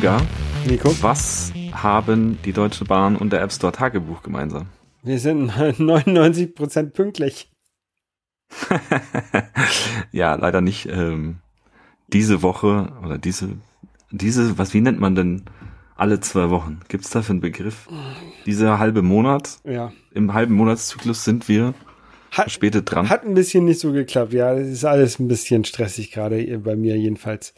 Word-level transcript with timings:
Holger, 0.00 0.26
Nico? 0.66 0.94
was 1.02 1.52
haben 1.72 2.38
die 2.46 2.54
Deutsche 2.54 2.86
Bahn 2.86 3.16
und 3.16 3.34
der 3.34 3.42
App 3.42 3.52
Store 3.52 3.70
Tagebuch 3.70 4.22
gemeinsam? 4.22 4.68
Wir 5.02 5.18
sind 5.18 5.50
99% 5.52 6.92
pünktlich. 6.92 7.50
ja, 10.10 10.36
leider 10.36 10.62
nicht 10.62 10.86
ähm, 10.86 11.40
diese 12.08 12.40
Woche 12.40 12.90
oder 13.04 13.18
diese, 13.18 13.50
diese, 14.10 14.56
was, 14.56 14.72
wie 14.72 14.80
nennt 14.80 15.00
man 15.00 15.16
denn 15.16 15.42
alle 15.96 16.18
zwei 16.20 16.48
Wochen? 16.48 16.80
Gibt 16.88 17.04
es 17.04 17.10
dafür 17.10 17.34
einen 17.34 17.42
Begriff? 17.42 17.86
Dieser 18.46 18.78
halbe 18.78 19.02
Monat? 19.02 19.58
Ja. 19.64 19.92
Im 20.12 20.32
halben 20.32 20.54
Monatszyklus 20.54 21.24
sind 21.24 21.46
wir 21.46 21.74
Hat, 22.30 22.44
verspätet 22.44 22.90
dran. 22.90 23.10
hat 23.10 23.26
ein 23.26 23.34
bisschen 23.34 23.66
nicht 23.66 23.80
so 23.80 23.92
geklappt. 23.92 24.32
Ja, 24.32 24.54
es 24.54 24.68
ist 24.68 24.84
alles 24.86 25.18
ein 25.18 25.28
bisschen 25.28 25.66
stressig 25.66 26.10
gerade, 26.10 26.42
bei 26.60 26.74
mir 26.74 26.96
jedenfalls. 26.96 27.52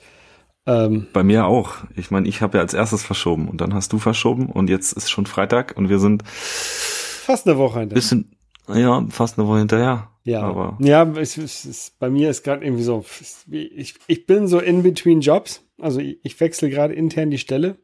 Ähm, 0.66 1.08
Bei 1.12 1.22
mir 1.22 1.46
auch. 1.46 1.76
Ich 1.96 2.10
meine, 2.10 2.28
ich 2.28 2.40
habe 2.40 2.58
ja 2.58 2.62
als 2.62 2.74
erstes 2.74 3.02
verschoben 3.02 3.48
und 3.48 3.60
dann 3.60 3.74
hast 3.74 3.92
du 3.92 3.98
verschoben 3.98 4.46
und 4.46 4.70
jetzt 4.70 4.92
ist 4.92 5.10
schon 5.10 5.26
Freitag 5.26 5.76
und 5.76 5.88
wir 5.88 5.98
sind 5.98 6.22
fast 6.26 7.46
eine 7.46 7.58
Woche 7.58 7.80
hinter. 7.80 7.94
bisschen, 7.94 8.36
ja, 8.72 9.04
fast 9.10 9.38
eine 9.38 9.48
Woche 9.48 9.58
hinterher. 9.58 10.08
Ja, 10.24 10.42
Aber 10.42 10.78
ja 10.80 11.02
es, 11.16 11.36
es, 11.36 11.64
es, 11.64 11.96
bei 11.98 12.08
mir 12.08 12.30
ist 12.30 12.44
gerade 12.44 12.64
irgendwie 12.64 12.84
so, 12.84 13.04
ich, 13.50 13.94
ich 14.06 14.26
bin 14.26 14.46
so 14.46 14.60
in 14.60 14.82
between 14.84 15.20
Jobs. 15.20 15.64
Also 15.80 15.98
ich, 15.98 16.20
ich 16.22 16.38
wechsle 16.38 16.70
gerade 16.70 16.94
intern 16.94 17.30
die 17.30 17.38
Stelle. 17.38 17.76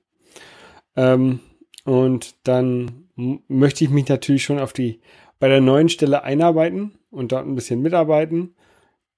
Ähm, 0.94 1.40
und 1.84 2.36
dann 2.44 3.08
möchte 3.16 3.82
ich 3.82 3.90
mich 3.90 4.08
natürlich 4.08 4.44
schon 4.44 4.60
auf 4.60 4.72
die, 4.72 5.00
bei 5.40 5.48
der 5.48 5.60
neuen 5.60 5.88
Stelle 5.88 6.22
einarbeiten 6.22 6.98
und 7.10 7.32
dort 7.32 7.46
ein 7.46 7.56
bisschen 7.56 7.80
mitarbeiten. 7.80 8.54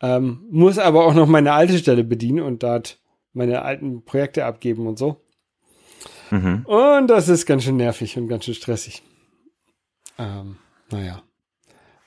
Ähm, 0.00 0.47
muss 0.50 0.78
aber 0.78 1.05
auch 1.05 1.12
noch 1.14 1.27
meine 1.27 1.52
alte 1.52 1.77
Stelle 1.77 2.05
bedienen 2.05 2.41
und 2.41 2.62
dort 2.62 2.99
meine 3.33 3.62
alten 3.62 4.05
Projekte 4.05 4.45
abgeben 4.45 4.86
und 4.86 4.98
so. 4.98 5.20
mhm. 6.31 6.64
Und 6.67 7.09
das 7.09 7.28
ist 7.28 7.47
ganz 7.47 7.64
schön 7.64 7.77
nervig 7.77 8.17
und 8.17 8.28
ganz 8.28 8.45
schön 8.45 8.55
stressig. 8.55 9.03
Ähm, 10.19 10.56
naja. 10.91 11.23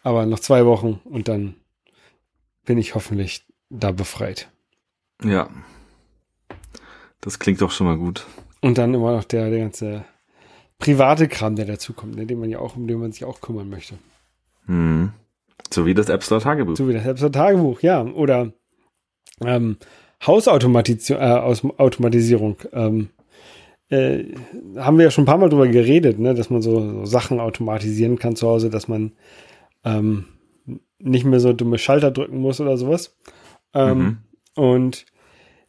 Aber 0.04 0.26
noch 0.26 0.40
zwei 0.40 0.66
Wochen 0.66 1.00
und 1.06 1.28
dann 1.28 1.56
bin 2.66 2.78
ich 2.78 2.96
hoffentlich 2.96 3.46
da 3.70 3.92
befreit. 3.92 4.50
ja. 5.24 5.50
Das 7.22 7.40
klingt 7.40 7.62
doch 7.62 7.72
schon 7.72 7.88
mal 7.88 7.98
gut. 7.98 8.26
Und 8.60 8.78
dann 8.78 8.94
immer 8.94 9.14
noch 9.14 9.24
der, 9.24 9.50
der 9.50 9.60
ganze 9.60 10.04
private 10.78 11.30
Kram, 11.30 11.56
der 11.56 11.64
dazukommt, 11.64 12.18
ne, 12.18 12.26
den 12.26 12.38
man 12.38 12.50
ja 12.50 12.60
auch, 12.60 12.76
um 12.76 12.86
den 12.86 13.00
man 13.00 13.14
sich 13.14 13.24
auch 13.24 13.40
kümmern 13.40 13.70
möchte. 13.70 13.98
Mhm. 14.66 15.14
So 15.72 15.86
wie 15.86 15.94
das 15.94 16.10
App 16.10 16.24
Store 16.24 16.42
Tagebuch. 16.42 16.76
So 16.76 16.88
wie 16.90 16.94
das 16.94 17.04
selbst 17.04 17.34
Tagebuch, 17.34 17.80
ja. 17.82 18.04
Oder 18.04 18.52
ähm, 19.40 19.78
Hausautomatisierung, 20.26 21.22
äh, 21.22 21.26
Aus 21.26 21.64
Automatisierung. 21.78 22.58
Ähm, 22.72 23.10
äh, 23.90 24.24
haben 24.78 24.98
wir 24.98 25.06
ja 25.06 25.12
schon 25.12 25.24
ein 25.24 25.28
paar 25.28 25.38
Mal 25.38 25.50
drüber 25.50 25.68
geredet, 25.68 26.20
ne, 26.20 26.34
dass 26.34 26.50
man 26.50 26.62
so, 26.62 26.80
so 26.80 27.06
Sachen 27.06 27.40
automatisieren 27.40 28.18
kann 28.18 28.36
zu 28.36 28.48
Hause, 28.48 28.70
dass 28.70 28.88
man 28.88 29.12
ähm, 29.84 30.26
nicht 31.00 31.26
mehr 31.26 31.40
so 31.40 31.54
dumme 31.54 31.78
Schalter 31.78 32.12
drücken 32.12 32.38
muss 32.38 32.62
oder 32.62 32.78
sowas. 32.78 33.18
Ähm, 33.74 33.98
Mhm. 33.98 34.18
Und 34.56 35.06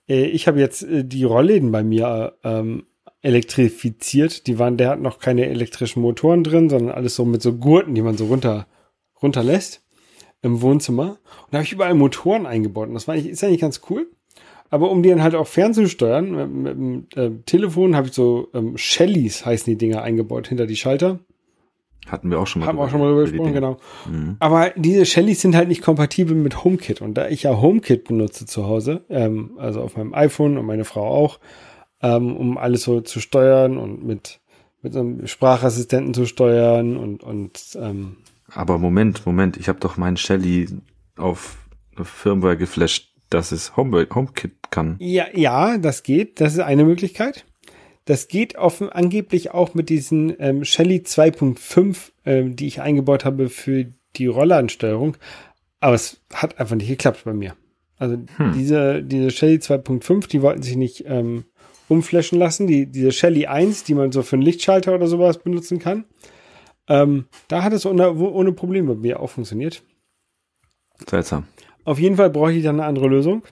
äh, 0.08 0.26
ich 0.26 0.46
habe 0.46 0.60
jetzt 0.60 0.82
äh, 0.82 1.04
die 1.04 1.24
Rollläden 1.24 1.72
bei 1.72 1.82
mir 1.82 2.34
ähm, 2.44 2.86
elektrifiziert. 3.22 4.46
Die 4.46 4.58
waren, 4.58 4.76
der 4.76 4.90
hat 4.90 5.00
noch 5.00 5.18
keine 5.18 5.46
elektrischen 5.46 6.02
Motoren 6.02 6.44
drin, 6.44 6.68
sondern 6.68 6.94
alles 6.94 7.16
so 7.16 7.24
mit 7.24 7.42
so 7.42 7.54
Gurten, 7.54 7.94
die 7.94 8.02
man 8.02 8.16
so 8.16 8.26
runter 8.26 8.66
runterlässt 9.22 9.82
im 10.42 10.60
Wohnzimmer. 10.60 11.18
Und 11.44 11.52
da 11.52 11.58
habe 11.58 11.64
ich 11.64 11.72
überall 11.72 11.94
Motoren 11.94 12.44
eingebaut. 12.46 12.88
Und 12.88 12.94
das 12.94 13.08
war 13.08 13.14
eigentlich, 13.14 13.32
ist 13.32 13.42
eigentlich 13.42 13.60
ganz 13.62 13.80
cool. 13.88 14.06
Aber 14.74 14.90
um 14.90 15.04
die 15.04 15.08
dann 15.10 15.22
halt 15.22 15.36
auch 15.36 15.46
fernzusteuern, 15.46 16.32
mit, 16.32 16.52
mit 16.52 16.74
dem 16.74 17.06
äh, 17.14 17.30
Telefon 17.46 17.94
habe 17.94 18.08
ich 18.08 18.12
so 18.12 18.48
ähm, 18.54 18.76
Shellys 18.76 19.46
heißen 19.46 19.70
die 19.70 19.78
Dinger 19.78 20.02
eingebaut 20.02 20.48
hinter 20.48 20.66
die 20.66 20.74
Schalter. 20.74 21.20
Hatten 22.08 22.28
wir 22.28 22.40
auch 22.40 22.48
schon 22.48 22.58
mal. 22.58 22.66
Haben 22.66 22.78
wir 22.78 22.82
auch 22.82 22.90
schon 22.90 22.98
mal 22.98 23.06
drüber 23.06 23.22
gesprochen, 23.22 23.52
genau. 23.52 23.76
Mhm. 24.10 24.34
Aber 24.40 24.70
diese 24.74 25.06
Shellys 25.06 25.40
sind 25.40 25.54
halt 25.54 25.68
nicht 25.68 25.80
kompatibel 25.80 26.34
mit 26.34 26.64
HomeKit. 26.64 27.02
Und 27.02 27.14
da 27.14 27.28
ich 27.28 27.44
ja 27.44 27.56
HomeKit 27.56 28.02
benutze 28.02 28.46
zu 28.46 28.66
Hause, 28.66 29.04
ähm, 29.10 29.52
also 29.58 29.80
auf 29.80 29.96
meinem 29.96 30.12
iPhone 30.12 30.58
und 30.58 30.66
meine 30.66 30.84
Frau 30.84 31.06
auch, 31.06 31.38
ähm, 32.02 32.36
um 32.36 32.58
alles 32.58 32.82
so 32.82 33.00
zu 33.00 33.20
steuern 33.20 33.78
und 33.78 34.04
mit, 34.04 34.40
mit 34.82 34.92
so 34.92 34.98
einem 34.98 35.24
Sprachassistenten 35.24 36.14
zu 36.14 36.26
steuern 36.26 36.96
und, 36.96 37.22
und 37.22 37.78
ähm, 37.80 38.16
Aber 38.52 38.78
Moment, 38.78 39.24
Moment, 39.24 39.56
ich 39.56 39.68
habe 39.68 39.78
doch 39.78 39.96
meinen 39.96 40.16
Shelly 40.16 40.66
auf 41.16 41.58
eine 41.94 42.04
Firmware 42.04 42.56
geflasht, 42.56 43.13
dass 43.34 43.50
es 43.52 43.76
Home 43.76 44.06
HomeKit 44.14 44.70
kann. 44.70 44.96
Ja, 45.00 45.26
ja, 45.34 45.76
das 45.78 46.04
geht. 46.04 46.40
Das 46.40 46.52
ist 46.54 46.60
eine 46.60 46.84
Möglichkeit. 46.84 47.44
Das 48.04 48.28
geht 48.28 48.56
offen, 48.56 48.90
angeblich 48.90 49.50
auch 49.52 49.74
mit 49.74 49.88
diesen 49.88 50.34
ähm, 50.38 50.64
Shelly 50.64 50.98
2.5, 50.98 52.12
ähm, 52.26 52.54
die 52.54 52.66
ich 52.66 52.80
eingebaut 52.80 53.24
habe 53.24 53.48
für 53.48 53.86
die 54.16 54.26
Rollansteuerung. 54.26 55.16
Aber 55.80 55.94
es 55.94 56.20
hat 56.32 56.60
einfach 56.60 56.76
nicht 56.76 56.88
geklappt 56.88 57.22
bei 57.24 57.32
mir. 57.32 57.56
Also 57.96 58.18
Hm. 58.36 58.52
diese, 58.52 59.02
diese 59.02 59.30
Shelly 59.30 59.56
2.5, 59.56 60.28
die 60.28 60.42
wollten 60.42 60.62
sich 60.62 60.76
nicht 60.76 61.04
ähm, 61.06 61.44
umflashen 61.88 62.38
lassen. 62.38 62.66
Die, 62.66 62.86
diese 62.86 63.10
Shelly 63.10 63.46
1, 63.46 63.84
die 63.84 63.94
man 63.94 64.12
so 64.12 64.22
für 64.22 64.36
einen 64.36 64.42
Lichtschalter 64.42 64.94
oder 64.94 65.08
sowas 65.08 65.38
benutzen 65.38 65.78
kann. 65.80 66.04
Ähm, 66.86 67.26
da 67.48 67.64
hat 67.64 67.72
es 67.72 67.86
ohne, 67.86 68.12
ohne 68.14 68.52
Probleme 68.52 68.94
bei 68.94 69.00
mir 69.00 69.20
auch 69.20 69.30
funktioniert. 69.30 69.82
Seltsam. 71.08 71.48
Auf 71.84 71.98
jeden 71.98 72.16
Fall 72.16 72.30
brauche 72.30 72.52
ich 72.52 72.64
dann 72.64 72.80
eine 72.80 72.88
andere 72.88 73.08
Lösung 73.08 73.42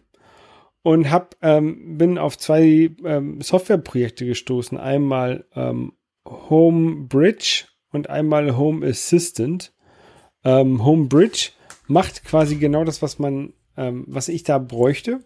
und 0.82 1.10
hab, 1.10 1.37
ähm, 1.43 1.98
bin 1.98 2.19
auf 2.19 2.38
zwei 2.38 2.91
ähm, 3.04 3.41
Softwareprojekte 3.41 4.26
gestoßen. 4.26 4.78
Einmal 4.78 5.44
ähm, 5.54 5.93
Home 6.26 7.06
Bridge 7.09 7.65
und 7.93 8.10
einmal 8.10 8.56
Home 8.56 8.87
Assistant. 8.87 9.72
Ähm, 10.44 10.84
Home 10.84 11.06
Bridge 11.06 11.50
macht 11.87 12.25
quasi 12.25 12.56
genau 12.56 12.84
das, 12.84 13.03
was 13.03 13.19
man, 13.19 13.53
ähm, 13.76 14.04
was 14.09 14.28
ich 14.28 14.43
da 14.43 14.59
bräuchte. 14.59 15.20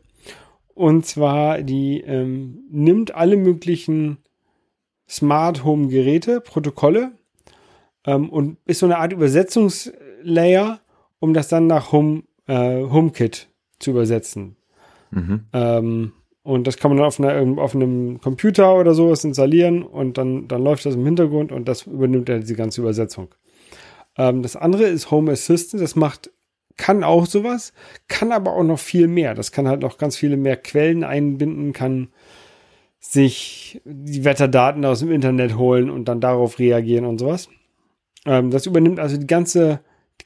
Und 0.74 1.06
zwar 1.06 1.62
die 1.62 2.02
ähm, 2.02 2.64
nimmt 2.70 3.14
alle 3.14 3.36
möglichen 3.36 4.18
Smart 5.08 5.64
Home 5.64 5.88
Geräte, 5.88 6.40
Protokolle 6.40 7.12
ähm, 8.04 8.28
und 8.28 8.58
ist 8.66 8.80
so 8.80 8.86
eine 8.86 8.98
Art 8.98 9.12
Übersetzungslayer, 9.12 10.80
um 11.18 11.32
das 11.32 11.48
dann 11.48 11.66
nach 11.66 11.92
Home, 11.92 12.24
äh, 12.46 12.82
HomeKit 12.82 13.48
zu 13.78 13.90
übersetzen. 13.90 14.56
Mhm. 15.10 15.44
Ähm, 15.52 16.12
und 16.42 16.66
das 16.66 16.76
kann 16.76 16.90
man 16.90 16.98
dann 16.98 17.06
auf, 17.06 17.18
einer, 17.18 17.60
auf 17.60 17.74
einem 17.74 18.20
Computer 18.20 18.76
oder 18.76 18.94
sowas 18.94 19.24
installieren 19.24 19.82
und 19.82 20.16
dann, 20.16 20.46
dann 20.46 20.62
läuft 20.62 20.86
das 20.86 20.94
im 20.94 21.04
Hintergrund 21.04 21.50
und 21.50 21.66
das 21.66 21.86
übernimmt 21.86 22.28
dann 22.28 22.40
diese 22.40 22.54
ganze 22.54 22.80
Übersetzung. 22.80 23.34
Ähm, 24.16 24.42
das 24.42 24.54
andere 24.54 24.84
ist 24.84 25.10
Home 25.10 25.32
Assistant, 25.32 25.82
das 25.82 25.96
macht, 25.96 26.30
kann 26.76 27.02
auch 27.02 27.26
sowas, 27.26 27.72
kann 28.06 28.32
aber 28.32 28.52
auch 28.52 28.62
noch 28.62 28.78
viel 28.78 29.08
mehr. 29.08 29.34
Das 29.34 29.50
kann 29.50 29.66
halt 29.66 29.80
noch 29.80 29.98
ganz 29.98 30.16
viele 30.16 30.36
mehr 30.36 30.56
Quellen 30.56 31.04
einbinden, 31.04 31.72
kann 31.72 32.08
sich 33.00 33.80
die 33.84 34.24
Wetterdaten 34.24 34.84
aus 34.84 35.00
dem 35.00 35.12
Internet 35.12 35.56
holen 35.56 35.90
und 35.90 36.06
dann 36.06 36.20
darauf 36.20 36.58
reagieren 36.58 37.06
und 37.06 37.18
sowas. 37.18 37.48
Ähm, 38.24 38.50
das 38.50 38.66
übernimmt 38.66 39.00
also 39.00 39.16
die 39.16 39.26
ganze, 39.26 39.80
die, 39.80 39.80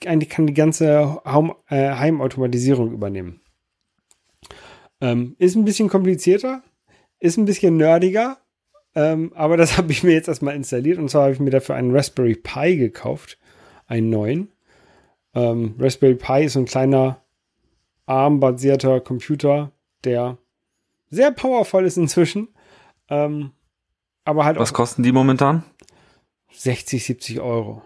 eigentlich 0.06 0.30
kann 0.30 0.46
die 0.46 0.54
ganze 0.54 1.20
Haum, 1.24 1.54
äh, 1.68 1.90
Heimautomatisierung 1.90 2.92
übernehmen. 2.92 3.40
Ähm, 5.00 5.36
ist 5.38 5.56
ein 5.56 5.64
bisschen 5.64 5.88
komplizierter, 5.88 6.62
ist 7.18 7.38
ein 7.38 7.44
bisschen 7.44 7.76
nerdiger, 7.76 8.38
ähm, 8.94 9.32
aber 9.34 9.56
das 9.56 9.76
habe 9.78 9.92
ich 9.92 10.02
mir 10.02 10.12
jetzt 10.12 10.28
erstmal 10.28 10.56
installiert 10.56 10.98
und 10.98 11.08
zwar 11.10 11.24
habe 11.24 11.32
ich 11.32 11.40
mir 11.40 11.50
dafür 11.50 11.74
einen 11.74 11.94
Raspberry 11.94 12.34
Pi 12.34 12.76
gekauft, 12.76 13.38
einen 13.86 14.10
neuen. 14.10 14.52
Ähm, 15.34 15.74
Raspberry 15.78 16.16
Pi 16.16 16.44
ist 16.44 16.54
so 16.54 16.60
ein 16.60 16.66
kleiner 16.66 17.22
ARM-basierter 18.06 19.00
Computer, 19.00 19.72
der 20.04 20.38
sehr 21.08 21.30
powervoll 21.30 21.86
ist 21.86 21.96
inzwischen, 21.96 22.48
ähm, 23.08 23.52
aber 24.24 24.44
halt 24.44 24.58
Was 24.58 24.72
kosten 24.72 25.02
die 25.02 25.12
momentan? 25.12 25.64
60, 26.52 27.04
70 27.04 27.40
Euro. 27.40 27.82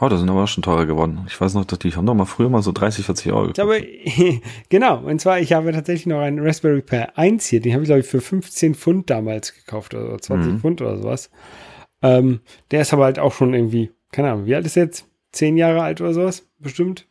Oh, 0.00 0.08
das 0.08 0.20
sind 0.20 0.30
aber 0.30 0.46
schon 0.46 0.62
teurer 0.62 0.86
geworden. 0.86 1.20
Ich 1.28 1.38
weiß 1.40 1.52
noch, 1.54 1.64
dass 1.66 1.78
die 1.78 1.92
haben 1.94 2.06
doch 2.06 2.14
mal 2.14 2.24
früher 2.24 2.48
mal 2.48 2.62
so 2.62 2.72
30, 2.72 3.04
40 3.04 3.32
Euro 3.32 3.50
Ich 3.50 3.58
habe, 3.58 3.84
genau, 4.70 4.98
und 5.00 5.20
zwar, 5.20 5.40
ich 5.40 5.52
habe 5.52 5.72
tatsächlich 5.72 6.06
noch 6.06 6.20
einen 6.20 6.38
Raspberry 6.38 6.80
Pi 6.80 7.04
1 7.14 7.46
hier, 7.46 7.60
den 7.60 7.72
habe 7.74 7.82
ich, 7.82 7.88
glaube 7.88 8.00
ich, 8.00 8.06
für 8.06 8.20
15 8.20 8.74
Pfund 8.74 9.10
damals 9.10 9.54
gekauft, 9.54 9.94
oder 9.94 10.18
20 10.18 10.52
Mhm. 10.54 10.60
Pfund 10.60 10.80
oder 10.80 10.96
sowas. 10.96 11.30
Ähm, 12.02 12.40
der 12.70 12.80
ist 12.80 12.92
aber 12.94 13.04
halt 13.04 13.18
auch 13.18 13.34
schon 13.34 13.52
irgendwie, 13.52 13.90
keine 14.10 14.30
Ahnung, 14.32 14.46
wie 14.46 14.54
alt 14.54 14.64
ist 14.64 14.76
er 14.78 14.84
jetzt? 14.84 15.06
Zehn 15.32 15.56
Jahre 15.58 15.82
alt 15.82 16.00
oder 16.00 16.14
sowas, 16.14 16.46
bestimmt. 16.58 17.06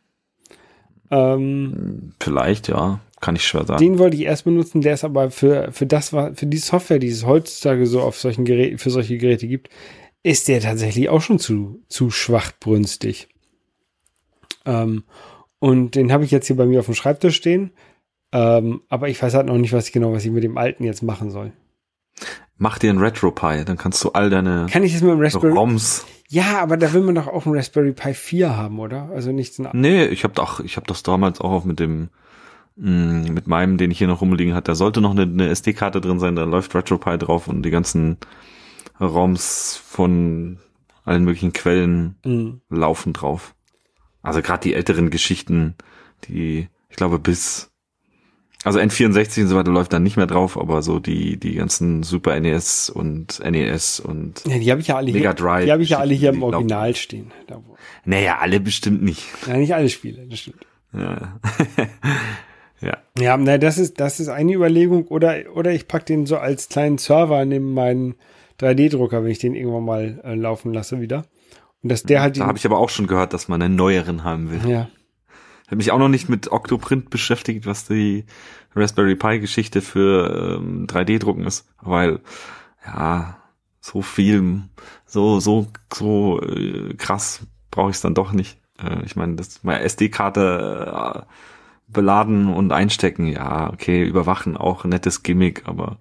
Ähm, 1.10 2.12
Vielleicht, 2.20 2.68
ja. 2.68 3.00
Kann 3.20 3.36
ich 3.36 3.44
schwer 3.46 3.66
sagen. 3.66 3.80
den 3.84 3.98
wollte 3.98 4.16
ich 4.16 4.22
erst 4.22 4.44
benutzen, 4.44 4.80
der 4.80 4.94
ist 4.94 5.04
aber 5.04 5.30
für, 5.30 5.70
für 5.72 5.84
das, 5.84 6.08
für 6.08 6.46
die 6.46 6.56
Software, 6.56 6.98
die 6.98 7.08
es 7.08 7.26
heutzutage 7.26 7.86
so 7.86 8.00
auf 8.00 8.18
solchen 8.18 8.46
Geräten, 8.46 8.78
für 8.78 8.88
solche 8.88 9.18
Geräte 9.18 9.46
gibt, 9.46 9.68
ist 10.22 10.48
der 10.48 10.60
tatsächlich 10.60 11.08
auch 11.08 11.22
schon 11.22 11.38
zu, 11.38 11.82
zu 11.88 12.10
schwachbrünstig. 12.10 13.28
Ähm, 14.66 15.04
und 15.58 15.94
den 15.94 16.12
habe 16.12 16.24
ich 16.24 16.30
jetzt 16.30 16.46
hier 16.46 16.56
bei 16.56 16.66
mir 16.66 16.80
auf 16.80 16.86
dem 16.86 16.94
Schreibtisch 16.94 17.36
stehen. 17.36 17.72
Ähm, 18.32 18.82
aber 18.88 19.08
ich 19.08 19.20
weiß 19.22 19.34
halt 19.34 19.46
noch 19.46 19.58
nicht, 19.58 19.72
was 19.72 19.86
ich 19.86 19.92
genau, 19.92 20.12
was 20.12 20.24
ich 20.24 20.30
mit 20.30 20.44
dem 20.44 20.58
alten 20.58 20.84
jetzt 20.84 21.02
machen 21.02 21.30
soll. 21.30 21.52
Mach 22.58 22.78
dir 22.78 22.90
einen 22.90 23.00
RetroPie, 23.00 23.64
dann 23.64 23.78
kannst 23.78 24.04
du 24.04 24.10
all 24.10 24.28
deine 24.28 24.66
Kann 24.70 24.82
ich 24.82 24.92
das 24.92 25.00
mit 25.00 25.10
dem 25.10 25.20
Raspberry? 25.20 25.52
ROMs. 25.52 26.04
Ja, 26.28 26.60
aber 26.60 26.76
da 26.76 26.92
will 26.92 27.00
man 27.00 27.14
doch 27.14 27.26
auch 27.26 27.46
einen 27.46 27.56
Raspberry 27.56 27.92
Pi 27.92 28.14
4 28.14 28.56
haben, 28.56 28.78
oder? 28.78 29.08
Also 29.14 29.32
nicht 29.32 29.54
so 29.54 29.64
ein 29.64 29.70
Nee, 29.72 30.04
ich 30.06 30.22
habe 30.22 30.34
doch, 30.34 30.60
ich 30.60 30.76
habe 30.76 30.86
das 30.86 31.02
damals 31.02 31.40
auch 31.40 31.64
mit 31.64 31.80
dem 31.80 32.10
mh, 32.76 33.32
mit 33.32 33.46
meinem, 33.46 33.78
den 33.78 33.90
ich 33.90 33.98
hier 33.98 34.06
noch 34.06 34.20
rumliegen 34.20 34.54
hatte, 34.54 34.72
da 34.72 34.74
sollte 34.74 35.00
noch 35.00 35.12
eine, 35.12 35.22
eine 35.22 35.48
SD-Karte 35.48 36.00
drin 36.00 36.18
sein, 36.18 36.36
da 36.36 36.44
läuft 36.44 36.74
RetroPie 36.74 37.18
drauf 37.18 37.48
und 37.48 37.62
die 37.62 37.70
ganzen 37.70 38.18
ROMs 39.00 39.80
von 39.84 40.58
allen 41.04 41.24
möglichen 41.24 41.52
Quellen 41.52 42.16
Mhm. 42.24 42.60
laufen 42.68 43.12
drauf. 43.12 43.54
Also 44.22 44.42
gerade 44.42 44.62
die 44.62 44.74
älteren 44.74 45.10
Geschichten, 45.10 45.74
die, 46.28 46.68
ich 46.88 46.96
glaube, 46.96 47.18
bis 47.18 47.68
also 48.62 48.78
N64 48.78 49.40
und 49.40 49.48
so 49.48 49.56
weiter 49.56 49.70
läuft 49.70 49.90
dann 49.94 50.02
nicht 50.02 50.18
mehr 50.18 50.26
drauf, 50.26 50.58
aber 50.60 50.82
so 50.82 50.98
die, 50.98 51.38
die 51.38 51.54
ganzen 51.54 52.02
Super 52.02 52.38
NES 52.38 52.90
und 52.90 53.40
NES 53.42 54.00
und 54.00 54.42
Ja, 54.46 54.58
die 54.58 54.70
habe 54.70 54.82
ich 54.82 54.88
ja 54.88 54.96
alle 54.96 55.10
Mega 55.12 55.30
hier. 55.30 55.34
Drive 55.34 55.64
Die 55.64 55.72
habe 55.72 55.82
ich 55.82 55.88
ja 55.88 55.98
alle 55.98 56.12
hier 56.12 56.28
im 56.28 56.34
die 56.34 56.40
laufen. 56.42 56.54
Original 56.56 56.94
stehen. 56.94 57.32
Da 57.46 57.56
wo. 57.56 57.76
naja, 58.04 58.36
alle 58.38 58.60
bestimmt 58.60 59.02
nicht. 59.02 59.24
Ja, 59.46 59.56
nicht 59.56 59.74
alle 59.74 59.88
Spiele, 59.88 60.26
das 60.28 60.40
stimmt. 60.40 60.66
Ja. 60.92 61.40
ja. 62.82 62.98
Ja, 63.18 63.36
na, 63.38 63.56
das 63.56 63.78
ist, 63.78 63.98
das 63.98 64.20
ist 64.20 64.28
eine 64.28 64.52
Überlegung. 64.52 65.06
Oder, 65.08 65.44
oder 65.54 65.72
ich 65.72 65.88
pack 65.88 66.04
den 66.04 66.26
so 66.26 66.36
als 66.36 66.68
kleinen 66.68 66.98
Server 66.98 67.42
neben 67.46 67.72
meinen 67.72 68.14
3D-Drucker, 68.60 69.24
wenn 69.24 69.30
ich 69.30 69.38
den 69.38 69.54
irgendwann 69.54 69.84
mal 69.84 70.20
äh, 70.24 70.34
laufen 70.34 70.72
lasse 70.72 71.00
wieder. 71.00 71.24
Und 71.82 71.90
dass 71.90 72.02
der 72.02 72.20
halt 72.20 72.38
Da 72.38 72.46
habe 72.46 72.58
ich 72.58 72.66
aber 72.66 72.78
auch 72.78 72.90
schon 72.90 73.06
gehört, 73.06 73.32
dass 73.32 73.48
man 73.48 73.62
einen 73.62 73.76
neueren 73.76 74.22
haben 74.22 74.50
will. 74.50 74.70
ja, 74.70 74.88
Ich 75.62 75.66
habe 75.68 75.76
mich 75.76 75.92
auch 75.92 75.98
noch 75.98 76.08
nicht 76.08 76.28
mit 76.28 76.52
Octoprint 76.52 77.10
beschäftigt, 77.10 77.66
was 77.66 77.86
die 77.86 78.26
Raspberry 78.76 79.16
Pi 79.16 79.40
Geschichte 79.40 79.80
für 79.80 80.58
ähm, 80.58 80.86
3D-Drucken 80.86 81.44
ist, 81.46 81.66
weil 81.80 82.20
ja 82.86 83.36
so 83.80 84.02
viel, 84.02 84.62
so 85.06 85.40
so 85.40 85.66
so 85.92 86.40
äh, 86.42 86.94
krass 86.94 87.46
brauche 87.70 87.90
ich 87.90 87.96
es 87.96 88.02
dann 88.02 88.14
doch 88.14 88.32
nicht. 88.32 88.58
Äh, 88.78 89.04
ich 89.04 89.16
meine, 89.16 89.36
das 89.36 89.64
meine 89.64 89.80
SD-Karte 89.80 91.24
äh, 91.26 91.32
beladen 91.88 92.52
und 92.52 92.72
einstecken, 92.72 93.26
ja 93.26 93.72
okay, 93.72 94.04
überwachen 94.04 94.56
auch 94.56 94.84
nettes 94.84 95.22
Gimmick, 95.22 95.62
aber 95.66 95.98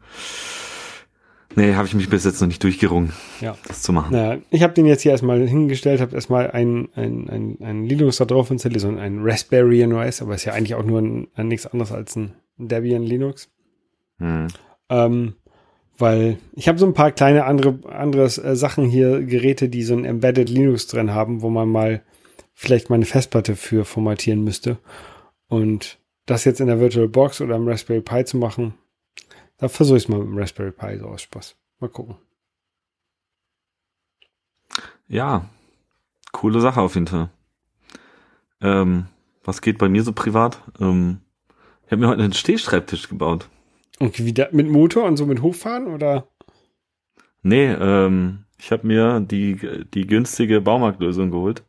nee, 1.60 1.76
habe 1.76 1.88
ich 1.88 1.94
mich 1.94 2.10
bis 2.10 2.26
jetzt 2.26 2.42
noch 2.42 2.48
nicht 2.48 2.64
durchgerungen, 2.64 3.12
ja. 3.42 3.56
das 3.68 3.82
zu 3.82 3.92
machen. 3.94 4.14
Naja, 4.14 4.42
ich 4.50 4.64
habe 4.64 4.74
den 4.74 4.86
jetzt 4.86 5.02
hier 5.02 5.12
erstmal 5.12 5.46
hingestellt, 5.48 6.02
habe 6.02 6.16
erstmal 6.16 6.52
ein, 6.52 6.90
ein, 6.96 7.30
ein, 7.30 7.58
ein 7.62 7.86
Linux 7.86 8.18
da 8.18 8.26
drauf 8.26 8.50
installiert, 8.50 8.82
so 8.82 8.90
ein 8.90 9.20
Raspberry 9.22 9.86
OS, 9.86 10.22
aber 10.22 10.36
ist 10.36 10.46
ja 10.46 10.54
eigentlich 10.54 10.76
auch 10.76 10.86
nur 10.86 11.02
ein, 11.02 11.28
ein 11.36 11.48
nichts 11.48 11.68
anderes 11.68 11.92
als 11.92 12.16
ein 12.16 12.34
Debian 12.58 13.04
Linux. 13.04 13.50
Hm. 14.20 14.48
Ähm, 14.90 15.34
weil 15.98 16.38
ich 16.54 16.68
habe 16.70 16.80
so 16.80 16.86
ein 16.86 16.94
paar 16.94 17.12
kleine 17.12 17.46
andere, 17.46 17.80
andere 17.90 18.24
äh, 18.24 18.56
Sachen 18.56 18.86
hier, 18.86 19.22
Geräte, 19.22 19.68
die 19.70 19.84
so 19.84 19.96
ein 19.96 20.06
Embedded 20.06 20.50
Linux 20.50 20.88
drin 20.88 21.14
haben, 21.14 21.42
wo 21.42 21.50
man 21.50 21.70
mal 21.70 22.02
vielleicht 22.54 22.90
mal 22.90 22.96
eine 22.96 23.06
Festplatte 23.06 23.56
für 23.56 23.86
formatieren 23.86 24.44
müsste. 24.44 24.78
Und 25.48 26.00
das 26.26 26.46
jetzt 26.46 26.62
in 26.62 26.68
der 26.68 26.80
VirtualBox 26.80 27.42
oder 27.42 27.56
im 27.56 27.68
Raspberry 27.68 28.02
Pi 28.02 28.24
zu 28.24 28.38
machen, 28.38 28.76
da 29.60 29.68
versuche 29.70 29.98
ich 29.98 30.04
es 30.04 30.10
mal 30.10 30.20
mit 30.20 30.28
dem 30.28 30.38
Raspberry 30.38 30.72
Pi 30.72 30.98
so 30.98 31.06
aus 31.08 31.22
Spaß. 31.22 31.56
Mal 31.80 31.90
gucken. 31.90 32.16
Ja, 35.08 35.46
coole 36.32 36.62
Sache 36.62 36.82
auf 36.82 36.96
jeden 36.96 37.08
Fall. 37.08 37.30
Ähm, 38.62 39.08
was 39.44 39.62
geht 39.62 39.78
bei 39.78 39.90
mir 39.90 40.04
so 40.04 40.14
privat? 40.14 40.62
Ähm, 40.80 41.22
ich 41.86 41.92
habe 41.92 42.02
mir 42.02 42.08
heute 42.10 42.24
einen 42.24 42.34
Stehschreibtisch 42.34 43.10
gebaut. 43.10 43.50
Und 44.00 44.24
wieder 44.24 44.50
mit 44.52 44.70
Motor 44.70 45.06
und 45.06 45.18
so 45.18 45.26
mit 45.26 45.42
hochfahren 45.42 45.88
oder? 45.88 46.28
Nee, 47.42 47.72
ähm, 47.72 48.46
ich 48.58 48.72
habe 48.72 48.86
mir 48.86 49.20
die, 49.22 49.86
die 49.94 50.06
günstige 50.08 50.62
Baumarktlösung 50.62 51.32
geholt 51.32 51.64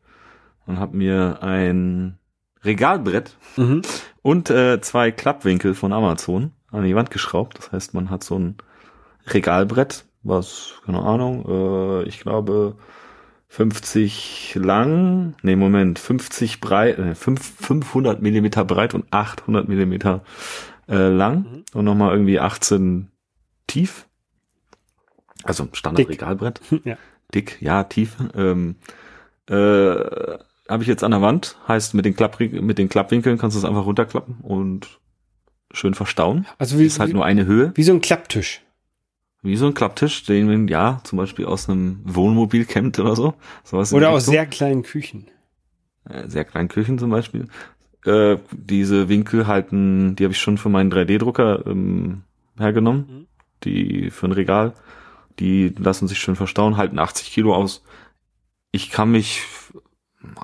und 0.66 0.78
habe 0.78 0.96
mir 0.96 1.42
ein 1.42 2.18
Regalbrett 2.62 3.36
Mhm. 3.56 3.82
und 4.22 4.50
äh, 4.50 4.80
zwei 4.80 5.10
Klappwinkel 5.10 5.74
von 5.74 5.92
Amazon 5.92 6.52
an 6.70 6.84
die 6.84 6.94
Wand 6.94 7.10
geschraubt. 7.10 7.58
Das 7.58 7.72
heißt, 7.72 7.94
man 7.94 8.10
hat 8.10 8.24
so 8.24 8.38
ein 8.38 8.56
Regalbrett, 9.26 10.04
was, 10.22 10.74
keine 10.86 11.00
Ahnung, 11.02 11.44
äh, 11.48 12.02
ich 12.08 12.20
glaube 12.20 12.76
50 13.48 14.54
lang, 14.54 15.34
nee, 15.42 15.56
Moment, 15.56 15.98
50 15.98 16.60
breit, 16.60 16.98
äh, 16.98 17.14
5, 17.14 17.40
500 17.60 18.22
Millimeter 18.22 18.64
breit 18.64 18.94
und 18.94 19.06
800 19.10 19.68
Millimeter 19.68 20.22
äh, 20.88 21.08
lang 21.08 21.38
Mhm. 21.38 21.64
und 21.74 21.84
nochmal 21.84 22.12
irgendwie 22.12 22.38
18 22.38 23.10
tief. 23.66 24.06
Also 25.42 25.68
Standard 25.72 25.98
Dick. 26.08 26.10
Regalbrett. 26.10 26.60
Ja. 26.84 26.96
Dick, 27.34 27.58
ja, 27.60 27.84
tief. 27.84 28.16
Ähm, 28.34 28.76
äh, 29.48 29.54
habe 29.54 30.82
ich 30.82 30.86
jetzt 30.88 31.02
an 31.02 31.10
der 31.10 31.22
Wand. 31.22 31.56
Heißt, 31.66 31.94
mit 31.94 32.04
den, 32.04 32.14
Klapp 32.14 32.38
mit 32.40 32.78
den 32.78 32.88
Klappwinkeln 32.88 33.38
kannst 33.38 33.56
du 33.56 33.58
es 33.58 33.64
einfach 33.64 33.86
runterklappen 33.86 34.36
und 34.42 34.99
schön 35.72 35.94
verstauen. 35.94 36.46
Also 36.58 36.78
wie, 36.78 36.84
Ist 36.86 36.98
halt 37.00 37.10
wie, 37.10 37.14
nur 37.14 37.24
eine 37.24 37.46
Höhe. 37.46 37.72
wie 37.74 37.82
so 37.82 37.92
ein 37.92 38.00
Klapptisch. 38.00 38.62
Wie 39.42 39.56
so 39.56 39.66
ein 39.66 39.74
Klapptisch, 39.74 40.24
den 40.24 40.46
man, 40.46 40.68
ja, 40.68 41.00
zum 41.04 41.16
Beispiel 41.16 41.46
aus 41.46 41.68
einem 41.68 42.00
Wohnmobil 42.04 42.64
kennt 42.66 42.98
oder 42.98 43.16
so. 43.16 43.34
Sowas 43.64 43.92
Oder 43.92 44.10
aus 44.10 44.26
sehr 44.26 44.44
kleinen 44.46 44.82
Küchen. 44.82 45.28
äh, 46.08 46.28
sehr 46.28 46.44
kleinen 46.44 46.68
Küchen 46.68 46.98
zum 46.98 47.10
Beispiel. 47.10 47.48
Äh, 48.04 48.36
diese 48.52 49.08
Winkel 49.08 49.46
halten, 49.46 50.16
die 50.16 50.24
habe 50.24 50.32
ich 50.32 50.40
schon 50.40 50.58
für 50.58 50.68
meinen 50.68 50.92
3D-Drucker 50.92 51.66
ähm, 51.66 52.22
hergenommen. 52.58 53.06
Mhm. 53.08 53.26
Die 53.64 54.10
für 54.10 54.26
ein 54.26 54.32
Regal. 54.32 54.74
Die 55.38 55.68
lassen 55.78 56.06
sich 56.08 56.18
schön 56.18 56.36
verstauen, 56.36 56.76
halten 56.76 56.98
80 56.98 57.30
Kilo 57.32 57.54
aus. 57.54 57.82
Ich 58.72 58.90
kann 58.90 59.10
mich 59.10 59.42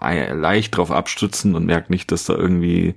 äh, 0.02 0.32
leicht 0.32 0.76
drauf 0.76 0.90
abstützen 0.90 1.54
und 1.54 1.66
merke 1.66 1.92
nicht, 1.92 2.10
dass 2.12 2.24
da 2.24 2.34
irgendwie 2.34 2.94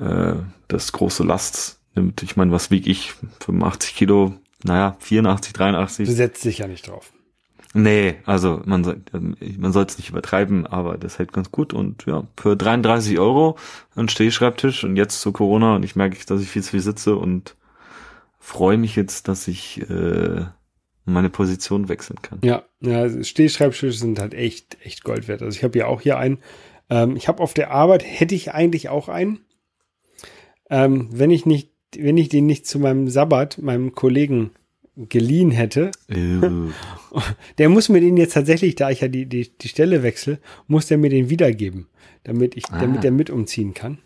äh, 0.00 0.34
das 0.68 0.92
große 0.92 1.22
Last 1.24 1.80
nimmt. 1.94 2.22
Ich 2.22 2.36
meine, 2.36 2.52
was 2.52 2.70
wieg 2.70 2.86
ich? 2.86 3.12
85 3.40 3.94
Kilo, 3.94 4.34
naja, 4.64 4.96
84, 5.00 5.52
83. 5.52 6.06
Du 6.08 6.14
setzt 6.14 6.44
dich 6.44 6.58
ja 6.58 6.66
nicht 6.66 6.88
drauf. 6.88 7.12
Nee, 7.72 8.16
also 8.26 8.60
man, 8.64 8.82
soll- 8.82 9.00
man 9.12 9.72
soll 9.72 9.84
es 9.84 9.96
nicht 9.96 10.10
übertreiben, 10.10 10.66
aber 10.66 10.98
das 10.98 11.18
hält 11.20 11.32
ganz 11.32 11.52
gut 11.52 11.72
und 11.72 12.04
ja, 12.06 12.26
für 12.36 12.56
33 12.56 13.18
Euro 13.20 13.56
ein 13.94 14.08
Stehschreibtisch 14.08 14.82
und 14.82 14.96
jetzt 14.96 15.20
zu 15.20 15.30
Corona 15.30 15.76
und 15.76 15.84
ich 15.84 15.94
merke, 15.94 16.18
dass 16.26 16.40
ich 16.42 16.48
viel 16.48 16.64
zu 16.64 16.70
viel 16.70 16.80
sitze 16.80 17.14
und 17.14 17.54
freue 18.40 18.76
mich 18.76 18.96
jetzt, 18.96 19.28
dass 19.28 19.46
ich 19.46 19.88
äh, 19.88 20.46
meine 21.04 21.30
Position 21.30 21.88
wechseln 21.88 22.20
kann. 22.22 22.40
Ja, 22.42 22.64
ja 22.80 23.22
Stehschreibtische 23.22 23.92
sind 23.92 24.18
halt 24.18 24.34
echt, 24.34 24.76
echt 24.82 25.04
Gold 25.04 25.28
wert. 25.28 25.42
Also 25.42 25.56
ich 25.56 25.62
habe 25.62 25.78
ja 25.78 25.86
auch 25.86 26.00
hier 26.00 26.18
einen. 26.18 26.38
Ähm, 26.88 27.14
ich 27.14 27.28
habe 27.28 27.40
auf 27.40 27.54
der 27.54 27.70
Arbeit, 27.70 28.02
hätte 28.04 28.34
ich 28.34 28.52
eigentlich 28.52 28.88
auch 28.88 29.08
einen. 29.08 29.40
Ähm, 30.70 31.08
wenn 31.12 31.30
ich 31.30 31.46
nicht, 31.46 31.70
wenn 31.98 32.16
ich 32.16 32.28
den 32.28 32.46
nicht 32.46 32.66
zu 32.66 32.78
meinem 32.78 33.08
Sabbat, 33.08 33.58
meinem 33.58 33.94
Kollegen 33.94 34.50
geliehen 34.96 35.50
hätte, 35.50 35.90
der 37.58 37.68
muss 37.68 37.88
mir 37.88 38.00
den 38.00 38.16
jetzt 38.16 38.34
tatsächlich, 38.34 38.74
da 38.74 38.90
ich 38.90 39.00
ja 39.00 39.08
die, 39.08 39.26
die, 39.26 39.50
die 39.58 39.68
Stelle 39.68 40.02
wechsle, 40.02 40.38
muss 40.66 40.86
der 40.86 40.98
mir 40.98 41.10
den 41.10 41.30
wiedergeben, 41.30 41.86
damit 42.24 42.56
ich, 42.56 42.64
Ah. 42.70 42.78
damit 42.80 43.04
er 43.04 43.10
mit 43.10 43.30
umziehen 43.30 43.74
kann. 43.74 43.98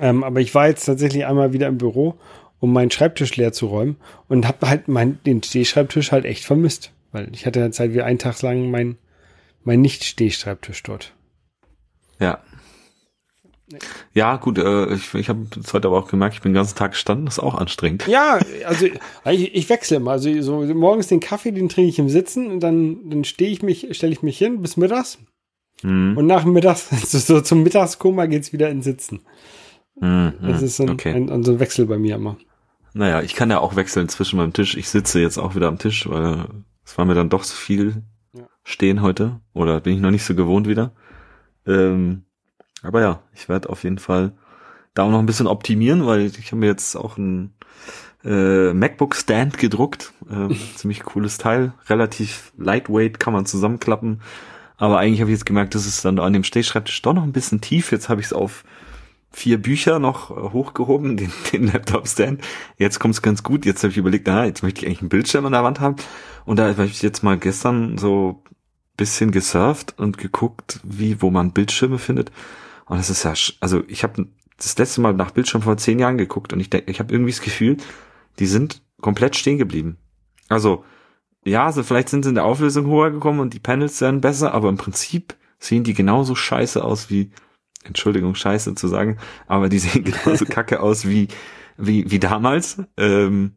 Ähm, 0.00 0.24
aber 0.24 0.40
ich 0.40 0.54
war 0.54 0.68
jetzt 0.68 0.84
tatsächlich 0.86 1.26
einmal 1.26 1.52
wieder 1.52 1.68
im 1.68 1.78
Büro, 1.78 2.14
um 2.58 2.72
meinen 2.72 2.90
Schreibtisch 2.90 3.36
leer 3.36 3.52
zu 3.52 3.66
räumen 3.66 3.96
und 4.28 4.48
habe 4.48 4.68
halt 4.68 4.88
mein, 4.88 5.18
den 5.26 5.42
Stehschreibtisch 5.42 6.10
halt 6.12 6.24
echt 6.24 6.44
vermisst, 6.44 6.92
weil 7.12 7.28
ich 7.34 7.44
hatte 7.46 7.60
jetzt 7.60 7.78
halt 7.78 7.92
wie 7.94 8.00
einen 8.02 8.18
Tag 8.18 8.40
lang 8.42 8.70
mein, 8.70 8.96
mein 9.62 9.82
Nicht-Stehschreibtisch 9.82 10.82
dort. 10.82 11.14
ja. 12.18 12.38
Ja, 14.12 14.36
gut, 14.36 14.58
äh, 14.58 14.92
ich, 14.94 15.14
ich 15.14 15.28
habe 15.28 15.46
das 15.56 15.72
heute 15.72 15.88
aber 15.88 15.98
auch 15.98 16.08
gemerkt, 16.08 16.34
ich 16.34 16.42
bin 16.42 16.52
den 16.52 16.56
ganzen 16.56 16.76
Tag 16.76 16.92
gestanden, 16.92 17.26
das 17.26 17.38
ist 17.38 17.42
auch 17.42 17.54
anstrengend. 17.54 18.06
Ja, 18.06 18.38
also 18.66 18.86
ich, 18.86 19.54
ich 19.54 19.68
wechsle 19.68 19.96
immer. 19.96 20.12
Also 20.12 20.40
so 20.42 20.60
morgens 20.74 21.08
den 21.08 21.20
Kaffee, 21.20 21.50
den 21.52 21.68
trinke 21.68 21.88
ich 21.88 21.98
im 21.98 22.08
Sitzen 22.08 22.50
und 22.50 22.60
dann, 22.60 23.08
dann 23.08 23.24
stehe 23.24 23.50
ich 23.50 23.62
mich, 23.62 23.88
stelle 23.96 24.12
ich 24.12 24.22
mich 24.22 24.38
hin 24.38 24.60
bis 24.62 24.76
mittags 24.76 25.18
Hm, 25.80 26.16
und 26.16 26.26
nach 26.26 26.44
Mittags, 26.44 26.88
so, 27.10 27.18
so 27.18 27.40
zum 27.40 27.62
Mittagskoma 27.62 28.26
geht's 28.26 28.52
wieder 28.52 28.70
ins 28.70 28.84
Sitzen. 28.84 29.20
hm, 29.98 30.32
Das 30.42 30.58
hm, 30.60 30.64
ist 30.66 30.76
so 30.76 30.82
ein, 30.84 30.90
okay. 30.90 31.12
ein, 31.12 31.30
ein, 31.30 31.42
so 31.42 31.52
ein 31.52 31.60
Wechsel 31.60 31.86
bei 31.86 31.98
mir 31.98 32.14
immer. 32.16 32.36
Naja, 32.94 33.22
ich 33.22 33.34
kann 33.34 33.50
ja 33.50 33.58
auch 33.58 33.74
wechseln 33.76 34.08
zwischen 34.08 34.36
meinem 34.36 34.52
Tisch. 34.52 34.76
Ich 34.76 34.88
sitze 34.88 35.20
jetzt 35.20 35.36
auch 35.38 35.56
wieder 35.56 35.66
am 35.68 35.78
Tisch, 35.78 36.08
weil 36.08 36.46
es 36.84 36.96
war 36.96 37.04
mir 37.04 37.14
dann 37.14 37.28
doch 37.28 37.42
zu 37.42 37.56
viel 37.56 38.02
Ja. 38.36 38.46
stehen 38.62 39.02
heute. 39.02 39.40
Oder 39.52 39.80
bin 39.80 39.94
ich 39.94 40.00
noch 40.00 40.12
nicht 40.12 40.24
so 40.24 40.34
gewohnt 40.36 40.68
wieder. 40.68 40.92
Ähm, 41.66 42.22
aber 42.84 43.00
ja, 43.00 43.20
ich 43.34 43.48
werde 43.48 43.70
auf 43.70 43.82
jeden 43.82 43.98
Fall 43.98 44.32
da 44.94 45.02
auch 45.02 45.10
noch 45.10 45.18
ein 45.18 45.26
bisschen 45.26 45.46
optimieren, 45.46 46.06
weil 46.06 46.26
ich 46.26 46.46
habe 46.46 46.56
mir 46.56 46.66
jetzt 46.66 46.96
auch 46.96 47.16
ein 47.16 47.52
äh, 48.24 48.72
MacBook 48.72 49.14
Stand 49.16 49.58
gedruckt. 49.58 50.12
Ähm, 50.30 50.56
ziemlich 50.76 51.02
cooles 51.02 51.38
Teil. 51.38 51.72
Relativ 51.88 52.52
lightweight, 52.56 53.18
kann 53.18 53.32
man 53.32 53.46
zusammenklappen. 53.46 54.20
Aber 54.76 54.98
eigentlich 54.98 55.20
habe 55.20 55.30
ich 55.30 55.38
jetzt 55.38 55.46
gemerkt, 55.46 55.74
das 55.74 55.86
ist 55.86 56.04
dann 56.04 56.18
an 56.18 56.32
dem 56.32 56.44
Stehschreibtisch 56.44 57.02
doch 57.02 57.14
noch 57.14 57.22
ein 57.22 57.32
bisschen 57.32 57.60
tief. 57.60 57.92
Jetzt 57.92 58.08
habe 58.08 58.20
ich 58.20 58.28
es 58.28 58.32
auf 58.32 58.64
vier 59.30 59.60
Bücher 59.60 59.98
noch 59.98 60.30
äh, 60.30 60.52
hochgehoben, 60.52 61.16
den, 61.18 61.32
den 61.52 61.66
Laptop-Stand. 61.66 62.42
Jetzt 62.78 63.00
kommt's 63.00 63.22
ganz 63.22 63.42
gut. 63.42 63.66
Jetzt 63.66 63.82
habe 63.82 63.90
ich 63.90 63.98
überlegt, 63.98 64.26
na, 64.26 64.46
jetzt 64.46 64.62
möchte 64.62 64.80
ich 64.80 64.86
eigentlich 64.86 65.00
einen 65.00 65.08
Bildschirm 65.08 65.46
an 65.46 65.52
der 65.52 65.64
Wand 65.64 65.80
haben. 65.80 65.96
Und 66.44 66.58
da 66.58 66.68
habe 66.68 66.84
ich 66.84 67.02
jetzt 67.02 67.22
mal 67.22 67.38
gestern 67.38 67.98
so 67.98 68.42
bisschen 68.96 69.32
gesurft 69.32 69.94
und 69.98 70.18
geguckt, 70.18 70.80
wie, 70.84 71.20
wo 71.20 71.30
man 71.30 71.52
Bildschirme 71.52 71.98
findet. 71.98 72.30
Und 72.86 72.98
das 72.98 73.10
ist 73.10 73.22
ja, 73.24 73.34
also 73.60 73.82
ich 73.88 74.02
habe 74.02 74.26
das 74.56 74.78
letzte 74.78 75.00
Mal 75.00 75.14
nach 75.14 75.30
Bildschirm 75.30 75.62
vor 75.62 75.76
zehn 75.76 75.98
Jahren 75.98 76.18
geguckt 76.18 76.52
und 76.52 76.60
ich 76.60 76.70
denke, 76.70 76.90
ich 76.90 77.00
habe 77.00 77.12
irgendwie 77.12 77.32
das 77.32 77.40
Gefühl, 77.40 77.76
die 78.38 78.46
sind 78.46 78.82
komplett 79.00 79.36
stehen 79.36 79.58
geblieben. 79.58 79.98
Also, 80.48 80.84
ja, 81.44 81.66
also 81.66 81.82
vielleicht 81.82 82.08
sind 82.08 82.22
sie 82.22 82.30
in 82.30 82.34
der 82.36 82.44
Auflösung 82.44 82.86
höher 82.86 83.10
gekommen 83.10 83.40
und 83.40 83.54
die 83.54 83.60
Panels 83.60 84.00
werden 84.00 84.20
besser, 84.20 84.54
aber 84.54 84.68
im 84.68 84.76
Prinzip 84.76 85.34
sehen 85.58 85.84
die 85.84 85.94
genauso 85.94 86.34
scheiße 86.34 86.82
aus 86.82 87.10
wie, 87.10 87.32
Entschuldigung, 87.84 88.34
scheiße 88.34 88.74
zu 88.74 88.88
sagen, 88.88 89.18
aber 89.46 89.68
die 89.68 89.78
sehen 89.78 90.04
genauso 90.24 90.44
kacke 90.46 90.80
aus 90.80 91.06
wie, 91.06 91.28
wie, 91.76 92.10
wie 92.10 92.18
damals. 92.18 92.82
Ähm, 92.96 93.56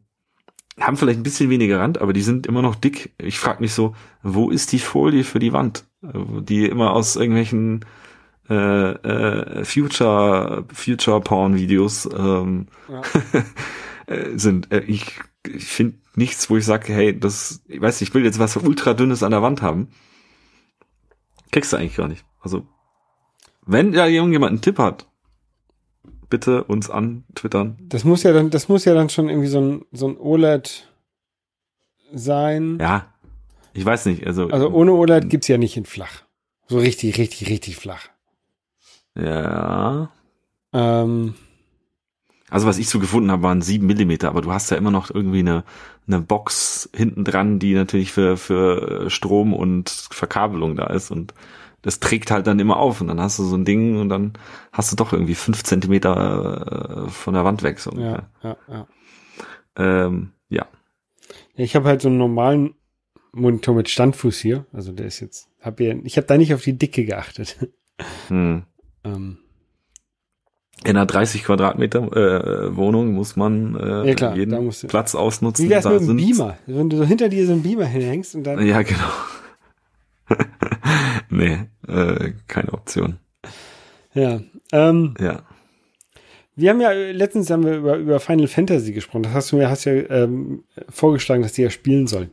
haben 0.80 0.96
vielleicht 0.96 1.18
ein 1.18 1.24
bisschen 1.24 1.50
weniger 1.50 1.80
Rand, 1.80 2.00
aber 2.00 2.12
die 2.12 2.22
sind 2.22 2.46
immer 2.46 2.62
noch 2.62 2.76
dick. 2.76 3.12
Ich 3.18 3.38
frage 3.38 3.60
mich 3.60 3.72
so, 3.72 3.94
wo 4.22 4.50
ist 4.50 4.70
die 4.72 4.78
Folie 4.78 5.24
für 5.24 5.40
die 5.40 5.52
Wand, 5.52 5.84
die 6.02 6.66
immer 6.66 6.92
aus 6.92 7.16
irgendwelchen 7.16 7.84
äh, 8.48 8.90
äh, 8.92 9.64
Future 9.64 10.64
Future 10.72 11.20
Porn 11.20 11.56
Videos 11.56 12.08
ähm, 12.12 12.66
ja. 12.88 13.02
Äh, 14.06 14.38
sind. 14.38 14.72
Äh, 14.72 14.84
ich 14.86 15.20
ich 15.46 15.66
finde 15.66 15.98
nichts, 16.14 16.48
wo 16.48 16.56
ich 16.56 16.64
sage, 16.64 16.92
hey, 16.94 17.18
das, 17.18 17.62
ich 17.68 17.78
weiß 17.78 18.00
nicht, 18.00 18.08
ich 18.08 18.14
will 18.14 18.24
jetzt 18.24 18.38
was 18.38 18.56
ultra 18.56 18.94
dünnes 18.94 19.22
an 19.22 19.32
der 19.32 19.42
Wand 19.42 19.60
haben. 19.60 19.88
Kriegst 21.52 21.72
du 21.72 21.76
eigentlich 21.76 21.96
gar 21.96 22.08
nicht. 22.08 22.24
Also 22.40 22.66
wenn 23.66 23.92
ja 23.92 24.06
irgendjemand 24.06 24.50
einen 24.50 24.60
Tipp 24.62 24.78
hat, 24.78 25.06
bitte 26.30 26.64
uns 26.64 26.88
antwittern. 26.88 27.76
Das 27.80 28.04
muss 28.04 28.22
ja 28.22 28.32
dann, 28.32 28.50
das 28.50 28.68
muss 28.68 28.84
ja 28.86 28.94
dann 28.94 29.10
schon 29.10 29.28
irgendwie 29.28 29.48
so 29.48 29.60
ein, 29.60 29.84
so 29.92 30.08
ein 30.08 30.16
OLED 30.16 30.88
sein. 32.12 32.78
Ja. 32.80 33.12
Ich 33.74 33.84
weiß 33.84 34.06
nicht, 34.06 34.26
also. 34.26 34.48
Also 34.48 34.70
ohne 34.70 34.92
OLED 34.92 35.28
gibt's 35.28 35.48
ja 35.48 35.58
nicht 35.58 35.76
in 35.76 35.84
flach. 35.84 36.24
So 36.66 36.78
richtig, 36.78 37.18
richtig, 37.18 37.48
richtig 37.48 37.76
flach. 37.76 38.08
Ja. 39.18 40.10
Ähm. 40.72 41.34
Also 42.50 42.66
was 42.66 42.78
ich 42.78 42.88
so 42.88 42.98
gefunden 42.98 43.30
habe, 43.30 43.42
waren 43.42 43.60
sieben 43.60 43.86
Millimeter, 43.86 44.28
aber 44.28 44.40
du 44.40 44.50
hast 44.50 44.70
ja 44.70 44.78
immer 44.78 44.90
noch 44.90 45.10
irgendwie 45.10 45.40
eine, 45.40 45.64
eine 46.06 46.20
Box 46.20 46.88
hinten 46.94 47.22
dran, 47.22 47.58
die 47.58 47.74
natürlich 47.74 48.10
für, 48.10 48.38
für 48.38 49.10
Strom 49.10 49.52
und 49.52 49.90
Verkabelung 49.90 50.74
da 50.74 50.86
ist 50.86 51.10
und 51.10 51.34
das 51.82 52.00
trägt 52.00 52.30
halt 52.30 52.46
dann 52.46 52.58
immer 52.58 52.78
auf 52.78 53.00
und 53.00 53.08
dann 53.08 53.20
hast 53.20 53.38
du 53.38 53.44
so 53.44 53.56
ein 53.56 53.64
Ding 53.64 54.00
und 54.00 54.08
dann 54.08 54.32
hast 54.72 54.90
du 54.90 54.96
doch 54.96 55.12
irgendwie 55.12 55.34
fünf 55.34 55.62
Zentimeter 55.62 57.06
äh, 57.06 57.10
von 57.10 57.34
der 57.34 57.44
Wand 57.44 57.62
weg. 57.62 57.78
So 57.80 57.92
ja, 57.92 58.28
ja, 58.42 58.56
ja. 58.66 58.86
Ähm, 59.76 60.32
ja. 60.48 60.66
Ich 61.54 61.76
habe 61.76 61.88
halt 61.88 62.02
so 62.02 62.08
einen 62.08 62.18
normalen 62.18 62.74
Monitor 63.32 63.74
mit 63.74 63.88
Standfuß 63.88 64.38
hier. 64.38 64.66
Also 64.72 64.92
der 64.92 65.06
ist 65.06 65.20
jetzt, 65.20 65.48
hab 65.60 65.78
hier, 65.78 66.00
ich 66.04 66.16
habe 66.16 66.26
da 66.26 66.36
nicht 66.36 66.54
auf 66.54 66.62
die 66.62 66.76
Dicke 66.76 67.04
geachtet. 67.04 67.56
Hm. 68.28 68.64
Ähm. 69.14 69.38
In 70.84 70.90
einer 70.90 71.06
30 71.06 71.42
Quadratmeter 71.42 72.12
äh, 72.16 72.76
Wohnung 72.76 73.12
muss 73.12 73.34
man 73.34 73.74
äh, 73.74 74.08
ja, 74.08 74.14
klar, 74.14 74.36
jeden 74.36 74.70
Platz 74.86 75.16
ausnutzen. 75.16 75.64
Wie 75.64 75.70
wär's 75.70 75.82
da 75.82 75.90
mit 75.90 76.02
einem 76.02 76.16
Beamer? 76.16 76.56
Wenn 76.66 76.88
du 76.88 76.98
so 76.98 77.04
hinter 77.04 77.28
dir 77.28 77.46
so 77.46 77.52
einen 77.52 77.64
Beamer 77.64 77.84
hinhängst 77.84 78.36
und 78.36 78.44
dann. 78.44 78.64
Ja, 78.64 78.82
genau. 78.82 79.10
nee, 81.30 81.58
äh, 81.88 82.32
keine 82.46 82.72
Option. 82.72 83.18
Ja. 84.14 84.40
Ähm, 84.72 85.14
ja. 85.18 85.42
Wir 86.54 86.70
haben 86.70 86.80
ja 86.80 86.90
letztens 86.90 87.50
haben 87.50 87.64
wir 87.64 87.76
über, 87.76 87.96
über 87.96 88.20
Final 88.20 88.48
Fantasy 88.48 88.92
gesprochen. 88.92 89.24
Das 89.24 89.32
hast 89.32 89.52
du 89.52 89.56
mir 89.56 89.70
hast 89.70 89.84
ja 89.84 89.92
ähm, 89.92 90.64
vorgeschlagen, 90.88 91.42
dass 91.42 91.52
die 91.52 91.62
ja 91.62 91.70
spielen 91.70 92.06
soll. 92.06 92.30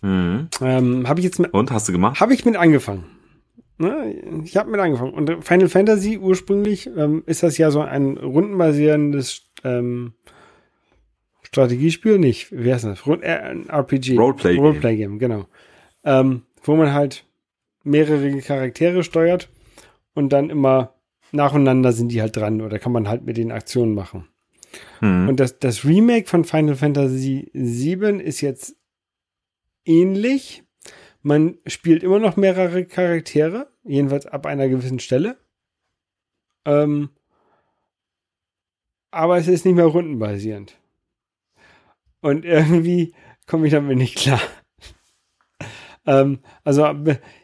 Mhm. 0.00 0.48
Ähm, 0.60 1.08
habe 1.08 1.20
ich 1.20 1.24
jetzt 1.24 1.38
mit, 1.38 1.52
Und 1.52 1.70
hast 1.70 1.88
du 1.88 1.92
gemacht? 1.92 2.20
Habe 2.20 2.34
ich 2.34 2.44
mit 2.44 2.56
angefangen. 2.56 3.04
Ne? 3.78 4.42
Ich 4.44 4.56
habe 4.56 4.70
mit 4.70 4.80
angefangen. 4.80 5.12
Und 5.12 5.44
Final 5.44 5.68
Fantasy 5.68 6.18
ursprünglich 6.18 6.88
ähm, 6.96 7.22
ist 7.26 7.42
das 7.42 7.58
ja 7.58 7.70
so 7.70 7.80
ein 7.80 8.16
rundenbasierendes 8.16 9.50
ähm, 9.64 10.14
Strategiespiel, 11.42 12.18
nicht, 12.18 12.50
wie 12.52 12.72
heißt 12.72 12.84
das? 12.84 13.06
Äh, 13.06 13.28
ein 13.28 13.68
RPG. 13.68 14.16
Roleplay 14.16 14.54
Game. 14.54 14.64
Roleplay 14.64 14.96
Game, 14.96 15.18
genau. 15.18 15.46
Ähm, 16.04 16.42
wo 16.62 16.74
man 16.74 16.92
halt 16.92 17.24
mehrere 17.84 18.38
Charaktere 18.40 19.04
steuert 19.04 19.48
und 20.14 20.32
dann 20.32 20.50
immer 20.50 20.94
nacheinander 21.32 21.92
sind 21.92 22.08
die 22.08 22.20
halt 22.20 22.36
dran 22.36 22.60
oder 22.60 22.78
kann 22.78 22.92
man 22.92 23.08
halt 23.08 23.24
mit 23.24 23.36
den 23.36 23.52
Aktionen 23.52 23.94
machen. 23.94 24.28
Hm. 25.00 25.28
Und 25.28 25.40
das, 25.40 25.58
das 25.58 25.84
Remake 25.84 26.28
von 26.28 26.44
Final 26.44 26.74
Fantasy 26.74 27.50
VII 27.52 28.20
ist 28.20 28.40
jetzt 28.40 28.76
ähnlich. 29.84 30.64
Man 31.26 31.58
spielt 31.66 32.04
immer 32.04 32.20
noch 32.20 32.36
mehrere 32.36 32.84
Charaktere, 32.84 33.66
jedenfalls 33.82 34.26
ab 34.26 34.46
einer 34.46 34.68
gewissen 34.68 35.00
Stelle. 35.00 35.36
Ähm, 36.64 37.10
aber 39.10 39.36
es 39.36 39.48
ist 39.48 39.64
nicht 39.64 39.74
mehr 39.74 39.86
rundenbasierend. 39.86 40.78
Und 42.20 42.44
irgendwie 42.44 43.12
komme 43.48 43.66
ich 43.66 43.72
damit 43.72 43.98
nicht 43.98 44.16
klar. 44.16 44.40
ähm, 46.06 46.38
also 46.62 46.94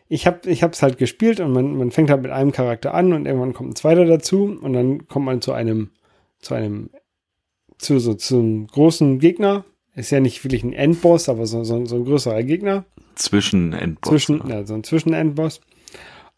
ich 0.08 0.28
habe 0.28 0.48
es 0.48 0.82
halt 0.82 0.96
gespielt 0.96 1.40
und 1.40 1.52
man, 1.52 1.76
man 1.76 1.90
fängt 1.90 2.10
halt 2.10 2.22
mit 2.22 2.30
einem 2.30 2.52
Charakter 2.52 2.94
an 2.94 3.12
und 3.12 3.26
irgendwann 3.26 3.52
kommt 3.52 3.70
ein 3.70 3.76
zweiter 3.76 4.04
dazu 4.04 4.44
und 4.62 4.74
dann 4.74 5.08
kommt 5.08 5.26
man 5.26 5.42
zu 5.42 5.54
einem 5.54 5.90
zu 6.38 6.54
einem 6.54 6.90
zu 7.78 7.98
so 7.98 8.14
zum 8.14 8.68
großen 8.68 9.18
Gegner. 9.18 9.64
Ist 9.94 10.10
ja 10.10 10.20
nicht 10.20 10.42
wirklich 10.42 10.64
ein 10.64 10.72
Endboss, 10.72 11.28
aber 11.28 11.46
so, 11.46 11.64
so, 11.64 11.84
so 11.84 11.96
ein 11.96 12.04
größerer 12.04 12.42
Gegner. 12.42 12.84
Zwischen 13.14 13.72
Endboss. 13.74 14.10
Zwischen, 14.10 14.48
ja, 14.48 14.64
so 14.64 14.74
ein 14.74 14.84
Zwischenendboss. 14.84 15.60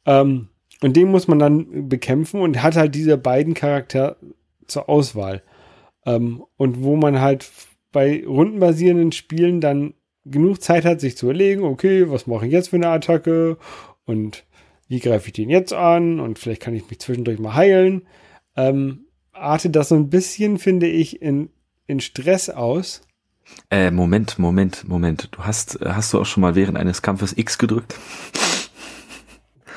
Ähm, 0.06 0.48
und 0.82 0.96
den 0.96 1.10
muss 1.10 1.28
man 1.28 1.38
dann 1.38 1.88
bekämpfen 1.88 2.40
und 2.40 2.62
hat 2.62 2.76
halt 2.76 2.94
diese 2.94 3.16
beiden 3.16 3.54
Charaktere 3.54 4.16
zur 4.66 4.88
Auswahl. 4.88 5.42
Ähm, 6.04 6.44
und 6.56 6.82
wo 6.82 6.96
man 6.96 7.20
halt 7.20 7.50
bei 7.92 8.24
rundenbasierenden 8.26 9.12
Spielen 9.12 9.60
dann 9.60 9.94
genug 10.24 10.60
Zeit 10.60 10.84
hat, 10.84 11.00
sich 11.00 11.16
zu 11.16 11.26
überlegen, 11.26 11.62
okay, 11.62 12.10
was 12.10 12.26
mache 12.26 12.46
ich 12.46 12.52
jetzt 12.52 12.70
für 12.70 12.76
eine 12.76 12.88
Attacke 12.88 13.56
und 14.04 14.44
wie 14.88 15.00
greife 15.00 15.28
ich 15.28 15.32
den 15.32 15.48
jetzt 15.48 15.72
an 15.72 16.18
und 16.20 16.38
vielleicht 16.38 16.62
kann 16.62 16.74
ich 16.74 16.88
mich 16.90 16.98
zwischendurch 16.98 17.38
mal 17.38 17.54
heilen. 17.54 18.06
Ähm, 18.56 19.06
artet 19.32 19.76
das 19.76 19.88
so 19.88 19.94
ein 19.94 20.10
bisschen, 20.10 20.58
finde 20.58 20.86
ich, 20.86 21.22
in, 21.22 21.50
in 21.86 22.00
Stress 22.00 22.50
aus. 22.50 23.02
Äh, 23.70 23.90
Moment, 23.90 24.38
Moment, 24.38 24.88
Moment. 24.88 25.28
Du 25.32 25.44
hast, 25.44 25.78
hast 25.84 26.12
du 26.12 26.20
auch 26.20 26.26
schon 26.26 26.40
mal 26.40 26.54
während 26.54 26.78
eines 26.78 27.02
Kampfes 27.02 27.36
X 27.36 27.58
gedrückt? 27.58 27.94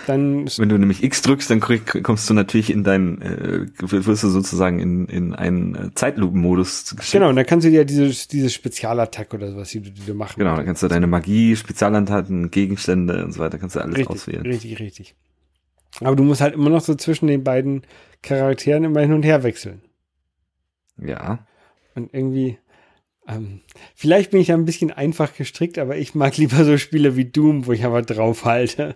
Dann 0.08 0.48
Wenn 0.58 0.70
du 0.70 0.78
nämlich 0.78 1.04
X 1.04 1.22
drückst, 1.22 1.50
dann 1.50 1.60
kommst 1.60 2.30
du 2.30 2.34
natürlich 2.34 2.70
in 2.70 2.86
deinen, 2.86 3.22
äh, 3.22 3.66
wirst 3.80 4.24
du 4.24 4.30
sozusagen 4.30 4.80
in, 4.80 5.06
in 5.08 5.36
einen 5.36 5.76
äh, 5.76 5.94
Zeitlupen-Modus 5.94 6.96
geschickt. 6.96 7.12
Genau, 7.12 7.28
und 7.28 7.36
dann 7.36 7.46
kannst 7.46 7.66
du 7.66 7.70
ja 7.70 7.84
diese, 7.84 8.08
diese 8.28 8.50
Spezialattacke 8.50 9.36
oder 9.36 9.52
sowas, 9.52 9.70
die 9.70 9.82
du, 9.82 9.92
die 9.92 10.06
du 10.06 10.14
machen 10.14 10.36
Genau, 10.38 10.56
dann 10.56 10.66
kannst 10.66 10.82
du 10.82 10.88
deine 10.88 11.08
Magie, 11.08 11.58
Spezialantaten, 11.58 12.52
Gegenstände 12.52 13.26
und 13.26 13.34
so 13.34 13.42
weiter, 13.42 13.58
kannst 13.58 13.76
du 13.76 13.82
alles 13.82 13.98
richtig, 13.98 14.16
auswählen. 14.16 14.44
Richtig, 14.44 14.80
richtig. 14.80 15.16
Aber 16.00 16.16
du 16.16 16.24
musst 16.24 16.40
halt 16.40 16.54
immer 16.54 16.70
noch 16.70 16.82
so 16.82 16.96
zwischen 16.96 17.28
den 17.28 17.44
beiden 17.44 17.82
Charakteren 18.22 18.86
immer 18.86 19.02
hin 19.02 19.12
und 19.12 19.24
her 19.24 19.44
wechseln. 19.44 19.82
Ja. 20.98 21.40
Und 21.96 22.14
irgendwie, 22.14 22.60
ähm, 23.28 23.62
vielleicht 23.96 24.32
bin 24.32 24.40
ich 24.40 24.50
ja 24.50 24.56
ein 24.56 24.66
bisschen 24.66 24.92
einfach 24.92 25.34
gestrickt, 25.36 25.78
aber 25.78 25.98
ich 25.98 26.16
mag 26.16 26.38
lieber 26.38 26.64
so 26.64 26.78
Spiele 26.78 27.16
wie 27.16 27.26
Doom, 27.26 27.66
wo 27.66 27.72
ich 27.72 27.86
aber 27.86 28.02
drauf 28.02 28.46
halte. 28.46 28.96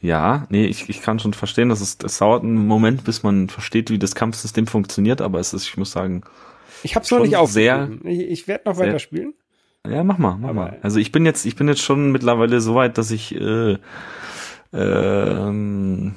Ja, 0.00 0.46
nee, 0.50 0.66
ich, 0.66 0.88
ich 0.88 1.02
kann 1.02 1.18
schon 1.18 1.32
verstehen, 1.32 1.68
dass 1.68 1.80
es, 1.80 1.98
es 2.04 2.18
dauert 2.18 2.44
einen 2.44 2.66
Moment, 2.66 3.04
bis 3.04 3.22
man 3.22 3.48
versteht, 3.48 3.90
wie 3.90 3.98
das 3.98 4.14
Kampfsystem 4.14 4.66
funktioniert, 4.66 5.20
aber 5.20 5.40
es 5.40 5.52
ist, 5.52 5.64
ich 5.64 5.76
muss 5.76 5.90
sagen, 5.90 6.22
ich 6.82 6.94
habe 6.94 7.04
es 7.04 7.10
noch 7.10 7.20
nicht 7.20 7.36
aufgegeben. 7.36 8.00
Ich, 8.04 8.20
ich 8.20 8.48
werde 8.48 8.68
noch 8.68 8.78
weiter 8.78 8.98
spielen. 8.98 9.34
Ja, 9.88 10.04
mach 10.04 10.18
mal, 10.18 10.36
mach 10.36 10.50
aber 10.50 10.60
mal. 10.60 10.78
Also 10.82 10.98
ich 11.00 11.12
bin 11.12 11.24
jetzt, 11.24 11.46
ich 11.46 11.56
bin 11.56 11.68
jetzt 11.68 11.82
schon 11.82 12.12
mittlerweile 12.12 12.60
so 12.60 12.74
weit, 12.74 12.98
dass 12.98 13.10
ich, 13.10 13.34
äh, 13.34 13.78
ähm, 14.72 16.14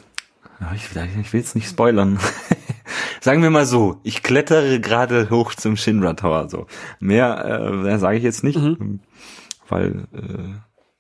ich, 0.76 0.84
ich 1.20 1.34
will 1.34 1.40
jetzt 1.40 1.56
nicht 1.56 1.70
spoilern. 1.70 2.20
Sagen 3.22 3.42
wir 3.44 3.50
mal 3.50 3.66
so, 3.66 4.00
ich 4.04 4.24
klettere 4.24 4.80
gerade 4.80 5.30
hoch 5.30 5.56
zum 5.56 5.78
Shinra 5.78 6.14
Tower. 6.14 6.50
So 6.50 6.68
mehr 7.00 7.84
äh, 7.86 7.98
sage 7.98 8.18
ich 8.18 8.24
jetzt 8.24 8.44
nicht, 8.44 8.58
mhm. 8.58 9.00
weil 9.68 10.08
äh, 10.14 10.56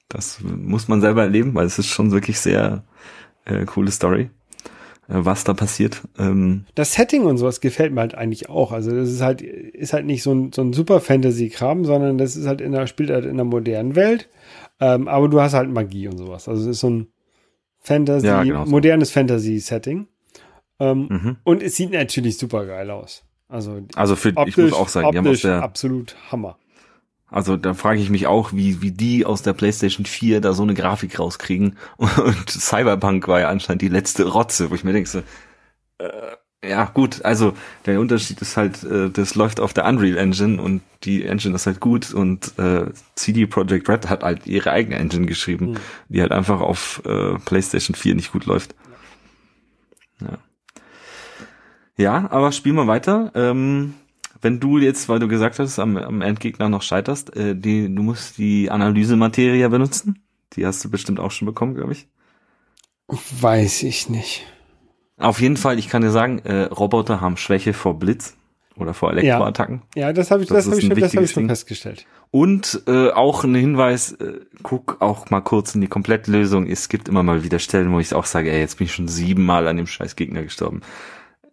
das 0.10 0.40
muss 0.42 0.88
man 0.88 1.02
selber 1.02 1.24
erleben, 1.24 1.54
weil 1.54 1.66
es 1.66 1.80
ist 1.80 1.88
schon 1.88 2.12
wirklich 2.12 2.40
sehr 2.40 2.84
äh, 3.46 3.66
coole 3.66 3.92
Story, 3.92 4.30
äh, 5.08 5.14
was 5.14 5.44
da 5.44 5.54
passiert. 5.54 6.02
Ähm, 6.18 6.66
das 6.76 6.94
Setting 6.94 7.24
und 7.24 7.38
sowas 7.38 7.62
gefällt 7.62 7.94
mir 7.94 8.02
halt 8.02 8.16
eigentlich 8.16 8.50
auch. 8.50 8.72
Also 8.72 8.92
das 8.92 9.10
ist 9.10 9.22
halt, 9.22 9.42
ist 9.42 9.94
halt 9.94 10.06
nicht 10.06 10.24
so 10.24 10.34
ein, 10.34 10.52
so 10.52 10.62
ein 10.62 10.74
super 10.74 11.00
Fantasy-Kram, 11.00 11.86
sondern 11.86 12.18
das 12.18 12.36
ist 12.36 12.48
halt 12.48 12.60
in 12.60 12.72
der, 12.72 12.88
spielt 12.88 13.12
halt 13.12 13.26
in 13.26 13.38
der 13.38 13.46
modernen 13.46 13.96
Welt. 13.96 14.30
Ähm, 14.80 15.08
aber 15.08 15.28
du 15.28 15.40
hast 15.42 15.54
halt 15.54 15.70
Magie 15.70 16.08
und 16.08 16.18
sowas. 16.18 16.48
Also 16.48 16.64
es 16.64 16.68
ist 16.68 16.80
so 16.80 16.90
ein 16.90 17.08
Fantasy, 17.82 18.28
ja, 18.28 18.44
genau 18.44 18.66
so. 18.66 18.72
modernes 18.72 19.12
Fantasy-Setting. 19.12 20.08
Ähm, 20.80 21.08
mhm. 21.10 21.38
Und 21.44 21.64
es 21.64 21.76
sieht 21.76 21.92
natürlich 21.92 22.38
super 22.38 22.66
geil 22.66 22.90
aus. 22.90 23.24
Also, 23.48 23.82
also 23.96 24.16
für, 24.16 24.36
optisch, 24.36 24.58
ich 24.58 24.64
muss 24.64 24.74
auch 24.74 24.88
sagen, 24.88 25.12
die 25.12 25.18
haben 25.18 25.28
aus 25.28 25.42
der, 25.42 25.64
absolut 25.64 26.16
Hammer. 26.32 26.58
Also 27.32 27.58
da 27.58 27.74
frage 27.74 28.00
ich 28.00 28.10
mich 28.10 28.28
auch, 28.28 28.54
wie, 28.54 28.82
wie 28.82 28.92
die 28.92 29.26
aus 29.26 29.42
der 29.42 29.54
PlayStation 29.54 30.06
4 30.06 30.42
da 30.42 30.54
so 30.54 30.64
eine 30.64 30.74
Grafik 30.74 31.20
rauskriegen. 31.20 31.78
Und 31.98 32.50
Cyberpunk 32.50 33.28
war 33.28 33.40
ja 33.40 33.50
anscheinend 33.50 33.82
die 33.82 33.88
letzte 33.88 34.28
Rotze, 34.28 34.72
wo 34.72 34.76
ich 34.76 34.84
mir 34.84 34.94
denke, 34.94 35.10
so, 35.10 35.20
äh, 36.00 36.36
ja 36.64 36.86
gut, 36.86 37.24
also 37.24 37.54
der 37.86 38.00
Unterschied 38.00 38.42
ist 38.42 38.58
halt, 38.58 38.84
äh, 38.84 39.10
das 39.10 39.36
läuft 39.36 39.60
auf 39.60 39.74
der 39.74 39.86
Unreal 39.86 40.18
Engine 40.18 40.62
und 40.62 40.82
die 41.04 41.24
Engine 41.24 41.56
ist 41.56 41.68
halt 41.68 41.80
gut 41.80 42.14
und 42.14 42.58
äh, 42.60 42.88
CD 43.16 43.46
Projekt 43.46 43.88
Red 43.88 44.10
hat 44.10 44.24
halt 44.24 44.46
ihre 44.46 44.72
eigene 44.72 44.98
Engine 44.98 45.26
geschrieben, 45.26 45.72
mhm. 45.72 45.78
die 46.10 46.22
halt 46.22 46.32
einfach 46.32 46.60
auf 46.60 47.02
äh, 47.06 47.36
PlayStation 47.46 47.96
4 47.96 48.16
nicht 48.16 48.34
gut 48.34 48.46
läuft. 48.46 48.76
Ja. 50.20 50.38
Ja, 52.00 52.32
aber 52.32 52.54
spiel 52.54 52.72
mal 52.72 52.88
weiter. 52.88 53.32
Ähm, 53.36 53.94
wenn 54.42 54.62
du 54.62 54.78
jetzt, 54.78 55.10
weil 55.10 55.20
du 55.20 55.28
gesagt 55.28 55.60
hast, 55.60 55.80
am, 55.80 55.98
am 55.98 56.22
Endgegner 56.22 56.70
noch 56.70 56.82
scheiterst, 56.82 57.36
äh, 57.36 57.56
die, 57.58 57.94
du 57.94 58.02
musst 58.02 58.38
die 58.38 58.72
Analysematerie 58.72 59.68
benutzen. 59.68 60.24
Die 60.54 60.66
hast 60.66 60.84
du 60.84 60.90
bestimmt 60.90 61.20
auch 61.20 61.32
schon 61.32 61.46
bekommen, 61.46 61.76
glaube 61.76 61.92
ich. 61.92 62.08
Weiß 63.42 63.84
ich 63.84 64.10
nicht. 64.10 64.46
Auf 65.18 65.42
jeden 65.42 65.58
Fall, 65.58 65.78
ich 65.78 65.90
kann 65.90 66.02
dir 66.02 66.12
sagen, 66.12 66.40
äh, 66.40 66.64
Roboter 66.64 67.20
haben 67.20 67.36
Schwäche 67.36 67.74
vor 67.74 68.00
Blitz 68.00 68.38
oder 68.78 68.94
vor 68.94 69.12
Elektroattacken. 69.12 69.82
Ja, 69.94 70.08
ja 70.08 70.14
das 70.14 70.32
habe 70.32 70.44
ich, 70.44 70.48
das, 70.48 70.58
das 70.64 70.68
habe 70.68 70.78
ich, 70.78 70.88
schon, 70.88 70.98
das 70.98 71.14
hab 71.14 71.24
ich 71.24 71.32
schon 71.32 71.48
festgestellt. 71.50 72.06
Und 72.32 72.82
äh, 72.88 73.10
auch 73.10 73.44
ein 73.44 73.56
Hinweis, 73.56 74.14
äh, 74.14 74.40
guck 74.64 75.02
auch 75.02 75.30
mal 75.32 75.42
kurz 75.42 75.76
in 75.76 75.82
die 75.82 75.88
Komplettlösung. 75.88 76.66
Es 76.66 76.88
gibt 76.88 77.10
immer 77.10 77.24
mal 77.24 77.44
wieder 77.44 77.60
Stellen, 77.60 77.92
wo 77.92 78.00
ich 78.00 78.14
auch 78.14 78.26
sage, 78.26 78.52
ey, 78.52 78.60
jetzt 78.62 78.78
bin 78.78 78.86
ich 78.86 78.94
schon 78.94 79.10
siebenmal 79.10 79.68
an 79.68 79.76
dem 79.76 79.88
scheiß 79.88 80.16
Gegner 80.16 80.44
gestorben. 80.44 80.82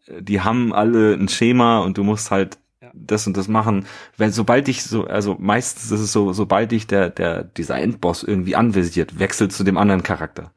Äh, 0.07 0.23
die 0.23 0.41
haben 0.41 0.73
alle 0.73 1.15
ein 1.15 1.29
Schema 1.29 1.81
und 1.81 1.99
du 1.99 2.05
musst 2.05 2.31
halt 2.31 2.59
das 2.95 3.27
und 3.27 3.37
das 3.37 3.49
machen. 3.49 3.87
Wenn 4.17 4.33
sobald 4.33 4.69
ich 4.69 4.83
so, 4.83 5.07
also 5.07 5.37
meistens 5.39 5.91
ist 5.91 6.01
es 6.01 6.13
so, 6.13 6.33
sobald 6.33 6.73
ich 6.73 6.87
der 6.87 7.11
der 7.11 7.45
dieser 7.45 7.79
Endboss 7.79 8.23
irgendwie 8.23 8.57
anvisiert, 8.57 9.19
wechselt 9.19 9.53
zu 9.53 9.65
dem 9.65 9.77
anderen 9.77 10.03
Charakter. 10.03 10.53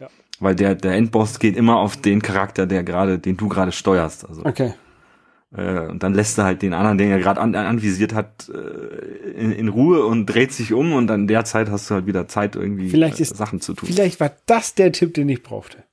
Ja. 0.00 0.08
Weil 0.40 0.54
der 0.54 0.74
der 0.74 0.94
Endboss 0.94 1.38
geht 1.38 1.56
immer 1.56 1.76
auf 1.76 1.96
den 1.96 2.22
Charakter, 2.22 2.66
der 2.66 2.82
gerade, 2.82 3.18
den 3.18 3.36
du 3.36 3.48
gerade 3.48 3.72
steuerst. 3.72 4.28
Also. 4.28 4.44
Okay. 4.44 4.74
Äh, 5.54 5.88
und 5.88 6.02
dann 6.02 6.14
lässt 6.14 6.38
er 6.38 6.44
halt 6.44 6.62
den 6.62 6.72
anderen, 6.72 6.98
den 6.98 7.10
er 7.10 7.18
gerade 7.18 7.40
an, 7.40 7.54
anvisiert 7.54 8.14
hat, 8.14 8.48
äh, 8.48 9.30
in, 9.32 9.52
in 9.52 9.68
Ruhe 9.68 10.06
und 10.06 10.26
dreht 10.26 10.52
sich 10.52 10.72
um 10.72 10.92
und 10.92 11.06
dann 11.06 11.26
der 11.26 11.44
Zeit 11.44 11.70
hast 11.70 11.90
du 11.90 11.94
halt 11.94 12.06
wieder 12.06 12.26
Zeit 12.26 12.56
irgendwie 12.56 12.88
vielleicht 12.88 13.20
ist, 13.20 13.36
Sachen 13.36 13.60
zu 13.60 13.74
tun. 13.74 13.88
Vielleicht 13.88 14.18
war 14.18 14.32
das 14.46 14.74
der 14.74 14.92
Tipp, 14.92 15.12
den 15.14 15.28
ich 15.28 15.42
brauchte. 15.42 15.84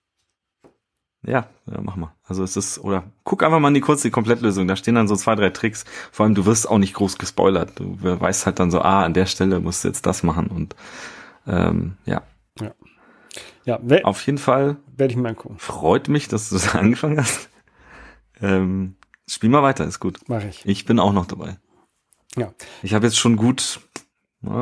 Ja, 1.23 1.47
ja, 1.65 1.81
mach 1.81 1.97
mal. 1.97 2.13
Also 2.23 2.43
es 2.43 2.55
ist, 2.55 2.79
oder 2.79 3.03
guck 3.25 3.43
einfach 3.43 3.59
mal 3.59 3.67
in 3.67 3.73
die 3.73 3.81
kurze 3.81 4.09
Komplettlösung. 4.09 4.67
Da 4.67 4.75
stehen 4.75 4.95
dann 4.95 5.07
so 5.07 5.15
zwei, 5.15 5.35
drei 5.35 5.49
Tricks. 5.49 5.83
Vor 6.11 6.25
allem, 6.25 6.35
du 6.35 6.45
wirst 6.45 6.69
auch 6.69 6.77
nicht 6.77 6.93
groß 6.93 7.17
gespoilert. 7.17 7.77
Du 7.77 7.97
weißt 8.01 8.45
halt 8.45 8.59
dann 8.59 8.71
so, 8.71 8.81
ah, 8.81 9.03
an 9.03 9.13
der 9.13 9.25
Stelle 9.25 9.59
musst 9.59 9.83
du 9.83 9.89
jetzt 9.89 10.05
das 10.05 10.23
machen 10.23 10.47
und 10.47 10.75
ähm, 11.45 11.97
ja. 12.05 12.21
Ja. 12.61 12.73
Ja, 13.65 14.03
auf 14.03 14.25
jeden 14.25 14.38
Fall. 14.38 14.77
Werde 14.95 15.11
ich 15.11 15.17
mir 15.17 15.29
angucken. 15.29 15.57
Freut 15.59 16.07
mich, 16.07 16.27
dass 16.27 16.49
du 16.49 16.55
das 16.59 16.73
angefangen 16.73 17.19
hast. 17.19 17.49
Ähm, 18.41 18.95
spiel 19.27 19.49
mal 19.49 19.63
weiter, 19.63 19.85
ist 19.85 19.99
gut. 19.99 20.19
Mach 20.27 20.43
ich. 20.43 20.65
Ich 20.65 20.85
bin 20.85 20.99
auch 20.99 21.13
noch 21.13 21.25
dabei. 21.25 21.57
Ja. 22.35 22.53
Ich 22.81 22.93
habe 22.93 23.05
jetzt 23.05 23.17
schon 23.17 23.35
gut, 23.35 23.81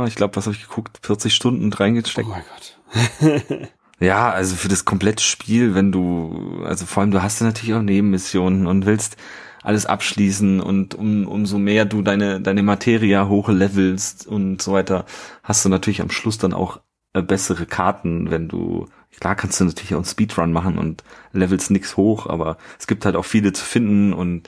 ich 0.08 0.15
glaube, 0.15 0.36
was 0.36 0.46
habe 0.48 0.56
ich 0.56 0.67
geguckt, 0.67 1.00
40 1.04 1.36
Stunden 1.36 1.72
reingesteckt. 1.72 2.28
Oh 2.28 2.32
mein 2.32 2.43
Gott. 2.50 3.70
Ja, 4.00 4.30
also 4.30 4.56
für 4.56 4.68
das 4.68 4.86
komplette 4.86 5.24
Spiel, 5.24 5.74
wenn 5.74 5.92
du, 5.92 6.64
also 6.66 6.86
vor 6.86 7.02
allem 7.02 7.12
du 7.12 7.24
hast 7.24 7.40
ja 7.40 7.48
natürlich 7.48 7.74
auch 7.74 7.82
Nebenmissionen 7.82 8.68
und 8.68 8.86
willst 8.86 9.18
alles 9.64 9.88
abschließen 9.88 10.60
und 10.62 10.94
um, 10.94 11.28
umso 11.28 11.58
mehr 11.58 11.86
du 11.86 12.04
deine, 12.04 12.40
deine 12.40 12.62
Materia 12.62 13.28
hochlevelst 13.28 14.28
und 14.28 14.62
so 14.62 14.74
weiter, 14.74 15.06
hast 15.44 15.66
du 15.66 15.70
natürlich 15.70 16.02
am 16.02 16.12
Schluss 16.12 16.38
dann 16.38 16.54
auch 16.54 16.80
äh, 17.14 17.24
bessere 17.24 17.66
Karten, 17.66 18.30
wenn 18.30 18.48
du, 18.48 18.88
klar 19.20 19.36
kannst 19.36 19.60
du 19.60 19.66
natürlich 19.66 19.94
auch 19.96 20.00
einen 20.00 20.06
Speedrun 20.06 20.54
machen 20.54 20.78
und 20.78 21.04
levelst 21.34 21.72
nix 21.72 21.98
hoch, 21.98 22.28
aber 22.28 22.58
es 22.80 22.86
gibt 22.86 23.04
halt 23.04 23.16
auch 23.16 23.26
viele 23.26 23.52
zu 23.52 23.66
finden 23.66 24.14
und 24.14 24.48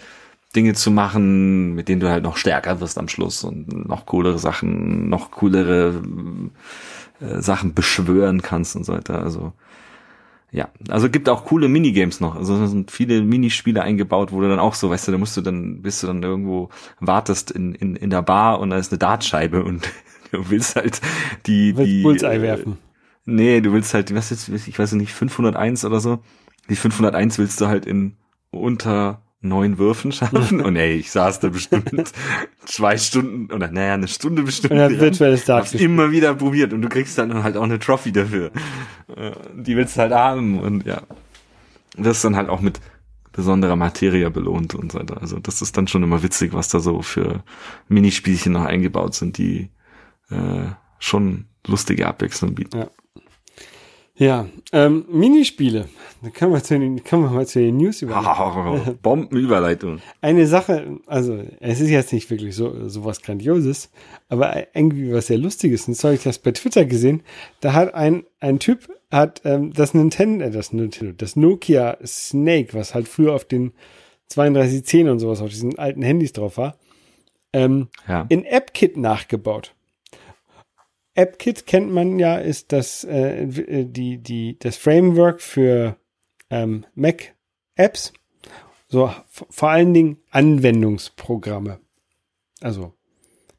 Dinge 0.56 0.74
zu 0.74 0.92
machen, 0.92 1.74
mit 1.74 1.90
denen 1.90 2.02
du 2.02 2.10
halt 2.10 2.24
noch 2.24 2.38
stärker 2.38 2.80
wirst 2.82 2.98
am 3.00 3.08
Schluss 3.08 3.44
und 3.44 3.88
noch 3.88 4.06
coolere 4.06 4.40
Sachen, 4.40 5.10
noch 5.10 5.32
coolere 5.32 6.02
äh, 7.22 7.42
Sachen 7.42 7.74
beschwören 7.74 8.42
kannst 8.42 8.76
und 8.76 8.86
so 8.86 8.94
weiter. 8.94 9.22
Also 9.22 9.54
ja, 10.52 10.70
also 10.90 11.10
gibt 11.10 11.30
auch 11.30 11.46
coole 11.46 11.68
Minigames 11.68 12.20
noch. 12.20 12.36
Also 12.36 12.62
es 12.64 12.72
sind 12.72 12.90
viele 12.90 13.22
Minispiele 13.22 13.84
eingebaut, 13.84 14.32
wo 14.32 14.42
du 14.42 14.50
dann 14.50 14.60
auch 14.60 14.74
so, 14.74 14.90
weißt 14.90 15.08
du, 15.08 15.12
da 15.12 15.18
musst 15.18 15.38
du 15.38 15.42
dann, 15.42 15.82
bist 15.82 16.02
du 16.02 16.08
dann 16.08 16.24
irgendwo, 16.24 16.70
wartest 17.00 17.52
in, 17.52 17.76
in, 17.76 17.96
in 17.96 18.10
der 18.10 18.24
Bar 18.24 18.60
und 18.60 18.72
da 18.72 18.78
ist 18.78 18.92
eine 18.92 18.98
Dartscheibe 18.98 19.64
und 19.66 19.88
du 20.32 20.50
willst 20.50 20.76
halt 20.76 21.02
die, 21.46 21.78
willst 21.78 21.92
die. 21.92 22.02
Bullseye 22.02 22.38
äh, 22.38 22.42
werfen. 22.42 22.78
Nee, 23.26 23.62
du 23.62 23.74
willst 23.74 23.94
halt, 23.94 24.14
was 24.16 24.32
jetzt, 24.32 24.50
ich 24.50 24.80
weiß 24.80 24.94
nicht, 24.94 25.14
501 25.14 25.86
oder 25.86 26.00
so. 26.00 26.20
Die 26.68 26.76
501 26.76 27.38
willst 27.38 27.62
du 27.62 27.68
halt 27.68 27.86
in 27.86 28.16
unter 28.50 29.22
neun 29.42 29.78
Würfen 29.78 30.12
schaffen. 30.12 30.62
Und 30.66 30.76
ey, 30.76 30.96
ich 30.96 31.12
saß 31.12 31.40
da 31.40 31.50
bestimmt 31.50 32.12
zwei 32.66 32.98
Stunden 32.98 33.52
oder 33.54 33.72
naja, 33.72 33.94
eine 33.94 34.08
Stunde 34.08 34.44
bestimmt. 34.44 34.74
Und 34.74 34.78
dann 34.80 35.00
virtuelles 35.00 35.48
Hab's 35.48 35.74
immer 35.74 36.12
wieder 36.12 36.36
probiert 36.36 36.74
und 36.74 36.82
du 36.82 36.90
kriegst 36.90 37.18
dann 37.18 37.44
halt 37.44 37.58
auch 37.58 37.64
eine 37.64 37.80
Trophy 37.80 38.12
dafür. 38.12 38.52
Äh, 39.16 39.32
die 39.56 39.76
willst 39.76 39.96
du 39.96 40.02
halt 40.02 40.14
haben 40.14 40.60
und 40.60 40.86
ja. 40.86 41.02
Das 41.98 42.18
ist 42.18 42.24
dann 42.24 42.36
halt 42.36 42.50
auch 42.50 42.62
mit 42.62 42.80
besonderer 43.32 43.76
Materie 43.76 44.30
belohnt 44.30 44.76
und 44.76 44.92
so 44.92 45.00
weiter. 45.00 45.22
Also 45.22 45.40
das 45.40 45.62
ist 45.62 45.76
dann 45.78 45.88
schon 45.88 46.04
immer 46.04 46.24
witzig, 46.24 46.54
was 46.54 46.70
da 46.70 46.80
so 46.80 47.02
für 47.02 47.44
Minispielchen 47.88 48.54
noch 48.54 48.66
eingebaut 48.66 49.16
sind, 49.16 49.38
die 49.38 49.70
äh, 50.30 50.68
schon 51.00 51.46
lustige 51.66 52.08
Abwechslung 52.08 52.56
bieten. 52.56 52.80
Ja. 52.80 52.90
Ja, 54.20 54.48
ähm, 54.74 55.06
Minispiele. 55.10 55.88
Da 56.22 56.30
können 56.30 56.52
wir, 56.52 56.62
zu 56.62 56.78
den, 56.78 57.02
können 57.06 57.24
wir 57.24 57.30
mal 57.30 57.48
zu 57.48 57.60
den 57.60 57.78
News 57.78 58.02
überleiten. 58.02 58.98
Bombenüberleitung. 59.02 60.02
Eine 60.20 60.46
Sache, 60.46 60.98
also 61.08 61.42
es 61.62 61.80
ist 61.80 61.90
jetzt 61.90 62.12
nicht 62.12 62.30
wirklich 62.30 62.54
so, 62.54 62.90
so 62.90 63.06
was 63.06 63.22
Grandioses, 63.22 63.90
aber 64.28 64.76
irgendwie 64.76 65.14
was 65.14 65.28
sehr 65.28 65.38
Lustiges. 65.38 65.88
Und 65.88 65.96
zwar 65.96 66.10
habe 66.10 66.18
ich 66.18 66.24
das 66.24 66.38
bei 66.38 66.52
Twitter 66.52 66.84
gesehen. 66.84 67.24
Da 67.62 67.72
hat 67.72 67.94
ein, 67.94 68.26
ein 68.42 68.60
Typ, 68.60 68.90
hat 69.10 69.42
ähm, 69.46 69.72
das 69.72 69.94
Nintendo, 69.94 70.44
äh, 70.44 70.52
das 70.52 70.74
Nintendo, 70.74 71.14
das 71.18 71.38
Nokia 71.38 71.98
Snake, 72.06 72.74
was 72.74 72.94
halt 72.94 73.08
früher 73.08 73.34
auf 73.34 73.46
den 73.46 73.72
3210 74.34 75.08
und 75.08 75.20
sowas 75.20 75.42
auf 75.42 75.50
diesen 75.50 75.80
alten 75.80 76.02
Handys 76.02 76.34
drauf 76.34 76.58
war, 76.58 76.76
ähm, 77.54 77.88
ja. 78.06 78.26
in 78.28 78.46
AppKit 78.46 78.98
nachgebaut. 78.98 79.74
AppKit 81.20 81.66
kennt 81.66 81.92
man 81.92 82.18
ja, 82.18 82.38
ist 82.38 82.72
das, 82.72 83.04
äh, 83.04 83.44
äh, 83.44 83.86
die, 83.86 84.18
die, 84.20 84.58
das 84.58 84.78
Framework 84.78 85.42
für 85.42 85.98
ähm, 86.50 86.86
Mac-Apps. 86.96 88.14
So 88.88 89.14
vor 89.28 89.70
allen 89.70 89.94
Dingen 89.94 90.18
Anwendungsprogramme. 90.32 91.80
Also 92.62 92.94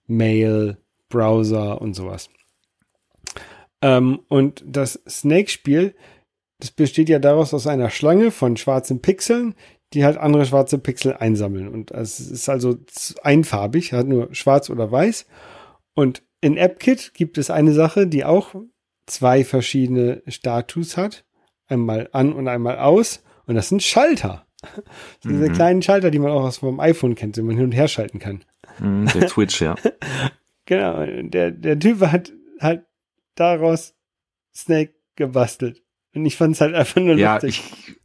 Mail, 0.06 0.78
Browser 1.08 1.80
und 1.80 1.94
sowas. 1.94 2.30
Ähm, 3.82 4.20
und 4.28 4.64
das 4.66 5.00
Snake-Spiel, 5.08 5.94
das 6.58 6.70
besteht 6.70 7.08
ja 7.08 7.18
daraus 7.18 7.52
aus 7.52 7.66
einer 7.66 7.90
Schlange 7.90 8.30
von 8.30 8.56
schwarzen 8.56 9.02
Pixeln, 9.02 9.54
die 9.92 10.04
halt 10.04 10.16
andere 10.16 10.46
schwarze 10.46 10.78
Pixel 10.78 11.14
einsammeln. 11.14 11.68
Und 11.68 11.90
es 11.90 12.20
ist 12.20 12.48
also 12.48 12.78
einfarbig, 13.22 13.92
hat 13.92 14.06
nur 14.06 14.34
schwarz 14.34 14.70
oder 14.70 14.90
weiß. 14.90 15.26
Und 15.94 16.22
in 16.40 16.58
AppKit 16.58 17.12
gibt 17.14 17.38
es 17.38 17.50
eine 17.50 17.72
Sache, 17.72 18.06
die 18.06 18.24
auch 18.24 18.54
zwei 19.06 19.44
verschiedene 19.44 20.22
Status 20.26 20.96
hat. 20.96 21.24
Einmal 21.66 22.08
an 22.12 22.32
und 22.32 22.48
einmal 22.48 22.78
aus. 22.78 23.22
Und 23.46 23.54
das 23.54 23.68
sind 23.68 23.82
Schalter. 23.82 24.46
Das 24.60 24.70
sind 25.22 25.32
Diese 25.32 25.48
mhm. 25.48 25.54
kleinen 25.54 25.82
Schalter, 25.82 26.10
die 26.10 26.18
man 26.18 26.30
auch 26.30 26.44
aus 26.44 26.58
vom 26.58 26.80
iPhone 26.80 27.14
kennt, 27.14 27.36
die 27.36 27.42
man 27.42 27.56
hin 27.56 27.66
und 27.66 27.72
her 27.72 27.88
schalten 27.88 28.18
kann. 28.18 28.44
Mhm, 28.78 29.06
der 29.06 29.26
Twitch, 29.28 29.60
ja. 29.60 29.74
genau. 30.66 31.04
Der, 31.06 31.50
der 31.50 31.78
Typ 31.78 32.00
hat 32.00 32.32
halt 32.60 32.84
daraus 33.34 33.94
Snake 34.54 34.94
gebastelt. 35.16 35.82
Und 36.14 36.26
ich 36.26 36.36
fand 36.36 36.54
es 36.54 36.60
halt 36.60 36.74
einfach 36.74 37.00
nur 37.00 37.16
ja, 37.16 37.34
lustig. 37.34 37.62
Ich, 37.72 37.96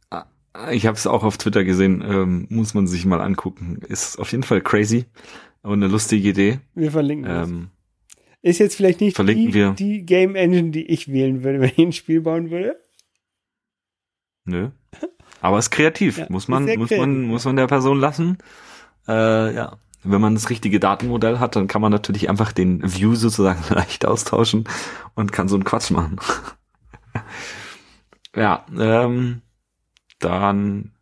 ich 0.70 0.86
habe 0.86 0.96
es 0.96 1.06
auch 1.06 1.24
auf 1.24 1.38
Twitter 1.38 1.64
gesehen, 1.64 2.02
ähm, 2.06 2.46
muss 2.50 2.74
man 2.74 2.86
sich 2.86 3.04
mal 3.04 3.20
angucken. 3.20 3.80
Ist 3.88 4.18
auf 4.18 4.30
jeden 4.32 4.44
Fall 4.44 4.60
crazy 4.60 5.06
und 5.62 5.82
eine 5.82 5.88
lustige 5.88 6.28
Idee. 6.28 6.60
Wir 6.74 6.92
verlinken 6.92 7.30
ähm, 7.30 7.70
ist 8.46 8.58
jetzt 8.58 8.76
vielleicht 8.76 9.00
nicht 9.00 9.18
die, 9.18 9.74
die, 9.76 10.06
Game 10.06 10.36
Engine, 10.36 10.70
die 10.70 10.86
ich 10.86 11.08
wählen 11.08 11.42
würde, 11.42 11.60
wenn 11.60 11.70
ich 11.70 11.78
ein 11.78 11.92
Spiel 11.92 12.20
bauen 12.20 12.50
würde. 12.50 12.80
Nö. 14.44 14.70
Aber 15.40 15.58
ist 15.58 15.70
kreativ. 15.70 16.18
Ja, 16.18 16.26
muss 16.28 16.46
man, 16.46 16.64
muss 16.64 16.88
kreativ. 16.88 16.98
man, 16.98 17.22
muss 17.22 17.44
man 17.44 17.56
der 17.56 17.66
Person 17.66 17.98
lassen. 17.98 18.38
Äh, 19.08 19.54
ja. 19.54 19.78
Wenn 20.04 20.20
man 20.20 20.34
das 20.34 20.50
richtige 20.50 20.78
Datenmodell 20.78 21.40
hat, 21.40 21.56
dann 21.56 21.66
kann 21.66 21.82
man 21.82 21.90
natürlich 21.90 22.30
einfach 22.30 22.52
den 22.52 22.80
View 22.84 23.16
sozusagen 23.16 23.62
leicht 23.74 24.06
austauschen 24.06 24.64
und 25.14 25.32
kann 25.32 25.48
so 25.48 25.56
einen 25.56 25.64
Quatsch 25.64 25.90
machen. 25.90 26.20
ja, 28.36 28.64
ähm, 28.78 29.42
dann 30.20 30.92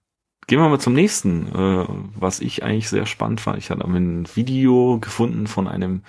gehen 0.47 0.59
wir 0.59 0.69
mal 0.69 0.81
zum 0.81 0.95
nächsten, 0.95 1.49
äh, 1.49 1.87
was 2.17 2.41
ich 2.41 2.63
eigentlich 2.63 2.89
sehr 2.89 3.05
spannend 3.05 3.43
fand. 3.43 3.59
Ich 3.59 3.69
hatte 3.71 3.85
ein 3.85 4.27
Video 4.35 4.99
gefunden 4.99 5.47
von 5.47 5.69
einem, 5.69 6.03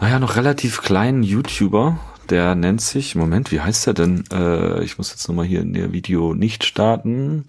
naja, 0.00 0.18
noch 0.18 0.36
relativ 0.36 0.82
kleinen 0.82 1.22
YouTuber, 1.22 1.98
der 2.30 2.54
nennt 2.54 2.80
sich, 2.80 3.14
Moment, 3.14 3.52
wie 3.52 3.60
heißt 3.60 3.86
der 3.86 3.94
denn? 3.94 4.24
Äh, 4.32 4.82
ich 4.82 4.98
muss 4.98 5.10
jetzt 5.10 5.28
nochmal 5.28 5.44
hier 5.44 5.60
in 5.60 5.74
der 5.74 5.92
Video 5.92 6.34
nicht 6.34 6.64
starten. 6.64 7.44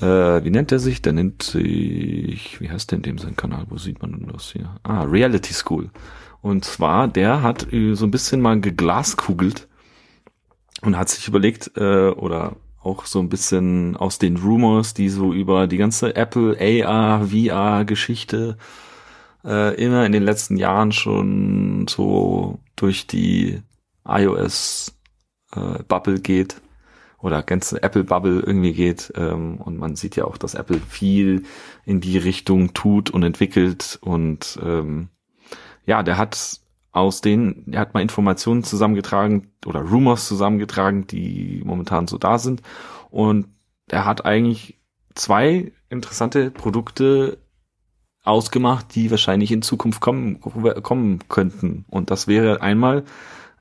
Äh, 0.00 0.04
wie 0.44 0.50
nennt 0.50 0.72
er 0.72 0.80
sich? 0.80 1.02
Der 1.02 1.12
nennt 1.12 1.42
sich, 1.42 2.60
wie 2.60 2.70
heißt 2.70 2.90
denn 2.90 3.02
dem 3.02 3.18
sein 3.18 3.36
Kanal? 3.36 3.66
Wo 3.68 3.78
sieht 3.78 4.02
man 4.02 4.12
denn 4.12 4.28
das 4.32 4.52
hier? 4.52 4.74
Ah, 4.82 5.02
Reality 5.02 5.54
School. 5.54 5.90
Und 6.42 6.64
zwar, 6.64 7.08
der 7.08 7.42
hat 7.42 7.72
äh, 7.72 7.94
so 7.94 8.06
ein 8.06 8.10
bisschen 8.10 8.40
mal 8.40 8.60
geglaskugelt 8.60 9.68
und 10.82 10.96
hat 10.96 11.08
sich 11.08 11.28
überlegt, 11.28 11.72
äh, 11.76 12.10
oder 12.10 12.56
auch 12.82 13.06
so 13.06 13.20
ein 13.20 13.28
bisschen 13.28 13.96
aus 13.96 14.18
den 14.18 14.36
Rumors, 14.36 14.94
die 14.94 15.08
so 15.08 15.32
über 15.32 15.66
die 15.66 15.76
ganze 15.76 16.16
Apple 16.16 16.56
AR, 16.86 17.28
VR 17.28 17.84
Geschichte 17.84 18.56
äh, 19.44 19.74
immer 19.82 20.04
in 20.06 20.12
den 20.12 20.22
letzten 20.22 20.56
Jahren 20.56 20.92
schon 20.92 21.86
so 21.88 22.58
durch 22.76 23.06
die 23.06 23.62
iOS 24.06 24.96
äh, 25.54 25.82
Bubble 25.84 26.20
geht 26.20 26.60
oder 27.20 27.42
ganze 27.42 27.82
Apple 27.82 28.04
Bubble 28.04 28.40
irgendwie 28.40 28.72
geht 28.72 29.12
ähm, 29.16 29.56
und 29.56 29.76
man 29.76 29.96
sieht 29.96 30.16
ja 30.16 30.24
auch, 30.24 30.36
dass 30.36 30.54
Apple 30.54 30.80
viel 30.80 31.44
in 31.84 32.00
die 32.00 32.18
Richtung 32.18 32.74
tut 32.74 33.10
und 33.10 33.22
entwickelt 33.22 33.98
und 34.02 34.58
ähm, 34.62 35.08
ja, 35.84 36.02
der 36.02 36.18
hat 36.18 36.60
aus 36.92 37.20
denen, 37.20 37.72
er 37.72 37.80
hat 37.80 37.94
mal 37.94 38.00
Informationen 38.00 38.64
zusammengetragen 38.64 39.52
oder 39.66 39.80
Rumors 39.80 40.26
zusammengetragen, 40.26 41.06
die 41.06 41.62
momentan 41.64 42.06
so 42.06 42.18
da 42.18 42.38
sind. 42.38 42.62
Und 43.10 43.48
er 43.88 44.04
hat 44.04 44.24
eigentlich 44.26 44.78
zwei 45.14 45.72
interessante 45.88 46.50
Produkte 46.50 47.38
ausgemacht, 48.24 48.94
die 48.94 49.10
wahrscheinlich 49.10 49.50
in 49.52 49.62
Zukunft 49.62 50.00
kommen, 50.00 50.40
kommen 50.40 51.20
könnten. 51.28 51.84
Und 51.88 52.10
das 52.10 52.28
wäre 52.28 52.60
einmal 52.60 53.04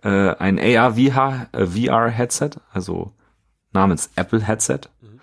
äh, 0.04 0.36
ein 0.36 0.60
AR-VR-Headset, 0.60 2.50
äh, 2.56 2.60
also 2.72 3.14
namens 3.74 4.12
Apple 4.16 4.42
Headset, 4.42 4.82
mhm. 5.02 5.20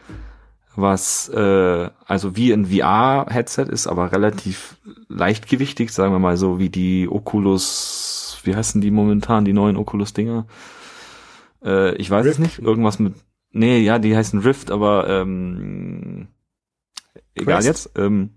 was 0.77 1.29
äh, 1.29 1.90
also 2.07 2.37
wie 2.37 2.53
ein 2.53 2.66
VR-Headset 2.66 3.64
ist, 3.64 3.87
aber 3.87 4.12
relativ 4.12 4.77
leichtgewichtig, 5.09 5.92
sagen 5.92 6.12
wir 6.12 6.18
mal 6.18 6.37
so 6.37 6.59
wie 6.59 6.70
die 6.70 7.09
Oculus, 7.09 8.40
wie 8.44 8.57
heißen 8.57 8.81
die 8.81 8.90
momentan, 8.90 9.44
die 9.44 9.53
neuen 9.53 9.77
Oculus-Dinger? 9.77 10.47
Äh, 11.64 11.94
ich 11.97 12.11
weiß 12.11 12.25
Rift. 12.25 12.35
es 12.35 12.38
nicht, 12.38 12.59
irgendwas 12.61 12.99
mit, 12.99 13.14
nee, 13.51 13.79
ja, 13.79 13.99
die 13.99 14.16
heißen 14.16 14.40
Rift, 14.40 14.70
aber 14.70 15.09
ähm, 15.09 16.29
egal 17.35 17.57
Quest. 17.57 17.66
jetzt. 17.66 17.99
Ähm, 17.99 18.31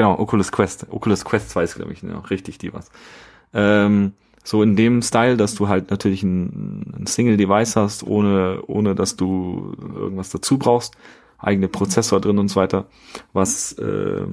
genau, 0.00 0.18
Oculus 0.18 0.50
Quest. 0.50 0.86
Oculus 0.88 1.26
Quest 1.26 1.50
2 1.50 1.62
ist, 1.62 1.74
glaube 1.74 1.92
ich, 1.92 2.02
ne, 2.02 2.22
richtig 2.30 2.56
die 2.56 2.72
was. 2.72 2.90
Ähm, 3.52 4.12
so 4.42 4.62
in 4.62 4.74
dem 4.74 5.02
Style, 5.02 5.36
dass 5.36 5.54
du 5.54 5.68
halt 5.68 5.90
natürlich 5.90 6.22
ein, 6.22 6.94
ein 6.98 7.06
Single-Device 7.06 7.76
hast, 7.76 8.02
ohne, 8.04 8.62
ohne 8.66 8.94
dass 8.94 9.16
du 9.16 9.76
irgendwas 9.94 10.30
dazu 10.30 10.58
brauchst, 10.58 10.94
eigene 11.38 11.68
Prozessor 11.68 12.18
drin 12.18 12.38
und 12.38 12.48
so 12.48 12.56
weiter, 12.56 12.86
was 13.34 13.72
äh, 13.74 14.24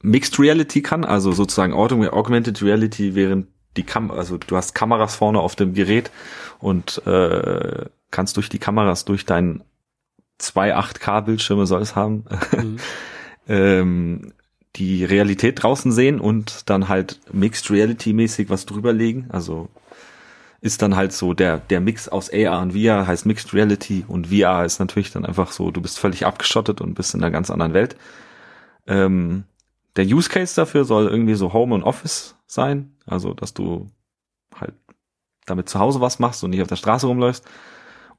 Mixed 0.00 0.38
Reality 0.38 0.80
kann, 0.80 1.04
also 1.04 1.32
sozusagen 1.32 1.72
Augmented 1.72 2.62
Reality, 2.62 3.16
während 3.16 3.48
die 3.76 3.82
Kam 3.82 4.12
also 4.12 4.38
du 4.38 4.56
hast 4.56 4.74
Kameras 4.76 5.16
vorne 5.16 5.40
auf 5.40 5.56
dem 5.56 5.74
Gerät 5.74 6.12
und 6.60 7.04
äh, 7.04 7.86
kannst 8.12 8.36
durch 8.36 8.48
die 8.48 8.58
Kameras, 8.58 9.04
durch 9.04 9.24
deinen 9.24 9.64
zwei 10.38 10.76
8K-Bildschirme 10.76 11.66
soll 11.66 11.82
es 11.82 11.96
haben, 11.96 12.24
mhm. 12.56 12.76
ähm, 13.48 14.32
die 14.76 15.04
Realität 15.04 15.62
draußen 15.62 15.90
sehen 15.90 16.20
und 16.20 16.68
dann 16.70 16.88
halt 16.88 17.20
Mixed 17.32 17.70
Reality 17.70 18.12
mäßig 18.12 18.50
was 18.50 18.66
drüberlegen. 18.66 19.26
Also 19.30 19.68
ist 20.60 20.82
dann 20.82 20.96
halt 20.96 21.12
so 21.12 21.34
der, 21.34 21.58
der 21.58 21.80
Mix 21.80 22.08
aus 22.08 22.30
AR 22.32 22.60
und 22.60 22.72
VR 22.72 23.06
heißt 23.06 23.26
Mixed 23.26 23.54
Reality 23.54 24.04
und 24.06 24.28
VR 24.28 24.64
ist 24.64 24.78
natürlich 24.78 25.12
dann 25.12 25.24
einfach 25.24 25.52
so, 25.52 25.70
du 25.70 25.80
bist 25.80 25.98
völlig 25.98 26.26
abgeschottet 26.26 26.80
und 26.80 26.94
bist 26.94 27.14
in 27.14 27.22
einer 27.22 27.30
ganz 27.30 27.50
anderen 27.50 27.74
Welt. 27.74 27.96
Ähm, 28.86 29.44
der 29.96 30.04
Use 30.04 30.28
Case 30.28 30.54
dafür 30.54 30.84
soll 30.84 31.06
irgendwie 31.06 31.34
so 31.34 31.52
Home 31.52 31.74
und 31.74 31.82
Office 31.82 32.36
sein, 32.46 32.92
also 33.06 33.34
dass 33.34 33.54
du 33.54 33.90
halt 34.54 34.74
damit 35.46 35.68
zu 35.68 35.78
Hause 35.78 36.00
was 36.00 36.18
machst 36.18 36.42
und 36.44 36.50
nicht 36.50 36.62
auf 36.62 36.68
der 36.68 36.76
Straße 36.76 37.06
rumläufst. 37.06 37.44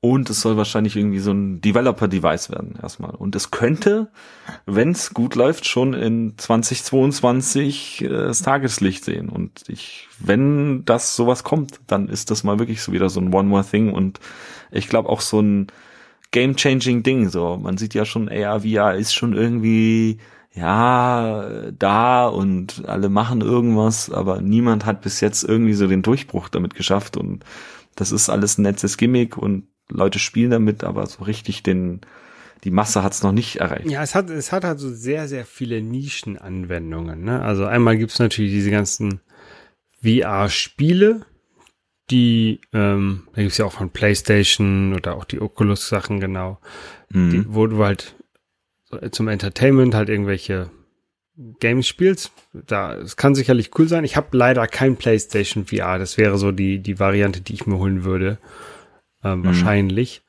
Und 0.02 0.30
es 0.30 0.40
soll 0.40 0.56
wahrscheinlich 0.56 0.96
irgendwie 0.96 1.20
so 1.20 1.32
ein 1.32 1.60
Developer-Device 1.60 2.52
werden 2.52 2.80
erstmal. 2.82 3.12
Und 3.12 3.36
es 3.36 3.52
könnte, 3.52 4.10
wenn 4.66 4.92
es 4.92 5.14
gut 5.14 5.36
läuft, 5.36 5.68
schon 5.68 5.94
in 5.94 6.38
2022 6.38 8.06
äh, 8.06 8.08
das 8.08 8.42
Tageslicht 8.42 9.04
sehen. 9.04 9.28
Und 9.28 9.64
ich, 9.68 10.08
wenn 10.20 10.86
das 10.86 11.18
sowas 11.18 11.44
kommt, 11.44 11.82
dann 11.88 12.08
ist 12.08 12.32
das 12.32 12.46
mal 12.46 12.60
wirklich 12.60 12.82
so 12.82 12.94
wieder 12.94 13.10
so 13.10 13.20
ein 13.20 13.34
One 13.34 13.50
More 13.50 13.66
Thing. 13.66 13.92
Und 13.92 14.22
ich 14.72 14.88
glaube 14.88 15.10
auch 15.10 15.20
so 15.20 15.42
ein 15.42 15.68
Game-Changing 16.32 17.04
Ding. 17.04 17.28
So, 17.28 17.58
man 17.58 17.78
sieht 17.78 17.94
ja 17.94 18.06
schon, 18.06 18.30
AR, 18.30 18.62
VR 18.62 18.96
ist 18.96 19.14
schon 19.14 19.34
irgendwie 19.34 20.20
ja, 20.54 21.72
da 21.78 22.28
und 22.28 22.84
alle 22.88 23.10
machen 23.10 23.42
irgendwas, 23.42 24.10
aber 24.10 24.42
niemand 24.42 24.86
hat 24.86 25.02
bis 25.02 25.22
jetzt 25.22 25.44
irgendwie 25.44 25.74
so 25.74 25.88
den 25.88 26.02
Durchbruch 26.02 26.50
damit 26.50 26.74
geschafft 26.74 27.18
und 27.18 27.46
das 27.96 28.12
ist 28.12 28.30
alles 28.30 28.58
ein 28.58 28.64
nettes 28.64 28.98
Gimmick 28.98 29.38
und 29.38 29.68
Leute 29.89 30.19
spielen 30.19 30.52
damit, 30.52 30.84
aber 30.84 31.06
so 31.08 31.23
richtig 31.23 31.63
den, 31.63 32.02
die 32.63 32.71
Masse 32.71 33.04
hat 33.04 33.13
es 33.13 33.23
noch 33.23 33.32
nicht 33.32 33.58
erreicht. 33.58 33.89
Ja, 33.89 34.04
es 34.04 34.15
hat, 34.15 34.30
es 34.30 34.52
hat 34.52 34.63
halt 34.63 34.80
so 34.80 34.91
sehr, 34.91 35.28
sehr 35.28 35.45
viele 35.45 35.82
Nischenanwendungen. 35.82 37.23
Ne? 37.23 37.41
Also 37.41 37.65
einmal 37.65 37.97
gibt's 37.97 38.19
natürlich 38.19 38.52
diese 38.52 38.71
ganzen 38.71 39.21
VR-Spiele, 40.04 41.25
die, 42.10 42.62
ähm, 42.73 43.28
da 43.34 43.41
gibt's 43.41 43.58
ja 43.58 43.65
auch 43.65 43.73
von 43.73 43.91
PlayStation 43.91 44.93
oder 44.93 45.15
auch 45.15 45.25
die 45.25 45.41
Oculus-Sachen 45.41 46.19
genau, 46.19 46.60
mhm. 47.10 47.30
die, 47.30 47.54
wo 47.54 47.67
du 47.67 47.84
halt 47.84 48.15
zum 49.12 49.28
Entertainment 49.28 49.93
halt 49.93 50.10
irgendwelche 50.10 50.71
Games 51.60 51.88
spielst. 51.88 52.32
Da, 52.54 52.95
es 52.95 53.15
kann 53.15 53.36
sicherlich 53.36 53.71
cool 53.78 53.88
sein. 53.88 54.04
Ich 54.04 54.17
habe 54.17 54.36
leider 54.36 54.65
kein 54.67 54.95
PlayStation 54.95 55.67
VR. 55.67 55.99
Das 55.99 56.17
wäre 56.17 56.38
so 56.39 56.52
die, 56.52 56.80
die 56.80 56.99
Variante, 56.99 57.41
die 57.41 57.54
ich 57.54 57.67
mir 57.67 57.78
holen 57.78 58.04
würde 58.04 58.39
äh, 59.24 59.36
mhm. 59.36 59.46
wahrscheinlich. 59.46 60.24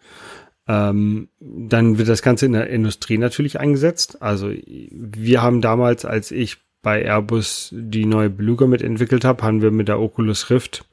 Ähm, 0.69 1.29
dann 1.41 1.99
wird 1.99 2.09
das 2.09 2.23
Ganze 2.23 2.47
in 2.47 2.53
der 2.53 2.71
Industrie 2.71 3.19
natürlich 3.19 3.59
eingesetzt. 3.59 4.23
Also 4.23 4.53
wir 4.53 5.43
haben 5.43 5.61
damals, 5.61 6.05
als 6.05 6.31
ich 6.31 6.59
bei 6.83 7.03
Airbus 7.03 7.71
die 7.73 8.07
neue 8.07 8.31
Beluga 8.31 8.67
mitentwickelt 8.67 9.25
habe, 9.25 9.43
haben 9.43 9.63
wir 9.63 9.71
mit 9.71 9.89
der 9.89 10.01
Oculus 10.01 10.51
Rift 10.51 10.85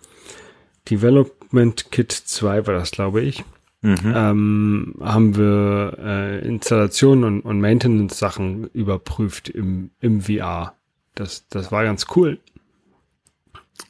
Development 0.90 1.92
Kit 1.92 2.12
2 2.12 2.68
war 2.68 2.74
das, 2.74 2.92
glaube 2.92 3.22
ich, 3.22 3.44
mhm. 3.82 4.14
ähm, 4.16 4.96
haben 5.02 5.36
wir 5.36 5.98
äh, 6.00 6.48
Installationen 6.48 7.24
und, 7.24 7.42
und 7.42 7.62
Maintenance-Sachen 7.62 8.70
überprüft 8.74 9.50
im, 9.50 9.92
im 10.00 10.22
VR. 10.22 10.76
Das, 11.16 11.48
das 11.50 11.72
war 11.72 11.84
ganz 11.84 12.06
cool. 12.16 12.40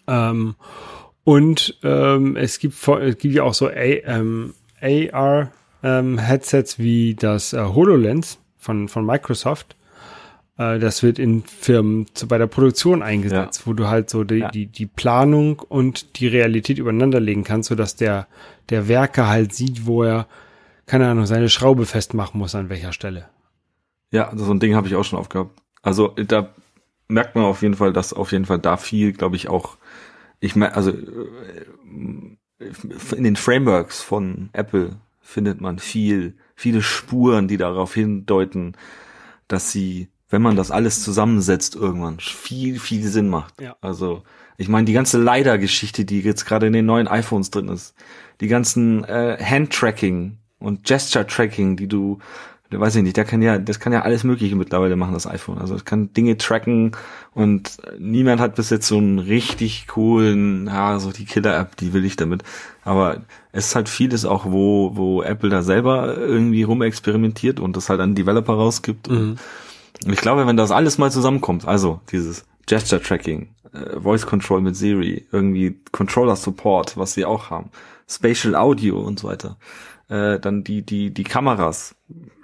Ähm, 0.08 0.56
und 1.27 1.77
ähm, 1.83 2.37
es 2.37 2.57
gibt 2.57 2.87
es 2.87 3.17
gibt 3.17 3.35
ja 3.35 3.43
auch 3.43 3.53
so 3.53 3.67
A, 3.67 3.73
ähm, 3.73 4.53
AR 4.79 5.51
ähm, 5.83 6.17
Headsets 6.17 6.79
wie 6.79 7.15
das 7.15 7.51
äh, 7.51 7.61
HoloLens 7.61 8.39
von 8.57 8.87
von 8.87 9.05
Microsoft. 9.05 9.75
Äh, 10.57 10.79
das 10.79 11.03
wird 11.03 11.19
in 11.19 11.43
Firmen 11.43 12.05
zu, 12.13 12.29
bei 12.29 12.37
der 12.37 12.47
Produktion 12.47 13.03
eingesetzt, 13.03 13.59
ja. 13.59 13.65
wo 13.65 13.73
du 13.73 13.89
halt 13.89 14.09
so 14.09 14.23
die, 14.23 14.37
ja. 14.37 14.51
die 14.51 14.67
die 14.67 14.85
Planung 14.85 15.59
und 15.59 16.17
die 16.17 16.27
Realität 16.27 16.77
übereinander 16.77 17.19
legen 17.19 17.43
kannst, 17.43 17.67
so 17.67 17.75
dass 17.75 17.97
der 17.97 18.27
der 18.69 18.87
Werker 18.87 19.27
halt 19.27 19.53
sieht, 19.53 19.85
wo 19.85 20.03
er 20.03 20.27
keine 20.85 21.09
Ahnung 21.09 21.25
seine 21.25 21.49
Schraube 21.49 21.85
festmachen 21.85 22.39
muss 22.39 22.55
an 22.55 22.69
welcher 22.69 22.93
Stelle. 22.93 23.25
Ja, 24.11 24.31
so 24.33 24.49
ein 24.49 24.61
Ding 24.61 24.75
habe 24.75 24.87
ich 24.87 24.95
auch 24.95 25.03
schon 25.03 25.19
aufgehabt. 25.19 25.51
Also 25.81 26.07
da 26.07 26.53
merkt 27.09 27.35
man 27.35 27.43
auf 27.43 27.63
jeden 27.63 27.75
Fall, 27.75 27.91
dass 27.91 28.13
auf 28.13 28.31
jeden 28.31 28.45
Fall 28.45 28.59
da 28.59 28.77
viel, 28.77 29.11
glaube 29.11 29.35
ich, 29.35 29.49
auch 29.49 29.75
ich 30.39 30.56
meine, 30.56 30.76
also 30.76 30.91
äh, 30.91 31.65
in 33.15 33.23
den 33.23 33.36
Frameworks 33.36 34.02
von 34.02 34.50
Apple 34.54 34.97
findet 35.21 35.62
man 35.62 35.80
viel, 35.80 36.36
viele 36.56 36.82
Spuren, 36.82 37.47
die 37.47 37.58
darauf 37.58 37.93
hindeuten, 37.93 38.73
dass 39.47 39.71
sie, 39.71 40.10
wenn 40.30 40.41
man 40.41 40.56
das 40.56 40.71
alles 40.71 41.04
zusammensetzt, 41.04 41.76
irgendwann 41.76 42.19
viel, 42.19 42.80
viel 42.80 43.08
Sinn 43.08 43.30
macht. 43.30 43.62
Ja. 43.62 43.76
Also 43.82 44.23
ich 44.58 44.69
meine, 44.69 44.86
die 44.86 44.93
ganze 44.93 45.21
LiDAR-Geschichte, 45.21 46.06
die 46.06 46.21
jetzt 46.21 46.45
gerade 46.45 46.67
in 46.67 46.73
den 46.73 46.86
neuen 46.86 47.08
iPhones 47.08 47.52
drin 47.52 47.67
ist, 47.67 47.93
die 48.41 48.47
ganzen 48.47 49.04
äh, 49.04 49.38
Hand-Tracking 49.39 50.38
und 50.60 50.84
Gesture-Tracking, 50.84 51.76
die 51.78 51.88
du 51.88 52.19
weiß 52.71 52.97
ich 52.97 53.03
nicht, 53.03 53.15
der 53.15 53.25
kann 53.25 53.41
ja, 53.41 53.58
das 53.58 53.80
kann 53.80 53.93
ja 53.93 54.01
alles 54.01 54.23
Mögliche 54.23 54.56
mittlerweile 54.56 54.95
machen, 54.95 55.13
das 55.13 55.27
iPhone. 55.27 55.58
Also 55.58 55.75
es 55.75 55.86
kann 55.86 56.12
Dinge 56.13 56.38
tracken 56.38 56.91
und 57.34 57.77
niemand 57.97 58.41
hat 58.41 58.56
bis 58.56 58.69
jetzt 58.69 58.88
so 58.88 58.97
einen 58.97 59.19
richtig 59.19 59.88
coolen, 59.88 60.67
ja, 60.67 60.99
so 60.99 61.12
die 61.12 61.25
Killer-App, 61.25 61.77
die 61.77 61.93
will 61.93 62.03
ich 62.03 62.17
damit. 62.17 62.43
Aber 62.84 63.21
es 63.51 63.67
ist 63.67 63.75
halt 63.75 63.89
vieles 63.89 64.25
auch, 64.25 64.45
wo, 64.45 64.91
wo 64.95 65.21
Apple 65.21 65.49
da 65.49 65.62
selber 65.62 66.17
irgendwie 66.17 66.63
rumexperimentiert 66.63 67.60
und 67.60 67.77
das 67.77 67.89
halt 67.89 68.01
an 68.01 68.15
Developer 68.15 68.53
rausgibt. 68.53 69.10
Mhm. 69.10 69.38
Und 70.06 70.13
ich 70.13 70.21
glaube, 70.21 70.45
wenn 70.45 70.58
das 70.58 70.71
alles 70.71 70.97
mal 70.97 71.12
zusammenkommt, 71.12 71.67
also 71.67 72.01
dieses 72.12 72.45
Gesture 72.65 73.01
Tracking, 73.01 73.49
äh, 73.73 73.99
Voice 73.99 74.25
Control 74.25 74.62
mit 74.62 74.75
Siri, 74.75 75.25
irgendwie 75.32 75.80
Controller 75.91 76.36
Support, 76.36 76.97
was 76.97 77.13
sie 77.13 77.25
auch 77.25 77.49
haben, 77.49 77.69
Spatial 78.10 78.56
Audio 78.56 78.99
und 78.99 79.19
so 79.19 79.27
weiter, 79.27 79.58
äh, 80.10 80.39
dann 80.39 80.63
die, 80.63 80.82
die, 80.82 81.13
die 81.13 81.23
Kameras, 81.23 81.95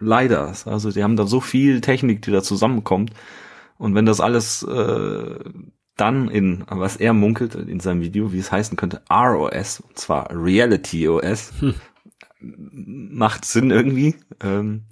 leider, 0.04 0.54
also 0.66 0.92
die 0.92 1.04
haben 1.04 1.16
da 1.16 1.26
so 1.26 1.40
viel 1.40 1.82
Technik, 1.82 2.22
die 2.22 2.32
da 2.32 2.44
zusammenkommt. 2.44 3.12
Und 3.78 3.96
wenn 3.96 4.06
das 4.06 4.22
alles 4.22 4.64
äh, 4.64 5.36
dann 5.96 6.30
in, 6.30 6.64
was 6.70 6.98
er 6.98 7.14
munkelt 7.14 7.56
in 7.56 7.80
seinem 7.80 8.02
Video, 8.02 8.34
wie 8.34 8.40
es 8.40 8.52
heißen 8.52 8.78
könnte, 8.78 9.02
ROS, 9.12 9.80
und 9.80 9.98
zwar 9.98 10.30
Reality 10.32 11.08
OS, 11.08 11.54
hm. 11.60 11.76
macht 12.40 13.46
Sinn 13.46 13.72
irgendwie. 13.72 14.16
Ähm, 14.42 14.84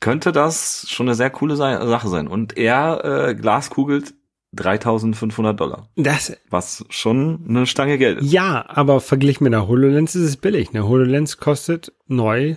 könnte 0.00 0.32
das 0.32 0.86
schon 0.88 1.08
eine 1.08 1.14
sehr 1.14 1.30
coole 1.30 1.56
Sache 1.56 2.08
sein. 2.08 2.28
Und 2.28 2.58
er 2.58 3.28
äh, 3.28 3.34
glaskugelt 3.34 4.14
3500 4.52 5.58
Dollar. 5.58 5.88
Das, 5.96 6.36
was 6.50 6.84
schon 6.90 7.44
eine 7.48 7.66
Stange 7.66 7.98
Geld 7.98 8.20
ist. 8.20 8.30
Ja, 8.30 8.64
aber 8.68 9.00
verglichen 9.00 9.44
mit 9.44 9.54
einer 9.54 9.66
HoloLens 9.66 10.14
ist 10.14 10.22
es 10.22 10.36
billig. 10.36 10.70
Eine 10.70 10.86
HoloLens 10.86 11.38
kostet 11.38 11.92
neu 12.06 12.56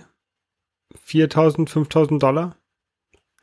4000, 1.08 1.70
5000 1.70 2.22
Dollar. 2.22 2.56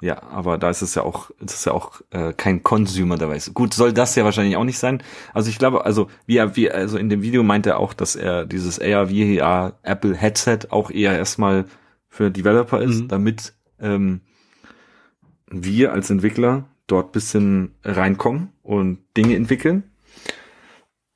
Ja, 0.02 0.22
aber 0.24 0.60
da 0.60 0.70
ist 0.70 0.84
es 0.84 0.94
ja 0.94 1.02
auch, 1.04 1.32
es 1.44 1.54
ist 1.56 1.66
ja 1.66 1.72
auch 1.72 2.02
äh, 2.12 2.34
kein 2.34 2.62
Consumer 2.62 3.18
dabei. 3.18 3.40
Gut, 3.54 3.74
soll 3.74 3.92
das 3.92 4.16
ja 4.16 4.24
wahrscheinlich 4.24 4.56
auch 4.56 4.64
nicht 4.64 4.78
sein. 4.78 5.02
Also 5.34 5.50
ich 5.50 5.58
glaube, 5.58 5.84
also 5.84 6.08
wie 6.28 6.38
er, 6.38 6.56
wie 6.56 6.70
also 6.70 6.98
in 6.98 7.10
dem 7.10 7.24
Video 7.24 7.42
meint 7.44 7.66
er 7.66 7.80
auch, 7.80 7.94
dass 7.94 8.16
er 8.16 8.46
dieses 8.46 8.80
AR 8.80 9.08
VR 9.08 9.80
Apple 9.82 10.16
Headset 10.16 10.60
auch 10.70 10.92
eher 10.92 11.18
erstmal 11.18 11.66
für 12.08 12.30
Developer 12.30 12.82
ist, 12.82 13.04
mhm. 13.04 13.08
damit 13.08 13.54
ähm, 13.80 14.22
wir 15.48 15.92
als 15.92 16.12
Entwickler 16.12 16.66
dort 16.86 17.14
bisschen 17.14 17.74
reinkommen 17.84 18.50
und 18.62 19.00
Dinge 19.18 19.36
entwickeln. 19.36 19.84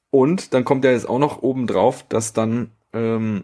Und 0.09 0.55
dann 0.55 0.65
kommt 0.65 0.83
ja 0.83 0.91
jetzt 0.91 1.07
auch 1.07 1.19
noch 1.19 1.43
oben 1.43 1.67
drauf, 1.67 2.05
dass 2.09 2.33
dann 2.33 2.71
ähm, 2.93 3.43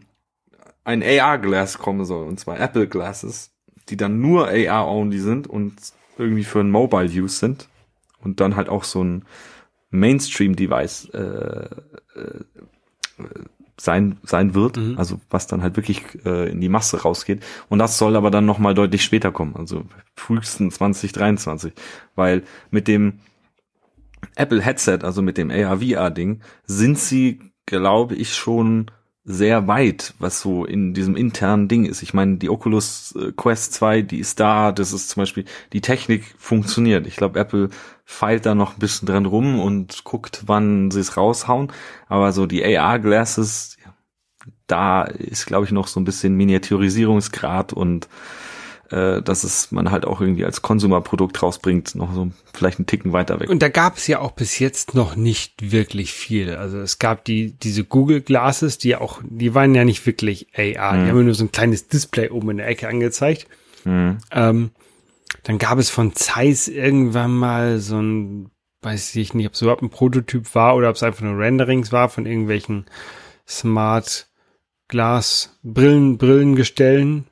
ein 0.85 1.03
AR-Glass 1.03 1.79
kommen 1.79 2.05
soll, 2.05 2.25
und 2.25 2.39
zwar 2.39 2.59
Apple 2.59 2.87
Glasses, 2.87 3.51
die 3.89 3.97
dann 3.97 4.21
nur 4.21 4.47
AR-only 4.47 5.19
sind 5.19 5.47
und 5.47 5.73
irgendwie 6.17 6.45
für 6.45 6.61
ein 6.61 6.71
Mobile-Use 6.71 7.37
sind 7.37 7.67
und 8.23 8.39
dann 8.39 8.55
halt 8.55 8.69
auch 8.69 8.85
so 8.85 9.03
ein 9.03 9.25
Mainstream-Device 9.89 11.09
äh, 11.09 11.67
äh, 12.15 12.39
sein 13.77 14.17
sein 14.23 14.53
wird, 14.53 14.77
mhm. 14.77 14.97
also 14.97 15.19
was 15.29 15.47
dann 15.47 15.61
halt 15.61 15.75
wirklich 15.75 16.01
äh, 16.25 16.49
in 16.49 16.61
die 16.61 16.69
Masse 16.69 17.01
rausgeht. 17.01 17.43
Und 17.67 17.79
das 17.79 17.97
soll 17.97 18.15
aber 18.15 18.31
dann 18.31 18.45
noch 18.45 18.59
mal 18.59 18.73
deutlich 18.73 19.03
später 19.03 19.31
kommen, 19.31 19.55
also 19.55 19.83
frühestens 20.15 20.75
2023, 20.75 21.73
weil 22.15 22.43
mit 22.71 22.87
dem 22.87 23.19
Apple 24.35 24.61
Headset, 24.61 24.99
also 25.03 25.21
mit 25.21 25.37
dem 25.37 25.51
AR 25.51 25.81
VR 25.81 26.09
Ding, 26.09 26.41
sind 26.65 26.97
sie, 26.97 27.39
glaube 27.65 28.15
ich, 28.15 28.33
schon 28.33 28.91
sehr 29.25 29.67
weit, 29.67 30.13
was 30.19 30.39
so 30.39 30.65
in 30.65 30.93
diesem 30.93 31.15
internen 31.15 31.67
Ding 31.67 31.85
ist. 31.85 32.03
Ich 32.03 32.13
meine, 32.13 32.37
die 32.37 32.49
Oculus 32.49 33.15
äh, 33.19 33.31
Quest 33.31 33.73
2, 33.73 34.03
die 34.03 34.19
ist 34.19 34.39
da, 34.39 34.71
das 34.71 34.93
ist 34.93 35.09
zum 35.09 35.21
Beispiel, 35.21 35.45
die 35.73 35.81
Technik 35.81 36.35
funktioniert. 36.37 37.07
Ich 37.07 37.15
glaube, 37.15 37.39
Apple 37.39 37.69
feilt 38.05 38.45
da 38.45 38.53
noch 38.53 38.73
ein 38.73 38.79
bisschen 38.79 39.07
dran 39.07 39.25
rum 39.25 39.59
und 39.59 40.03
guckt, 40.03 40.43
wann 40.45 40.91
sie 40.91 40.99
es 40.99 41.17
raushauen. 41.17 41.71
Aber 42.07 42.33
so 42.33 42.45
die 42.45 42.63
AR-Glasses, 42.63 43.77
da 44.67 45.03
ist, 45.03 45.47
glaube 45.47 45.65
ich, 45.65 45.71
noch 45.71 45.87
so 45.87 45.99
ein 45.99 46.05
bisschen 46.05 46.35
Miniaturisierungsgrad 46.35 47.73
und 47.73 48.07
äh, 48.95 49.21
dass 49.21 49.43
es 49.43 49.73
man 49.73 49.91
halt 49.91 50.05
auch 50.05 50.21
irgendwie 50.21 50.45
als 50.45 50.61
Konsumerprodukt 50.61 51.43
rausbringt, 51.43 51.95
noch 51.95 52.13
so 52.13 52.31
vielleicht 52.53 52.79
einen 52.79 52.85
Ticken 52.85 53.11
weiter 53.11 53.41
weg. 53.41 53.49
Und 53.49 53.61
da 53.61 53.67
gab 53.67 53.97
es 53.97 54.07
ja 54.07 54.19
auch 54.19 54.31
bis 54.31 54.57
jetzt 54.59 54.95
noch 54.95 55.17
nicht 55.17 55.71
wirklich 55.71 56.13
viel. 56.13 56.55
Also 56.55 56.79
es 56.79 56.97
gab 56.97 57.25
die 57.25 57.51
diese 57.51 57.83
Google 57.83 58.21
Glasses, 58.21 58.77
die 58.77 58.95
auch, 58.95 59.21
die 59.25 59.53
waren 59.53 59.75
ja 59.75 59.83
nicht 59.83 60.05
wirklich 60.05 60.47
AR, 60.55 60.93
mhm. 60.93 61.03
die 61.03 61.09
haben 61.09 61.25
nur 61.25 61.33
so 61.33 61.43
ein 61.43 61.51
kleines 61.51 61.89
Display 61.89 62.29
oben 62.29 62.51
in 62.51 62.57
der 62.57 62.67
Ecke 62.69 62.87
angezeigt. 62.87 63.47
Mhm. 63.83 64.19
Ähm, 64.31 64.71
dann 65.43 65.57
gab 65.57 65.77
es 65.77 65.89
von 65.89 66.15
Zeiss 66.15 66.69
irgendwann 66.69 67.35
mal 67.35 67.79
so 67.79 68.01
ein, 68.01 68.49
weiß 68.81 69.13
ich 69.17 69.33
nicht, 69.33 69.47
ob 69.47 69.53
es 69.53 69.61
überhaupt 69.61 69.81
ein 69.81 69.89
Prototyp 69.89 70.55
war 70.55 70.73
oder 70.77 70.87
ob 70.87 70.95
es 70.95 71.03
einfach 71.03 71.21
nur 71.21 71.37
Renderings 71.37 71.91
war 71.91 72.07
von 72.07 72.25
irgendwelchen 72.25 72.85
Smart 73.45 74.27
Glas 74.87 75.59
Brillen, 75.63 76.17
Brillengestellen, 76.17 77.25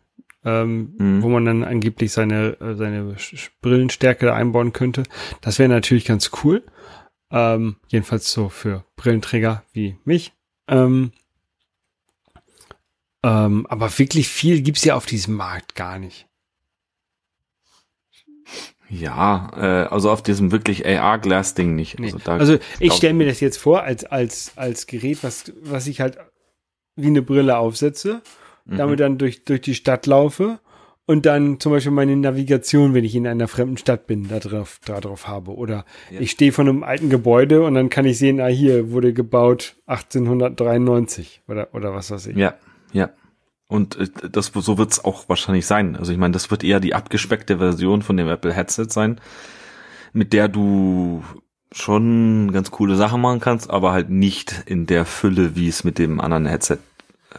ähm, 0.46 0.94
mhm. 0.98 1.24
wo 1.24 1.30
man 1.30 1.46
dann 1.46 1.64
angeblich 1.64 2.12
seine, 2.12 2.60
äh, 2.60 2.76
seine 2.76 3.16
Brillenstärke 3.62 4.34
einbauen 4.34 4.74
könnte. 4.74 5.04
Das 5.42 5.60
wäre 5.60 5.70
natürlich 5.70 6.06
ganz 6.06 6.32
cool. 6.44 6.64
Ähm, 7.32 7.78
jedenfalls 7.88 8.32
so 8.32 8.50
für 8.50 8.86
Brillenträger 8.96 9.64
wie 9.74 9.98
mich. 10.06 10.34
Ähm, 10.68 11.12
ähm, 13.24 13.66
aber 13.68 13.98
wirklich 13.98 14.28
viel 14.28 14.62
gibt's 14.62 14.84
ja 14.84 14.96
auf 14.96 15.06
diesem 15.06 15.36
Markt 15.36 15.76
gar 15.76 15.98
nicht. 15.98 16.28
Ja, 18.90 19.52
äh, 19.56 19.88
also 19.88 20.12
auf 20.12 20.22
diesem 20.22 20.52
wirklich 20.52 20.86
AR-Glass-Ding 20.86 21.74
nicht. 21.74 22.00
Nee. 22.00 22.14
Also, 22.14 22.32
also 22.32 22.58
ich 22.80 22.94
stelle 22.94 23.14
mir 23.16 23.26
das 23.26 23.40
jetzt 23.40 23.58
vor 23.58 23.82
als, 23.82 24.04
als, 24.06 24.52
als 24.56 24.86
Gerät, 24.86 25.24
was, 25.24 25.52
was 25.62 25.88
ich 25.88 26.02
halt 26.02 26.18
wie 26.96 27.08
eine 27.08 27.24
Brille 27.24 27.58
aufsetze 27.58 28.22
mhm. 28.66 28.78
damit 28.78 29.00
dann 29.00 29.18
durch, 29.18 29.46
durch 29.46 29.62
die 29.62 29.76
Stadt 29.76 30.06
laufe 30.06 30.60
und 31.06 31.26
dann 31.26 31.60
zum 31.60 31.72
Beispiel 31.74 31.92
meine 31.92 32.16
Navigation, 32.16 32.94
wenn 32.94 33.04
ich 33.04 33.16
in 33.16 33.28
einer 33.28 33.48
fremden 33.48 33.78
Stadt 33.78 34.08
bin, 34.08 34.30
da 34.30 34.40
drauf, 34.40 34.80
da 34.86 35.02
drauf 35.02 35.28
habe. 35.28 35.54
Oder 35.54 35.86
ja. 36.10 36.22
ich 36.22 36.32
stehe 36.32 36.52
vor 36.52 36.64
einem 36.64 36.84
alten 36.84 37.10
Gebäude 37.10 37.64
und 37.64 37.74
dann 37.74 37.90
kann 37.90 38.06
ich 38.06 38.18
sehen, 38.18 38.40
ah, 38.40 38.48
hier 38.48 38.92
wurde 38.92 39.14
gebaut 39.14 39.76
1893 39.88 41.42
oder, 41.48 41.74
oder 41.74 41.94
was 41.94 42.10
weiß 42.10 42.28
ich. 42.28 42.38
Ja, 42.38 42.56
ja. 42.94 43.10
Und 43.68 43.98
äh, 43.98 44.08
das 44.32 44.52
so 44.54 44.78
wird's 44.78 45.04
auch 45.04 45.28
wahrscheinlich 45.28 45.66
sein. 45.66 45.96
Also 45.98 46.12
ich 46.12 46.18
meine, 46.18 46.32
das 46.32 46.52
wird 46.52 46.64
eher 46.64 46.80
die 46.80 46.96
abgespeckte 46.96 47.58
Version 47.58 48.02
von 48.02 48.16
dem 48.16 48.30
Apple 48.30 48.54
Headset 48.54 48.88
sein, 48.90 49.20
mit 50.14 50.32
der 50.32 50.48
du 50.48 51.24
schon 51.74 52.52
ganz 52.54 52.72
coole 52.72 52.96
Sachen 52.96 53.20
machen 53.20 53.40
kannst, 53.40 53.70
aber 53.70 53.92
halt 53.92 54.10
nicht 54.10 54.64
in 54.68 54.86
der 54.86 55.06
Fülle, 55.06 55.56
wie 55.56 55.68
es 55.68 55.84
mit 55.84 55.98
dem 55.98 56.22
anderen 56.22 56.46
Headset 56.46 56.78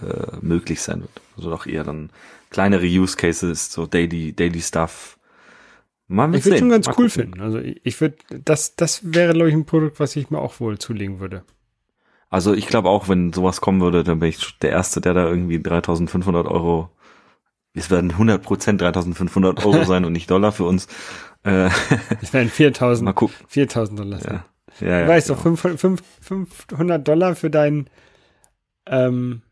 äh, 0.03 0.37
möglich 0.41 0.83
sein 0.83 1.01
wird. 1.03 1.21
Also 1.37 1.51
doch 1.51 1.67
eher 1.67 1.85
dann 1.85 2.11
kleinere 2.51 2.87
Use 2.87 3.17
Cases, 3.17 3.73
so 3.73 3.87
Daily, 3.87 4.33
Daily 4.33 4.61
Stuff. 4.61 5.19
Mal 6.07 6.35
ich 6.35 6.45
würde 6.45 6.59
schon 6.59 6.69
ganz 6.71 6.87
Mal 6.87 6.93
cool 6.93 7.09
gucken. 7.09 7.11
finden. 7.11 7.41
Also 7.41 7.59
ich, 7.59 8.01
würde, 8.01 8.17
das, 8.45 8.77
das 8.77 9.01
wäre, 9.15 9.33
glaube 9.33 9.49
ich, 9.49 9.55
ein 9.55 9.65
Produkt, 9.65 10.01
was 10.01 10.17
ich 10.17 10.31
mir 10.31 10.39
auch 10.39 10.61
wohl 10.61 10.79
zulegen 10.79 11.19
würde. 11.19 11.45
Also 12.29 12.53
ich 12.53 12.67
glaube 12.67 12.89
auch, 12.89 13.09
wenn 13.09 13.33
sowas 13.33 13.61
kommen 13.61 13.81
würde, 13.81 14.05
dann 14.05 14.21
wäre 14.21 14.29
ich 14.29 14.59
der 14.59 14.71
Erste, 14.71 15.01
der 15.01 15.15
da 15.15 15.29
irgendwie 15.29 15.61
3500 15.61 16.47
Euro, 16.47 16.91
es 17.75 17.91
werden 17.91 18.11
100 18.11 18.43
Prozent 18.43 18.81
3500 18.81 19.65
Euro 19.65 19.85
sein 19.87 20.05
und 20.05 20.13
nicht 20.13 20.31
Dollar 20.31 20.53
für 20.53 20.65
uns. 20.65 20.87
Äh, 21.45 21.71
es 22.21 22.33
werden 22.33 22.51
4000, 22.51 23.05
Mal 23.05 23.13
gucken. 23.13 23.37
4000 23.49 23.99
Dollar 23.99 24.21
sein. 24.21 24.35
Ja. 24.35 24.45
Ja, 24.81 24.89
ja, 24.89 25.03
du 25.03 25.09
weißt 25.09 25.29
genau. 25.29 25.37
doch, 25.39 25.59
500, 25.61 26.03
500 26.21 27.07
Dollar 27.07 27.37
für 27.37 27.51
deinen 27.51 27.89
ähm, 28.87 29.43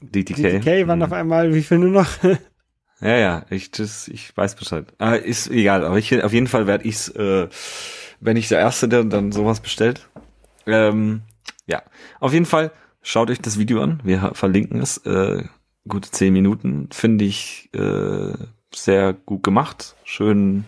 DTK. 0.00 0.36
DTK 0.36 0.86
waren 0.86 0.98
mhm. 0.98 1.04
auf 1.04 1.12
einmal, 1.12 1.54
wie 1.54 1.62
viel 1.62 1.78
nur 1.78 1.90
noch? 1.90 2.08
ja, 3.00 3.16
ja, 3.16 3.46
ich, 3.50 3.70
das, 3.70 4.08
ich 4.08 4.36
weiß 4.36 4.56
Bescheid. 4.56 4.86
Ah, 4.98 5.14
ist 5.14 5.50
egal, 5.50 5.84
aber 5.84 5.98
ich, 5.98 6.22
auf 6.22 6.32
jeden 6.32 6.46
Fall 6.46 6.66
werde 6.66 6.84
ich's, 6.84 7.08
äh, 7.08 7.48
wenn 8.20 8.36
ich 8.36 8.48
der 8.48 8.58
Erste, 8.58 8.88
der 8.88 9.04
dann 9.04 9.32
sowas 9.32 9.60
bestellt. 9.60 10.08
Ähm, 10.66 11.22
ja, 11.66 11.82
auf 12.20 12.32
jeden 12.32 12.46
Fall 12.46 12.72
schaut 13.02 13.30
euch 13.30 13.40
das 13.40 13.58
Video 13.58 13.82
an. 13.82 14.00
Wir 14.04 14.32
verlinken 14.34 14.80
es. 14.80 14.98
Äh, 14.98 15.44
gute 15.88 16.10
zehn 16.10 16.32
Minuten, 16.32 16.88
finde 16.92 17.24
ich 17.24 17.70
äh, 17.74 18.34
sehr 18.74 19.12
gut 19.12 19.42
gemacht, 19.42 19.96
schön 20.04 20.64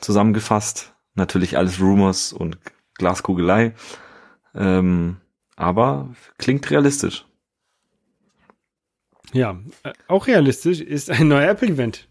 zusammengefasst. 0.00 0.94
Natürlich 1.14 1.56
alles 1.56 1.80
Rumors 1.80 2.32
und 2.32 2.58
Glaskugelei. 2.94 3.74
Ähm, 4.54 5.18
aber 5.56 6.10
klingt 6.38 6.70
realistisch. 6.70 7.24
Ja, 9.34 9.58
äh, 9.82 9.92
auch 10.06 10.28
realistisch 10.28 10.80
ist 10.80 11.10
ein 11.10 11.26
neuer 11.26 11.50
Apple-Event. 11.50 12.08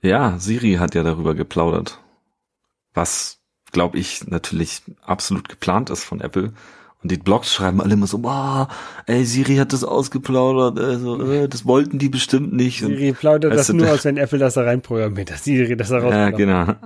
Ja, 0.00 0.38
Siri 0.38 0.74
hat 0.74 0.94
ja 0.94 1.02
darüber 1.02 1.34
geplaudert. 1.34 2.00
Was, 2.94 3.40
glaube 3.72 3.98
ich, 3.98 4.28
natürlich 4.28 4.82
absolut 5.02 5.48
geplant 5.48 5.90
ist 5.90 6.04
von 6.04 6.20
Apple. 6.20 6.52
Und 7.02 7.12
die 7.12 7.18
Blogs 7.18 7.52
schreiben 7.52 7.80
alle 7.80 7.92
immer 7.92 8.06
so, 8.06 8.22
wow, 8.24 8.68
ey, 9.06 9.24
Siri 9.24 9.56
hat 9.56 9.72
das 9.72 9.84
ausgeplaudert, 9.84 10.78
also, 10.78 11.30
äh, 11.30 11.48
das 11.48 11.66
wollten 11.66 11.98
die 11.98 12.08
bestimmt 12.08 12.54
nicht. 12.54 12.80
Siri 12.80 13.12
plaudert 13.12 13.54
das 13.54 13.72
nur 13.72 13.92
aus, 13.92 14.04
wenn 14.04 14.16
Apple 14.16 14.38
das 14.38 14.54
da 14.54 14.62
reinprogrammiert, 14.62 15.30
dass 15.30 15.44
Siri 15.44 15.76
das 15.76 15.90
da 15.90 15.98
Ja, 16.08 16.30
genau. 16.30 16.66
Ja, 16.66 16.76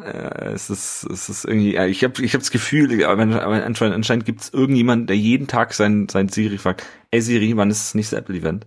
es 0.52 0.68
ist, 0.68 1.06
es 1.10 1.28
ist 1.28 1.44
irgendwie, 1.44 1.74
ja, 1.74 1.86
ich 1.86 2.02
habe 2.02 2.22
ich 2.22 2.34
hab 2.34 2.40
das 2.40 2.50
Gefühl, 2.50 3.04
aber 3.04 3.22
anscheinend, 3.22 3.94
anscheinend 3.94 4.26
gibt 4.26 4.42
es 4.42 4.52
irgendjemanden, 4.52 5.06
der 5.06 5.16
jeden 5.16 5.46
Tag 5.46 5.74
sein, 5.74 6.08
sein 6.10 6.28
Siri 6.28 6.58
fragt, 6.58 6.84
ey 7.12 7.22
Siri, 7.22 7.56
wann 7.56 7.70
ist 7.70 7.80
das 7.80 7.94
nächste 7.94 8.16
Apple-Event? 8.16 8.66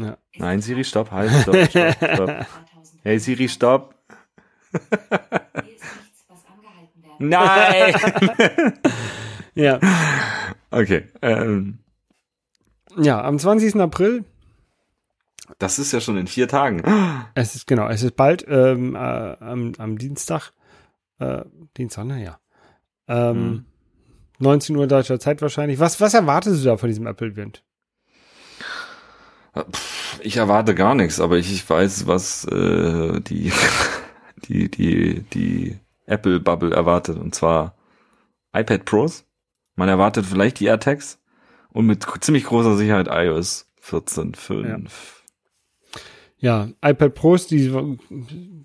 Ja. 0.00 0.16
Nein, 0.38 0.60
Siri, 0.60 0.84
stopp, 0.84 1.10
halt, 1.10 1.30
stopp, 1.42 1.56
stopp, 1.68 1.94
stopp. 2.14 2.46
hey 3.04 3.18
Siri, 3.18 3.48
stopp. 3.48 3.94
Nein! 7.18 7.94
ja. 9.56 9.80
Okay. 10.70 11.04
Ähm. 11.22 11.78
Ja, 12.96 13.22
am 13.22 13.38
20. 13.38 13.76
April. 13.76 14.24
Das 15.58 15.78
ist 15.78 15.92
ja 15.92 16.00
schon 16.00 16.16
in 16.16 16.26
vier 16.26 16.48
Tagen. 16.48 16.82
Es 17.34 17.54
ist 17.54 17.66
genau, 17.66 17.88
es 17.88 18.02
ist 18.02 18.16
bald 18.16 18.44
ähm, 18.48 18.94
äh, 18.94 18.98
am, 18.98 19.72
am 19.78 19.98
Dienstag. 19.98 20.52
Äh, 21.18 21.44
Dienstag, 21.76 22.04
ne? 22.04 22.22
Ja. 22.22 22.38
Ähm, 23.08 23.36
hm. 23.36 23.64
19 24.38 24.76
Uhr 24.76 24.86
deutscher 24.86 25.18
Zeit 25.18 25.40
wahrscheinlich. 25.42 25.78
Was, 25.78 26.00
was 26.00 26.14
erwartest 26.14 26.60
du 26.60 26.68
da 26.68 26.76
von 26.76 26.88
diesem 26.88 27.06
Apple-Event? 27.06 27.62
Ich 30.20 30.36
erwarte 30.36 30.74
gar 30.74 30.94
nichts, 30.94 31.20
aber 31.20 31.38
ich, 31.38 31.50
ich 31.50 31.68
weiß, 31.68 32.06
was 32.06 32.44
äh, 32.46 33.20
die, 33.20 33.52
die, 34.44 34.70
die, 34.70 35.20
die 35.32 35.78
Apple 36.06 36.40
Bubble 36.40 36.74
erwartet, 36.74 37.18
und 37.18 37.34
zwar 37.34 37.74
iPad 38.52 38.84
Pros. 38.84 39.25
Man 39.76 39.88
erwartet 39.88 40.26
vielleicht 40.26 40.60
die 40.60 40.66
AirTags 40.66 41.20
und 41.68 41.86
mit 41.86 42.04
ziemlich 42.20 42.44
großer 42.44 42.76
Sicherheit 42.76 43.08
iOS 43.10 43.70
14.5. 43.82 44.90
Ja. 46.38 46.68
ja, 46.82 46.90
iPad 46.90 47.14
Pros, 47.14 47.46
die 47.46 47.70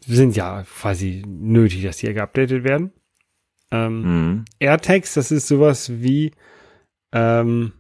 sind 0.08 0.36
ja 0.36 0.64
quasi 0.64 1.24
nötig, 1.28 1.84
dass 1.84 1.98
die 1.98 2.08
hier 2.08 2.16
geupdatet 2.16 2.64
werden. 2.64 2.92
Ähm, 3.72 4.02
mhm. 4.02 4.46
AirTags, 4.60 5.14
das 5.14 5.32
ist 5.32 5.48
sowas 5.48 6.02
wie, 6.02 6.32
ähm, 7.12 7.74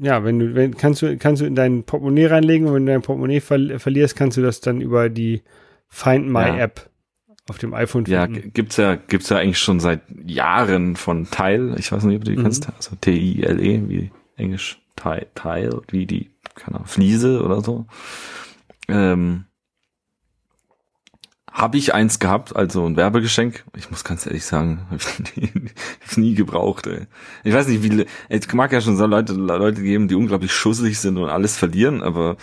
ja, 0.00 0.24
wenn 0.24 0.38
du, 0.38 0.54
wenn, 0.54 0.76
kannst 0.76 1.02
du, 1.02 1.16
kannst 1.18 1.42
du 1.42 1.46
in 1.46 1.54
dein 1.54 1.84
Portemonnaie 1.84 2.26
reinlegen 2.26 2.66
und 2.66 2.74
wenn 2.74 2.86
du 2.86 2.92
dein 2.92 3.02
Portemonnaie 3.02 3.40
ver 3.40 3.78
verlierst, 3.78 4.16
kannst 4.16 4.36
du 4.36 4.42
das 4.42 4.60
dann 4.60 4.80
über 4.80 5.08
die 5.08 5.42
Find 5.88 6.28
My 6.28 6.48
ja. 6.48 6.58
App 6.58 6.89
auf 7.48 7.58
dem 7.58 7.74
iPhone 7.74 8.06
finden. 8.06 8.34
Ja, 8.34 8.40
gibt's 8.52 8.76
ja, 8.76 8.94
gibt's 8.94 9.28
ja 9.28 9.38
eigentlich 9.38 9.58
schon 9.58 9.80
seit 9.80 10.02
Jahren 10.24 10.96
von 10.96 11.28
Tile. 11.30 11.76
Ich 11.78 11.90
weiß 11.90 12.04
nicht, 12.04 12.16
ob 12.16 12.24
du 12.24 12.32
die 12.32 12.38
mhm. 12.38 12.44
kennst. 12.44 12.68
Also 12.76 12.96
T-I-L-E, 13.00 13.82
wie 13.88 14.10
Englisch 14.36 14.80
Tile, 14.96 15.26
Tile, 15.34 15.82
wie 15.90 16.06
die, 16.06 16.30
keine 16.54 16.76
Ahnung, 16.76 16.88
Fliese 16.88 17.42
oder 17.42 17.60
so. 17.62 17.86
Ähm, 18.88 19.44
habe 21.50 21.78
ich 21.78 21.94
eins 21.94 22.20
gehabt, 22.20 22.54
also 22.54 22.86
ein 22.86 22.96
Werbegeschenk. 22.96 23.64
Ich 23.76 23.90
muss 23.90 24.04
ganz 24.04 24.24
ehrlich 24.24 24.44
sagen, 24.44 24.86
habe 24.90 25.00
ich 26.06 26.16
nie 26.16 26.34
gebraucht. 26.34 26.86
Ey. 26.86 27.06
Ich 27.42 27.52
weiß 27.52 27.66
nicht, 27.66 27.82
wie 27.82 28.06
es 28.28 28.52
mag 28.52 28.72
ja 28.72 28.80
schon 28.80 28.96
so 28.96 29.06
Leute, 29.06 29.32
Leute 29.32 29.82
geben, 29.82 30.08
die 30.08 30.14
unglaublich 30.14 30.52
schussig 30.52 30.98
sind 30.98 31.18
und 31.18 31.28
alles 31.28 31.56
verlieren, 31.56 32.02
aber 32.02 32.36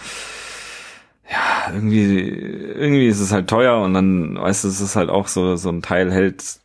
ja, 1.29 1.73
irgendwie, 1.73 2.19
irgendwie 2.19 3.07
ist 3.07 3.19
es 3.19 3.31
halt 3.31 3.49
teuer 3.49 3.81
und 3.81 3.93
dann, 3.93 4.37
weißt 4.37 4.63
du, 4.63 4.67
es 4.69 4.81
ist 4.81 4.95
halt 4.95 5.09
auch 5.09 5.27
so, 5.27 5.55
so 5.55 5.69
ein 5.69 5.81
Teil 5.81 6.11
hält 6.11 6.59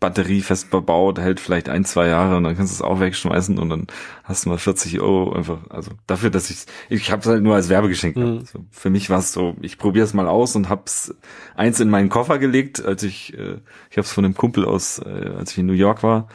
Batterie 0.00 0.40
fest 0.40 0.70
bebaut, 0.70 1.18
hält 1.18 1.40
vielleicht 1.40 1.68
ein, 1.68 1.84
zwei 1.84 2.06
Jahre 2.08 2.38
und 2.38 2.44
dann 2.44 2.56
kannst 2.56 2.72
du 2.72 2.76
es 2.76 2.82
auch 2.82 3.00
wegschmeißen 3.00 3.58
und 3.58 3.68
dann 3.68 3.86
hast 4.24 4.46
du 4.46 4.48
mal 4.48 4.56
40 4.56 4.98
Euro 5.00 5.34
einfach, 5.34 5.58
also 5.68 5.90
dafür, 6.06 6.30
dass 6.30 6.48
ich, 6.48 6.64
ich 6.88 7.12
habe 7.12 7.20
es 7.20 7.26
halt 7.26 7.42
nur 7.42 7.54
als 7.54 7.68
Werbegeschenk 7.68 8.16
mhm. 8.16 8.38
Also 8.38 8.64
für 8.70 8.88
mich 8.88 9.10
war 9.10 9.18
es 9.18 9.32
so, 9.32 9.54
ich 9.60 9.76
probiere 9.76 10.06
es 10.06 10.14
mal 10.14 10.26
aus 10.26 10.56
und 10.56 10.70
hab's 10.70 11.14
eins 11.54 11.80
in 11.80 11.90
meinen 11.90 12.08
Koffer 12.08 12.38
gelegt, 12.38 12.82
als 12.82 13.02
ich, 13.02 13.34
äh, 13.34 13.58
ich 13.90 13.98
habe 13.98 14.06
es 14.06 14.12
von 14.12 14.24
einem 14.24 14.34
Kumpel 14.34 14.64
aus, 14.64 15.00
äh, 15.00 15.32
als 15.36 15.52
ich 15.52 15.58
in 15.58 15.66
New 15.66 15.74
York 15.74 16.02
war, 16.02 16.28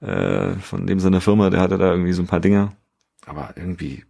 äh, 0.00 0.52
von 0.56 0.86
dem 0.86 1.00
seiner 1.00 1.22
Firma, 1.22 1.48
der 1.48 1.60
hatte 1.60 1.78
da 1.78 1.90
irgendwie 1.90 2.12
so 2.12 2.22
ein 2.22 2.26
paar 2.28 2.40
Dinger, 2.40 2.74
aber 3.24 3.54
irgendwie 3.56 4.04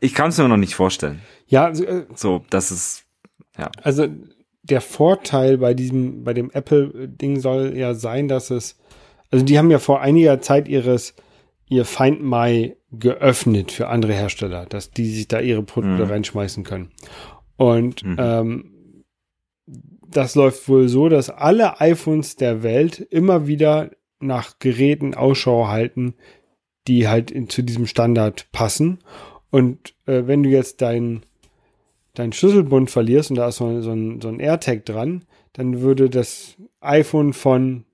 ich 0.00 0.14
kann 0.14 0.30
es 0.30 0.38
mir 0.38 0.48
noch 0.48 0.56
nicht 0.56 0.74
vorstellen. 0.74 1.20
Ja, 1.46 1.66
also, 1.66 1.84
äh, 1.84 2.06
so, 2.14 2.44
das 2.50 2.70
ist 2.70 3.04
ja. 3.58 3.70
Also 3.82 4.06
der 4.62 4.80
Vorteil 4.80 5.58
bei 5.58 5.74
diesem, 5.74 6.24
bei 6.24 6.34
dem 6.34 6.50
Apple-Ding 6.50 7.40
soll 7.40 7.76
ja 7.76 7.94
sein, 7.94 8.28
dass 8.28 8.50
es, 8.50 8.78
also 9.30 9.44
die 9.44 9.58
haben 9.58 9.70
ja 9.70 9.78
vor 9.78 10.00
einiger 10.00 10.40
Zeit 10.40 10.68
ihres, 10.68 11.14
ihr 11.68 11.84
Find 11.84 12.22
My 12.22 12.76
geöffnet 12.90 13.72
für 13.72 13.88
andere 13.88 14.12
Hersteller, 14.12 14.66
dass 14.66 14.90
die 14.90 15.10
sich 15.10 15.28
da 15.28 15.40
ihre 15.40 15.62
Produkte 15.62 16.04
mhm. 16.04 16.10
reinschmeißen 16.10 16.64
können. 16.64 16.90
Und 17.56 18.04
mhm. 18.04 18.16
ähm, 18.18 19.04
das 20.10 20.34
läuft 20.34 20.68
wohl 20.68 20.88
so, 20.88 21.08
dass 21.08 21.28
alle 21.28 21.80
iPhones 21.80 22.36
der 22.36 22.62
Welt 22.62 22.98
immer 22.98 23.46
wieder 23.46 23.90
nach 24.20 24.58
Geräten 24.58 25.14
Ausschau 25.14 25.68
halten, 25.68 26.14
die 26.86 27.08
halt 27.08 27.30
in, 27.30 27.48
zu 27.48 27.62
diesem 27.62 27.86
Standard 27.86 28.50
passen. 28.52 29.00
Und 29.50 29.94
äh, 30.06 30.22
wenn 30.26 30.42
du 30.42 30.50
jetzt 30.50 30.82
dein, 30.82 31.22
dein 32.14 32.32
Schlüsselbund 32.32 32.90
verlierst 32.90 33.30
und 33.30 33.36
da 33.36 33.48
ist 33.48 33.56
so, 33.56 33.80
so, 33.80 33.92
ein, 33.92 34.20
so 34.20 34.28
ein 34.28 34.40
AirTag 34.40 34.84
dran, 34.84 35.24
dann 35.52 35.80
würde 35.80 36.10
das 36.10 36.56
iPhone 36.80 37.32
von 37.32 37.84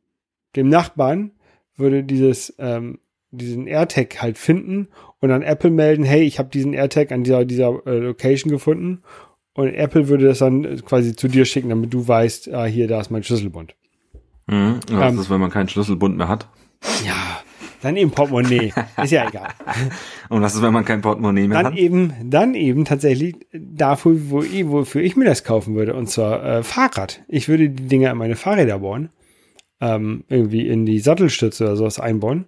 dem 0.57 0.69
Nachbarn 0.69 1.33
würde 1.77 2.05
dieses 2.05 2.55
ähm, 2.59 2.99
diesen 3.31 3.67
AirTag 3.67 4.23
halt 4.23 4.38
finden 4.38 4.88
und 5.21 5.33
an 5.33 5.43
Apple 5.43 5.71
melden, 5.71 6.05
hey, 6.05 6.23
ich 6.23 6.38
habe 6.38 6.51
diesen 6.51 6.73
AirTag 6.73 7.11
an 7.11 7.25
dieser 7.25 7.45
dieser 7.45 7.85
äh, 7.87 7.99
Location 7.99 8.51
gefunden 8.51 9.03
und 9.55 9.69
Apple 9.75 10.09
würde 10.09 10.27
das 10.27 10.38
dann 10.38 10.83
quasi 10.85 11.17
zu 11.17 11.29
dir 11.29 11.45
schicken, 11.45 11.69
damit 11.69 11.93
du 11.93 12.07
weißt, 12.07 12.53
ah, 12.53 12.64
hier, 12.64 12.87
da 12.87 13.01
ist 13.01 13.11
mein 13.11 13.23
Schlüsselbund. 13.23 13.75
Mhm, 14.47 14.81
was 14.90 15.12
ähm, 15.12 15.19
ist, 15.19 15.31
wenn 15.31 15.40
man 15.40 15.51
keinen 15.51 15.69
Schlüsselbund 15.69 16.17
mehr 16.17 16.29
hat? 16.29 16.49
Ja, 17.05 17.40
dann 17.85 17.97
eben 17.97 18.11
Portemonnaie. 18.11 18.73
Ist 19.03 19.12
ja 19.12 19.29
egal. 19.29 19.49
Und 20.29 20.42
was 20.42 20.55
ist, 20.55 20.62
wenn 20.62 20.73
man 20.73 20.85
kein 20.85 21.01
Portemonnaie 21.01 21.47
mehr 21.47 21.59
dann 21.59 21.66
hat? 21.66 21.73
Dann 21.73 21.79
eben, 21.79 22.12
dann 22.25 22.55
eben 22.55 22.85
tatsächlich 22.85 23.37
dafür, 23.53 24.31
wo 24.31 24.42
ich, 24.42 24.68
wofür 24.68 25.03
ich 25.03 25.16
mir 25.16 25.27
das 25.27 25.44
kaufen 25.44 25.75
würde. 25.75 25.94
Und 25.94 26.09
zwar 26.09 26.44
äh, 26.44 26.62
Fahrrad. 26.62 27.23
Ich 27.29 27.49
würde 27.49 27.68
die 27.68 27.88
Dinger 27.88 28.11
in 28.11 28.18
meine 28.18 28.37
Fahrräder 28.37 28.79
bauen. 28.79 29.11
Ähm, 29.81 30.25
irgendwie 30.29 30.66
in 30.68 30.87
die 30.87 31.01
Sattelstütze 31.01 31.64
oder 31.64 31.77
sowas 31.77 32.01
einbauen. 32.01 32.47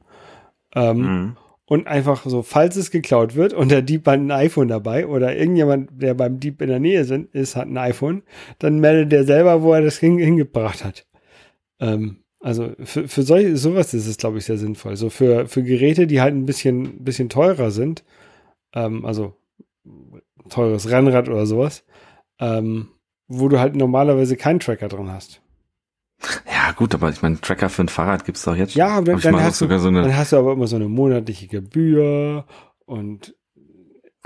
Ähm, 0.74 0.98
mhm. 0.98 1.36
Und 1.68 1.88
einfach 1.88 2.24
so, 2.24 2.42
falls 2.42 2.76
es 2.76 2.92
geklaut 2.92 3.34
wird 3.34 3.52
und 3.52 3.72
der 3.72 3.82
Dieb 3.82 4.06
hat 4.06 4.20
ein 4.20 4.30
iPhone 4.30 4.68
dabei 4.68 5.08
oder 5.08 5.36
irgendjemand, 5.36 5.90
der 6.00 6.14
beim 6.14 6.38
Dieb 6.38 6.62
in 6.62 6.68
der 6.68 6.78
Nähe 6.78 7.04
sind, 7.04 7.34
ist, 7.34 7.56
hat 7.56 7.66
ein 7.66 7.76
iPhone, 7.76 8.22
dann 8.60 8.78
meldet 8.78 9.10
der 9.10 9.24
selber, 9.24 9.62
wo 9.62 9.72
er 9.72 9.82
das 9.82 9.98
hingebracht 9.98 10.84
hat. 10.84 11.06
Ähm, 11.80 12.18
also 12.46 12.70
für, 12.84 13.08
für 13.08 13.24
solche, 13.24 13.56
sowas 13.56 13.92
ist 13.92 14.06
es, 14.06 14.18
glaube 14.18 14.38
ich, 14.38 14.44
sehr 14.44 14.56
sinnvoll. 14.56 14.94
So 14.94 15.10
für, 15.10 15.48
für 15.48 15.64
Geräte, 15.64 16.06
die 16.06 16.20
halt 16.20 16.32
ein 16.32 16.46
bisschen, 16.46 17.02
bisschen 17.02 17.28
teurer 17.28 17.72
sind, 17.72 18.04
ähm, 18.72 19.04
also 19.04 19.34
teures 20.48 20.88
Rennrad 20.88 21.28
oder 21.28 21.44
sowas, 21.44 21.82
ähm, 22.38 22.90
wo 23.26 23.48
du 23.48 23.58
halt 23.58 23.74
normalerweise 23.74 24.36
keinen 24.36 24.60
Tracker 24.60 24.86
drin 24.86 25.10
hast. 25.10 25.40
Ja, 26.46 26.70
gut, 26.70 26.94
aber 26.94 27.10
ich 27.10 27.20
meine, 27.20 27.40
Tracker 27.40 27.68
für 27.68 27.82
ein 27.82 27.88
Fahrrad 27.88 28.24
gibt's 28.24 28.44
doch 28.44 28.54
jetzt 28.54 28.74
schon. 28.74 28.78
Ja, 28.78 28.90
aber 28.90 29.14
dann, 29.14 29.20
dann 29.20 29.42
hast 29.42 29.60
du, 29.60 29.78
so 29.80 29.90
dann 29.90 30.16
hast 30.16 30.30
du 30.30 30.36
aber 30.36 30.52
immer 30.52 30.68
so 30.68 30.76
eine 30.76 30.88
monatliche 30.88 31.48
Gebühr 31.48 32.44
und 32.84 33.34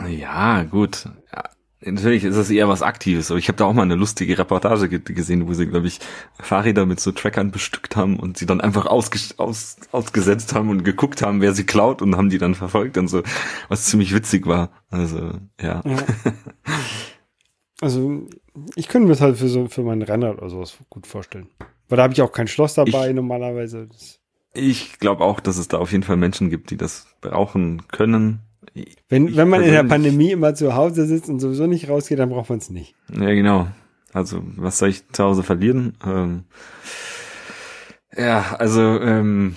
ja, 0.06 0.64
gut. 0.64 1.08
Natürlich 1.82 2.24
ist 2.24 2.36
es 2.36 2.50
eher 2.50 2.68
was 2.68 2.82
Aktives, 2.82 3.30
aber 3.30 3.38
ich 3.38 3.48
habe 3.48 3.56
da 3.56 3.64
auch 3.64 3.72
mal 3.72 3.82
eine 3.82 3.94
lustige 3.94 4.36
Reportage 4.36 5.00
gesehen, 5.00 5.48
wo 5.48 5.54
sie, 5.54 5.66
glaube 5.66 5.86
ich, 5.86 5.98
Fahrräder 6.38 6.84
mit 6.84 7.00
so 7.00 7.10
Trackern 7.10 7.50
bestückt 7.50 7.96
haben 7.96 8.20
und 8.20 8.36
sie 8.36 8.44
dann 8.44 8.60
einfach 8.60 8.84
ausges 8.84 9.38
aus 9.38 9.76
ausgesetzt 9.90 10.54
haben 10.54 10.68
und 10.68 10.84
geguckt 10.84 11.22
haben, 11.22 11.40
wer 11.40 11.54
sie 11.54 11.64
klaut 11.64 12.02
und 12.02 12.16
haben 12.16 12.28
die 12.28 12.36
dann 12.36 12.54
verfolgt 12.54 12.98
und 12.98 13.08
so, 13.08 13.22
was 13.68 13.86
ziemlich 13.86 14.14
witzig 14.14 14.46
war. 14.46 14.70
Also, 14.90 15.32
ja. 15.60 15.82
ja. 15.84 15.96
Also, 17.82 18.28
ich 18.74 18.88
könnte 18.88 19.06
mir 19.06 19.14
das 19.14 19.22
halt 19.22 19.38
für 19.38 19.48
so 19.48 19.66
für 19.68 19.82
mein 19.82 20.02
Rennrad 20.02 20.36
oder 20.36 20.50
sowas 20.50 20.76
gut 20.90 21.06
vorstellen. 21.06 21.48
Weil 21.88 21.96
da 21.96 22.02
habe 22.02 22.12
ich 22.12 22.20
auch 22.20 22.30
kein 22.30 22.46
Schloss 22.46 22.74
dabei 22.74 23.08
ich, 23.08 23.14
normalerweise. 23.14 23.88
Ich 24.52 24.98
glaube 24.98 25.24
auch, 25.24 25.40
dass 25.40 25.56
es 25.56 25.68
da 25.68 25.78
auf 25.78 25.90
jeden 25.90 26.04
Fall 26.04 26.18
Menschen 26.18 26.50
gibt, 26.50 26.70
die 26.70 26.76
das 26.76 27.06
brauchen 27.22 27.88
können 27.88 28.49
wenn, 29.08 29.36
wenn 29.36 29.48
man 29.48 29.62
in 29.62 29.72
der 29.72 29.84
Pandemie 29.84 30.30
immer 30.30 30.54
zu 30.54 30.74
Hause 30.74 31.06
sitzt 31.06 31.28
und 31.28 31.40
sowieso 31.40 31.66
nicht 31.66 31.88
rausgeht, 31.88 32.18
dann 32.18 32.30
braucht 32.30 32.50
man 32.50 32.58
es 32.58 32.70
nicht. 32.70 32.94
Ja, 33.12 33.32
genau. 33.32 33.68
Also, 34.12 34.42
was 34.56 34.78
soll 34.78 34.88
ich 34.88 35.08
zu 35.12 35.24
Hause 35.24 35.42
verlieren? 35.42 35.94
Ähm, 36.04 36.44
ja, 38.16 38.56
also, 38.58 38.80
ähm, 38.80 39.56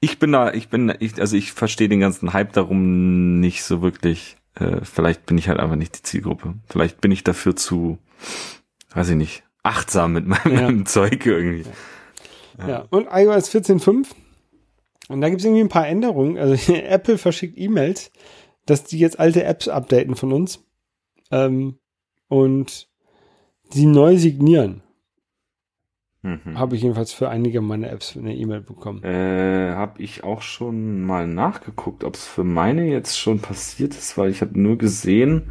ich 0.00 0.18
bin 0.18 0.32
da, 0.32 0.52
ich 0.52 0.68
bin, 0.68 0.92
ich, 1.00 1.20
also 1.20 1.36
ich 1.36 1.52
verstehe 1.52 1.88
den 1.88 2.00
ganzen 2.00 2.32
Hype 2.32 2.52
darum 2.52 3.40
nicht 3.40 3.64
so 3.64 3.82
wirklich. 3.82 4.36
Äh, 4.54 4.84
vielleicht 4.84 5.26
bin 5.26 5.38
ich 5.38 5.48
halt 5.48 5.58
einfach 5.58 5.76
nicht 5.76 5.98
die 5.98 6.02
Zielgruppe. 6.02 6.54
Vielleicht 6.68 7.00
bin 7.00 7.10
ich 7.10 7.24
dafür 7.24 7.56
zu, 7.56 7.98
weiß 8.94 9.10
ich 9.10 9.16
nicht, 9.16 9.42
achtsam 9.62 10.12
mit 10.12 10.26
meinem 10.26 10.78
ja. 10.78 10.84
Zeug 10.84 11.24
irgendwie. 11.24 11.64
Ja. 12.58 12.68
ja. 12.68 12.84
und 12.90 13.08
iOS 13.10 13.50
14.5 13.50 14.06
Und 15.08 15.20
da 15.20 15.28
gibt 15.28 15.40
es 15.40 15.44
irgendwie 15.44 15.62
ein 15.62 15.68
paar 15.68 15.86
Änderungen. 15.86 16.38
Also 16.38 16.72
Apple 16.74 17.18
verschickt 17.18 17.58
E-Mails, 17.58 18.10
dass 18.64 18.84
die 18.84 18.98
jetzt 18.98 19.18
alte 19.18 19.44
Apps 19.44 19.68
updaten 19.68 20.16
von 20.16 20.32
uns 20.32 20.64
ähm, 21.30 21.78
und 22.28 22.88
sie 23.70 23.86
neu 23.86 24.16
signieren. 24.16 24.82
Mhm. 26.26 26.58
Habe 26.58 26.74
ich 26.74 26.82
jedenfalls 26.82 27.12
für 27.12 27.28
einige 27.28 27.60
meiner 27.60 27.90
Apps 27.90 28.16
eine 28.16 28.34
E-Mail 28.34 28.60
bekommen. 28.60 29.02
Äh, 29.04 29.72
habe 29.74 30.02
ich 30.02 30.24
auch 30.24 30.42
schon 30.42 31.02
mal 31.02 31.26
nachgeguckt, 31.26 32.02
ob 32.02 32.14
es 32.14 32.26
für 32.26 32.42
meine 32.42 32.86
jetzt 32.86 33.18
schon 33.18 33.38
passiert 33.38 33.94
ist, 33.94 34.18
weil 34.18 34.30
ich 34.30 34.40
habe 34.40 34.58
nur 34.60 34.76
gesehen. 34.76 35.50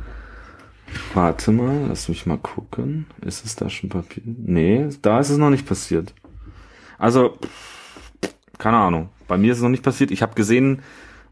Warte 1.14 1.52
mal, 1.52 1.88
lass 1.88 2.10
mich 2.10 2.26
mal 2.26 2.38
gucken. 2.38 3.06
Ist 3.22 3.46
es 3.46 3.56
da 3.56 3.70
schon 3.70 3.90
Papier? 3.90 4.24
Nee, 4.26 4.90
da 5.02 5.20
ist 5.20 5.30
es 5.30 5.38
noch 5.38 5.50
nicht 5.50 5.66
passiert. 5.66 6.14
Also, 6.98 7.38
keine 8.58 8.78
Ahnung. 8.78 9.10
Bei 9.28 9.38
mir 9.38 9.52
ist 9.52 9.58
es 9.58 9.64
noch 9.64 9.70
nicht 9.70 9.84
passiert. 9.84 10.12
Ich 10.12 10.22
habe 10.22 10.36
gesehen 10.36 10.82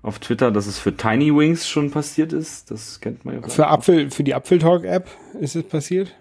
auf 0.02 0.20
Twitter, 0.20 0.52
dass 0.52 0.68
es 0.68 0.80
für 0.80 0.96
Tiny 0.96 1.36
Wings 1.36 1.68
schon 1.68 1.92
passiert 1.92 2.34
ist. 2.34 2.70
Das 2.72 3.00
kennt 3.00 3.26
man 3.26 3.42
ja. 3.42 3.48
Für 3.48 3.68
Apfel, 3.68 4.12
für 4.12 4.24
die 4.24 4.36
Apfeltalk-App 4.36 5.10
ist 5.40 5.56
es 5.56 5.64
passiert. 5.64 6.14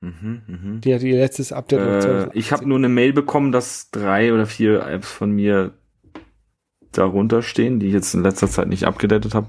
Mhm, 0.00 0.42
mhm. 0.46 0.80
Die 0.80 0.94
hat 0.94 1.02
ihr 1.02 1.18
letztes 1.18 1.52
Update. 1.52 1.80
Äh, 1.80 2.00
2018. 2.00 2.40
ich 2.40 2.52
habe 2.52 2.66
nur 2.66 2.78
eine 2.78 2.88
Mail 2.88 3.12
bekommen, 3.12 3.52
dass 3.52 3.90
drei 3.90 4.32
oder 4.32 4.46
vier 4.46 4.86
Apps 4.86 5.10
von 5.10 5.30
mir 5.30 5.74
darunter 6.92 7.42
stehen, 7.42 7.80
die 7.80 7.88
ich 7.88 7.92
jetzt 7.92 8.14
in 8.14 8.22
letzter 8.22 8.48
Zeit 8.48 8.68
nicht 8.68 8.84
abgedatet 8.84 9.34
habe. 9.34 9.48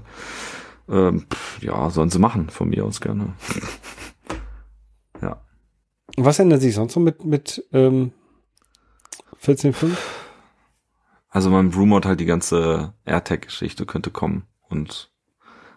Ähm, 0.88 1.26
ja, 1.60 1.88
sollen 1.90 2.10
sie 2.10 2.18
machen, 2.18 2.50
von 2.50 2.68
mir 2.68 2.84
aus 2.84 3.00
gerne. 3.00 3.32
ja. 5.22 5.40
Was 6.18 6.38
ändert 6.38 6.60
sich 6.60 6.74
sonst 6.74 6.96
noch 6.96 7.02
mit, 7.02 7.24
mit 7.24 7.64
ähm, 7.72 8.12
14.5? 9.42 9.96
Also 11.32 11.48
mein 11.48 11.72
Rumort 11.72 12.04
halt 12.04 12.20
die 12.20 12.26
ganze 12.26 12.92
AirTag-Geschichte 13.06 13.86
könnte 13.86 14.10
kommen. 14.10 14.44
Und 14.68 15.10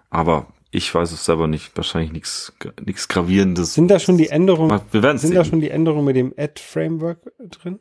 aber 0.09 0.47
ich 0.69 0.93
weiß 0.93 1.13
es 1.13 1.23
selber 1.23 1.47
nicht. 1.47 1.75
Wahrscheinlich 1.77 2.11
nichts 2.11 2.53
nichts 2.85 3.07
gravierendes. 3.07 3.73
Sind 3.73 3.87
da 3.87 3.97
schon 3.97 4.17
die 4.17 4.27
Änderungen, 4.27 4.81
wir 4.91 5.01
werden 5.01 5.17
sind 5.17 5.29
sehen. 5.29 5.37
da 5.37 5.45
schon 5.45 5.61
die 5.61 5.69
Änderungen 5.69 6.03
mit 6.03 6.17
dem 6.17 6.33
Ad-Framework 6.37 7.31
drin? 7.49 7.79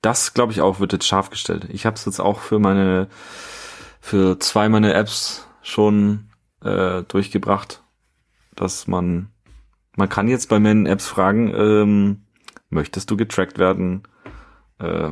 Das 0.00 0.32
glaube 0.32 0.52
ich 0.52 0.62
auch 0.62 0.80
wird 0.80 0.94
jetzt 0.94 1.06
scharf 1.06 1.28
gestellt. 1.28 1.68
Ich 1.70 1.84
habe 1.84 1.96
es 1.96 2.06
jetzt 2.06 2.20
auch 2.20 2.40
für 2.40 2.58
meine 2.58 3.08
für 4.00 4.38
zwei 4.38 4.70
meiner 4.70 4.94
Apps 4.94 5.46
schon 5.60 6.30
äh, 6.62 7.02
durchgebracht, 7.02 7.82
dass 8.56 8.86
man 8.86 9.30
man 9.94 10.08
kann 10.08 10.28
jetzt 10.28 10.48
bei 10.48 10.58
meinen 10.58 10.86
Apps 10.86 11.06
fragen, 11.06 11.52
ähm, 11.54 12.22
möchtest 12.70 13.10
du 13.10 13.18
getrackt 13.18 13.58
werden? 13.58 14.04
Äh, 14.78 15.10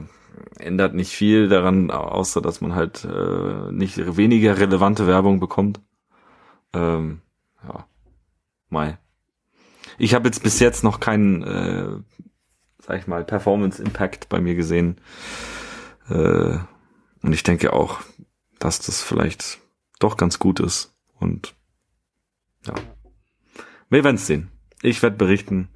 ändert 0.58 0.94
nicht 0.94 1.12
viel 1.12 1.48
daran, 1.48 1.90
außer 1.90 2.40
dass 2.40 2.60
man 2.60 2.74
halt 2.74 3.04
äh, 3.04 3.72
nicht 3.72 4.16
weniger 4.16 4.58
relevante 4.58 5.06
Werbung 5.06 5.40
bekommt. 5.40 5.80
Ähm, 6.72 7.20
ja, 7.66 7.86
Mai. 8.68 8.98
Ich 9.98 10.14
habe 10.14 10.28
jetzt 10.28 10.42
bis 10.42 10.60
jetzt 10.60 10.84
noch 10.84 11.00
keinen, 11.00 11.42
äh, 11.42 11.88
sag 12.78 12.98
ich 12.98 13.06
mal, 13.06 13.24
Performance 13.24 13.82
Impact 13.82 14.28
bei 14.28 14.40
mir 14.40 14.54
gesehen. 14.54 15.00
Äh, 16.08 16.58
und 17.22 17.32
ich 17.32 17.42
denke 17.42 17.72
auch, 17.72 18.00
dass 18.58 18.80
das 18.80 19.02
vielleicht 19.02 19.58
doch 19.98 20.16
ganz 20.16 20.38
gut 20.38 20.60
ist. 20.60 20.94
Und 21.18 21.54
ja, 22.66 22.74
wir 23.88 24.04
werden 24.04 24.18
sehen. 24.18 24.50
Ich 24.82 25.02
werde 25.02 25.16
berichten, 25.16 25.68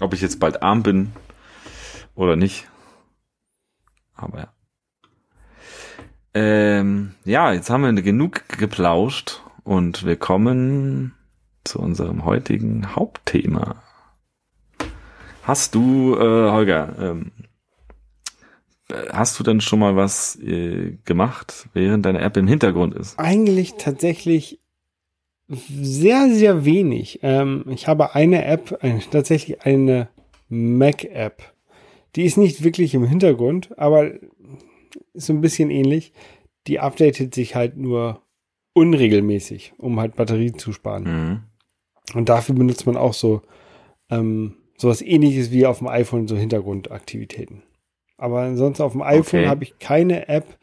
ob 0.00 0.14
ich 0.14 0.20
jetzt 0.20 0.38
bald 0.38 0.62
arm 0.62 0.82
bin 0.82 1.12
oder 2.14 2.36
nicht. 2.36 2.68
Aber 4.16 4.38
ja. 4.38 4.48
Ähm, 6.34 7.14
ja, 7.24 7.52
jetzt 7.52 7.70
haben 7.70 7.82
wir 7.82 8.02
genug 8.02 8.48
geplauscht 8.48 9.40
und 9.64 10.04
wir 10.04 10.16
kommen 10.16 11.14
zu 11.64 11.78
unserem 11.78 12.24
heutigen 12.24 12.94
Hauptthema. 12.94 13.82
Hast 15.42 15.74
du, 15.74 16.14
äh, 16.14 16.50
Holger, 16.50 16.94
ähm, 16.98 17.32
äh, 18.88 18.94
hast 19.12 19.38
du 19.38 19.44
denn 19.44 19.60
schon 19.60 19.78
mal 19.78 19.96
was 19.96 20.36
äh, 20.40 20.98
gemacht, 21.04 21.68
während 21.72 22.04
deine 22.04 22.20
App 22.20 22.36
im 22.36 22.46
Hintergrund 22.46 22.94
ist? 22.94 23.18
Eigentlich 23.18 23.74
tatsächlich 23.78 24.60
sehr, 25.48 26.28
sehr 26.30 26.64
wenig. 26.64 27.20
Ähm, 27.22 27.64
ich 27.68 27.86
habe 27.88 28.14
eine 28.14 28.44
App, 28.44 28.78
eine, 28.82 29.00
tatsächlich 29.10 29.62
eine 29.62 30.08
Mac-App. 30.48 31.54
Die 32.16 32.24
ist 32.24 32.36
nicht 32.38 32.64
wirklich 32.64 32.94
im 32.94 33.06
Hintergrund, 33.06 33.78
aber 33.78 34.10
ist 35.12 35.26
so 35.26 35.32
ein 35.32 35.40
bisschen 35.40 35.70
ähnlich. 35.70 36.12
Die 36.66 36.80
updatet 36.80 37.34
sich 37.34 37.54
halt 37.54 37.76
nur 37.76 38.22
unregelmäßig, 38.72 39.74
um 39.78 40.00
halt 40.00 40.16
Batterie 40.16 40.52
zu 40.52 40.72
sparen. 40.72 41.04
Mhm. 41.04 41.40
Und 42.14 42.28
dafür 42.28 42.54
benutzt 42.54 42.86
man 42.86 42.96
auch 42.96 43.14
so 43.14 43.42
ähm, 44.10 44.56
sowas 44.76 45.02
ähnliches 45.02 45.50
wie 45.50 45.66
auf 45.66 45.78
dem 45.78 45.88
iPhone, 45.88 46.28
so 46.28 46.36
Hintergrundaktivitäten. 46.36 47.62
Aber 48.18 48.40
ansonsten 48.40 48.82
auf 48.82 48.92
dem 48.92 49.02
iPhone 49.02 49.40
Okay. 49.40 49.48
habe 49.48 49.64
ich 49.64 49.78
keine 49.78 50.28
App. 50.28 50.58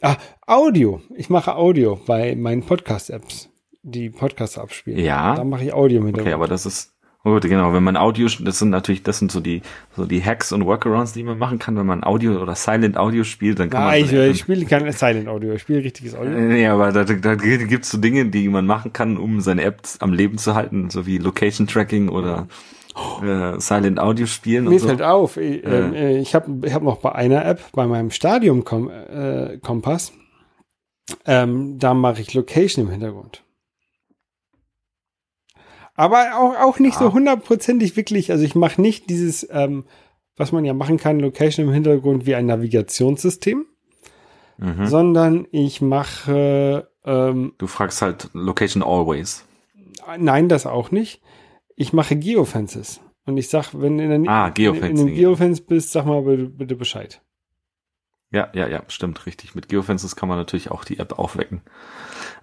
Ah, 0.00 0.16
Audio. 0.46 1.00
Ich 1.16 1.28
mache 1.28 1.56
Audio 1.56 1.98
bei 2.06 2.34
meinen 2.36 2.62
Podcast-Apps, 2.62 3.50
die 3.82 4.10
Podcasts 4.10 4.56
abspielen. 4.58 5.00
Ja. 5.00 5.34
Da 5.34 5.44
mache 5.44 5.64
ich 5.64 5.72
Audio 5.72 5.98
Hintergrund. 5.98 6.26
Okay, 6.26 6.34
aber 6.34 6.46
das 6.48 6.66
ist 6.66 6.94
gut, 7.32 7.42
genau, 7.42 7.72
wenn 7.72 7.82
man 7.82 7.96
Audio, 7.96 8.28
das 8.40 8.58
sind 8.58 8.70
natürlich, 8.70 9.02
das 9.02 9.18
sind 9.18 9.32
so 9.32 9.40
die, 9.40 9.62
so 9.96 10.04
die 10.04 10.22
Hacks 10.22 10.52
und 10.52 10.64
Workarounds, 10.66 11.12
die 11.12 11.22
man 11.22 11.38
machen 11.38 11.58
kann, 11.58 11.76
wenn 11.76 11.86
man 11.86 12.04
Audio 12.04 12.40
oder 12.40 12.54
Silent 12.54 12.96
Audio 12.96 13.24
spielt, 13.24 13.58
dann 13.58 13.70
kann 13.70 13.84
Nein, 13.84 14.06
man. 14.06 14.14
ich, 14.14 14.30
ich 14.30 14.38
spiele 14.40 14.64
kein 14.66 14.90
Silent 14.92 15.28
Audio, 15.28 15.52
ich 15.52 15.62
spiele 15.62 15.82
richtiges 15.82 16.14
Audio. 16.14 16.30
Nee, 16.30 16.66
aber 16.66 16.92
da, 16.92 17.04
da 17.04 17.34
gibt's 17.34 17.90
so 17.90 17.98
Dinge, 17.98 18.26
die 18.26 18.48
man 18.48 18.66
machen 18.66 18.92
kann, 18.92 19.16
um 19.16 19.40
seine 19.40 19.62
App 19.62 19.80
am 20.00 20.12
Leben 20.12 20.38
zu 20.38 20.54
halten, 20.54 20.90
so 20.90 21.06
wie 21.06 21.18
Location 21.18 21.66
Tracking 21.66 22.08
oder 22.08 22.48
äh, 23.22 23.58
Silent 23.60 24.00
Audio 24.00 24.26
spielen 24.26 24.64
Mir 24.68 24.80
so. 24.80 24.88
fällt 24.88 25.02
auf, 25.02 25.36
ich, 25.36 25.64
ähm, 25.64 25.94
äh, 25.94 26.18
ich 26.18 26.34
habe 26.34 26.66
ich 26.66 26.74
hab 26.74 26.82
noch 26.82 26.98
bei 26.98 27.12
einer 27.12 27.44
App, 27.44 27.60
bei 27.72 27.86
meinem 27.86 28.10
Stadium 28.10 28.62
-Kom 28.62 28.90
äh, 28.90 29.58
Kompass, 29.58 30.12
ähm, 31.24 31.78
da 31.78 31.94
mache 31.94 32.20
ich 32.20 32.34
Location 32.34 32.86
im 32.86 32.90
Hintergrund. 32.90 33.42
Aber 35.98 36.38
auch, 36.38 36.54
auch 36.56 36.78
nicht 36.78 36.96
so 36.96 37.06
Ja. 37.06 37.12
hundertprozentig 37.12 37.96
wirklich, 37.96 38.30
also 38.30 38.44
ich 38.44 38.54
mache 38.54 38.80
nicht 38.80 39.10
dieses, 39.10 39.46
ähm, 39.50 39.84
was 40.36 40.52
man 40.52 40.64
ja 40.64 40.72
machen 40.72 40.96
kann, 40.96 41.18
Location 41.18 41.66
im 41.66 41.72
Hintergrund 41.72 42.24
wie 42.24 42.36
ein 42.36 42.46
Navigationssystem, 42.46 43.66
Mhm. 44.58 44.86
sondern 44.86 45.46
ich 45.50 45.80
mache, 45.80 46.88
ähm, 47.04 47.52
Du 47.58 47.66
fragst 47.66 48.00
halt 48.00 48.30
Location 48.32 48.82
Always. 48.84 49.44
nein, 50.18 50.48
das 50.48 50.66
auch 50.66 50.90
nicht. 50.92 51.20
Ich 51.76 51.92
mache 51.92 52.16
Geofences. 52.16 53.00
Und 53.26 53.36
ich 53.36 53.48
sag, 53.48 53.72
wenn 53.74 53.98
du 53.98 54.04
in, 54.04 54.24
der, 54.24 54.32
Ah, 54.32 54.52
in, 54.56 54.74
in 54.76 54.96
dem 54.96 55.14
Geofence 55.14 55.60
bist, 55.60 55.90
sag 55.92 56.06
mal 56.06 56.22
bitte, 56.22 56.44
bitte 56.46 56.76
Bescheid. 56.76 57.20
Ja, 58.30 58.48
ja, 58.54 58.68
ja, 58.68 58.82
stimmt, 58.88 59.26
richtig. 59.26 59.54
Mit 59.54 59.68
Geofences 59.68 60.14
kann 60.16 60.28
man 60.28 60.38
natürlich 60.38 60.70
auch 60.70 60.84
die 60.84 60.98
App 60.98 61.18
aufwecken. 61.18 61.62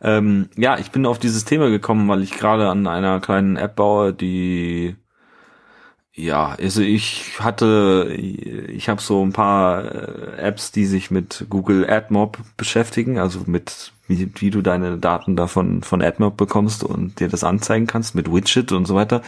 Ähm, 0.02 0.50
ja, 0.56 0.78
ich 0.78 0.92
bin 0.92 1.06
auf 1.06 1.20
dieses 1.20 1.46
Thema 1.46 1.70
gekommen, 1.70 2.08
weil 2.08 2.24
ich 2.24 2.32
gerade 2.32 2.70
an 2.70 2.88
einer 2.88 3.20
kleinen 3.20 3.58
App 3.58 3.76
baue, 3.76 4.14
die 4.14 4.96
ja, 6.18 6.56
also 6.58 6.82
ich 6.82 7.42
hatte, 7.42 8.16
ich 8.18 8.88
habe 8.88 9.02
so 9.02 9.22
ein 9.26 9.34
paar 9.34 9.84
äh, 9.84 10.38
Apps, 10.38 10.72
die 10.72 10.86
sich 10.86 11.12
mit 11.12 11.46
Google 11.50 11.90
AdMob 11.90 12.38
beschäftigen, 12.56 13.20
also 13.20 13.42
mit 13.48 13.92
wie, 14.08 14.32
wie 14.36 14.50
du 14.50 14.62
deine 14.62 14.98
Daten 14.98 15.36
davon 15.36 15.84
von 15.84 16.02
AdMob 16.02 16.38
bekommst 16.38 16.86
und 16.86 17.20
dir 17.20 17.28
das 17.28 17.44
anzeigen 17.44 17.86
kannst 17.86 18.16
mit 18.16 18.32
Widget 18.32 18.72
und 18.72 18.86
so 18.86 18.96
weiter. 18.96 19.24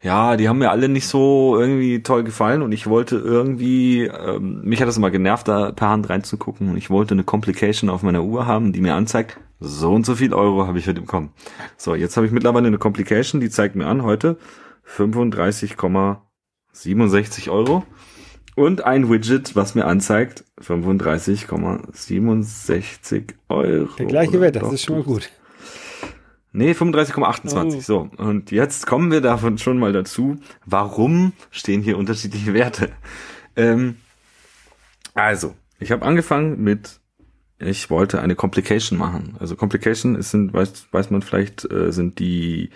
Ja, 0.00 0.36
die 0.36 0.48
haben 0.48 0.58
mir 0.58 0.70
alle 0.70 0.88
nicht 0.88 1.08
so 1.08 1.56
irgendwie 1.58 2.04
toll 2.04 2.22
gefallen 2.22 2.62
und 2.62 2.70
ich 2.70 2.86
wollte 2.86 3.16
irgendwie, 3.16 4.04
ähm, 4.04 4.60
mich 4.62 4.80
hat 4.80 4.86
das 4.86 4.96
immer 4.96 5.10
genervt, 5.10 5.48
da 5.48 5.72
per 5.72 5.88
Hand 5.88 6.08
reinzugucken 6.08 6.70
und 6.70 6.76
ich 6.76 6.88
wollte 6.88 7.14
eine 7.14 7.24
Complication 7.24 7.90
auf 7.90 8.04
meiner 8.04 8.22
Uhr 8.22 8.46
haben, 8.46 8.72
die 8.72 8.80
mir 8.80 8.94
anzeigt, 8.94 9.40
so 9.58 9.92
und 9.92 10.06
so 10.06 10.14
viel 10.14 10.32
Euro 10.32 10.68
habe 10.68 10.78
ich 10.78 10.86
heute 10.86 11.00
bekommen. 11.00 11.32
So, 11.76 11.96
jetzt 11.96 12.16
habe 12.16 12.26
ich 12.26 12.32
mittlerweile 12.32 12.68
eine 12.68 12.78
Complication, 12.78 13.40
die 13.40 13.50
zeigt 13.50 13.74
mir 13.74 13.86
an 13.86 14.04
heute 14.04 14.36
35,67 14.96 17.50
Euro 17.50 17.82
und 18.54 18.84
ein 18.84 19.10
Widget, 19.10 19.56
was 19.56 19.74
mir 19.74 19.86
anzeigt 19.86 20.44
35,67 20.60 23.34
Euro. 23.48 23.88
Der 23.98 24.06
gleiche 24.06 24.40
Wert, 24.40 24.54
das 24.54 24.72
ist 24.72 24.84
schon 24.84 24.94
mal 24.94 25.04
gut. 25.04 25.28
Nee, 26.58 26.72
35,28. 26.72 27.76
Oh. 27.76 27.80
So, 27.80 28.10
und 28.16 28.50
jetzt 28.50 28.88
kommen 28.88 29.12
wir 29.12 29.20
davon 29.20 29.58
schon 29.58 29.78
mal 29.78 29.92
dazu, 29.92 30.40
warum 30.66 31.32
stehen 31.52 31.82
hier 31.82 31.96
unterschiedliche 31.96 32.52
Werte. 32.52 32.90
Ähm, 33.54 33.98
also, 35.14 35.54
ich 35.78 35.92
habe 35.92 36.04
angefangen 36.04 36.60
mit, 36.60 36.98
ich 37.60 37.90
wollte 37.90 38.20
eine 38.20 38.34
Complication 38.34 38.98
machen. 38.98 39.36
Also 39.38 39.54
Complication 39.54 40.16
ist, 40.16 40.32
sind, 40.32 40.52
weiß, 40.52 40.88
weiß 40.90 41.10
man 41.10 41.22
vielleicht, 41.22 41.70
äh, 41.70 41.92
sind 41.92 42.18
die 42.18 42.70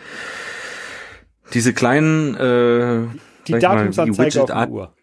diese 1.53 1.75
kleinen 1.75 2.37
äh, 2.37 3.09
Die 3.49 3.57
ich 3.57 3.63
mal, 3.63 3.89
Datumsanzeige 3.89 4.43
auf 4.43 4.47
der 4.47 4.71
Uhr. 4.71 4.95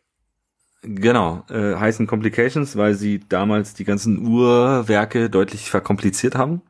Genau, 0.83 1.43
äh, 1.49 1.75
heißen 1.75 2.07
Complications, 2.07 2.77
weil 2.77 2.93
sie 2.93 3.19
damals 3.27 3.73
die 3.73 3.83
ganzen 3.83 4.25
Uhrwerke 4.25 5.29
deutlich 5.29 5.69
verkompliziert 5.69 6.35
haben. 6.35 6.61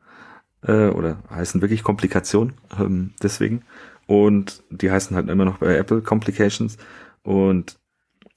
Äh, 0.62 0.88
oder 0.88 1.18
heißen 1.30 1.60
wirklich 1.60 1.82
Komplikation, 1.82 2.54
ähm, 2.78 3.14
deswegen. 3.22 3.62
Und 4.06 4.62
die 4.70 4.90
heißen 4.90 5.16
halt 5.16 5.28
immer 5.28 5.44
noch 5.44 5.58
bei 5.58 5.76
Apple 5.76 6.02
Complications. 6.02 6.76
Und 7.22 7.78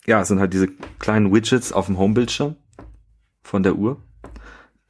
ja, 0.06 0.22
es 0.22 0.28
sind 0.28 0.40
halt 0.40 0.54
diese 0.54 0.68
kleinen 1.00 1.34
Widgets 1.34 1.74
auf 1.74 1.88
dem 1.88 1.98
Homebildschirm 1.98 2.56
von 3.42 3.64
der 3.64 3.76
Uhr, 3.76 4.02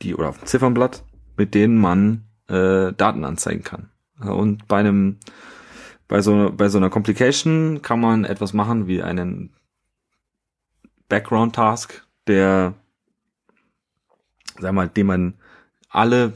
die 0.01 0.15
oder 0.15 0.29
auf 0.29 0.39
dem 0.39 0.47
Ziffernblatt, 0.47 1.03
mit 1.37 1.53
denen 1.53 1.77
man 1.77 2.25
äh, 2.47 2.93
Daten 2.93 3.23
anzeigen 3.23 3.63
kann. 3.63 3.89
Und 4.19 4.67
bei 4.67 4.79
einem 4.79 5.17
bei 6.07 6.21
so, 6.21 6.51
bei 6.55 6.69
so 6.69 6.77
einer 6.77 6.91
Complication 6.91 7.81
kann 7.81 7.99
man 7.99 8.23
etwas 8.23 8.53
machen 8.53 8.87
wie 8.87 9.01
einen 9.01 9.51
Background-Task, 11.09 12.05
der, 12.27 12.75
sag 14.59 14.73
mal, 14.73 14.89
den 14.89 15.07
man 15.07 15.33
alle 15.89 16.33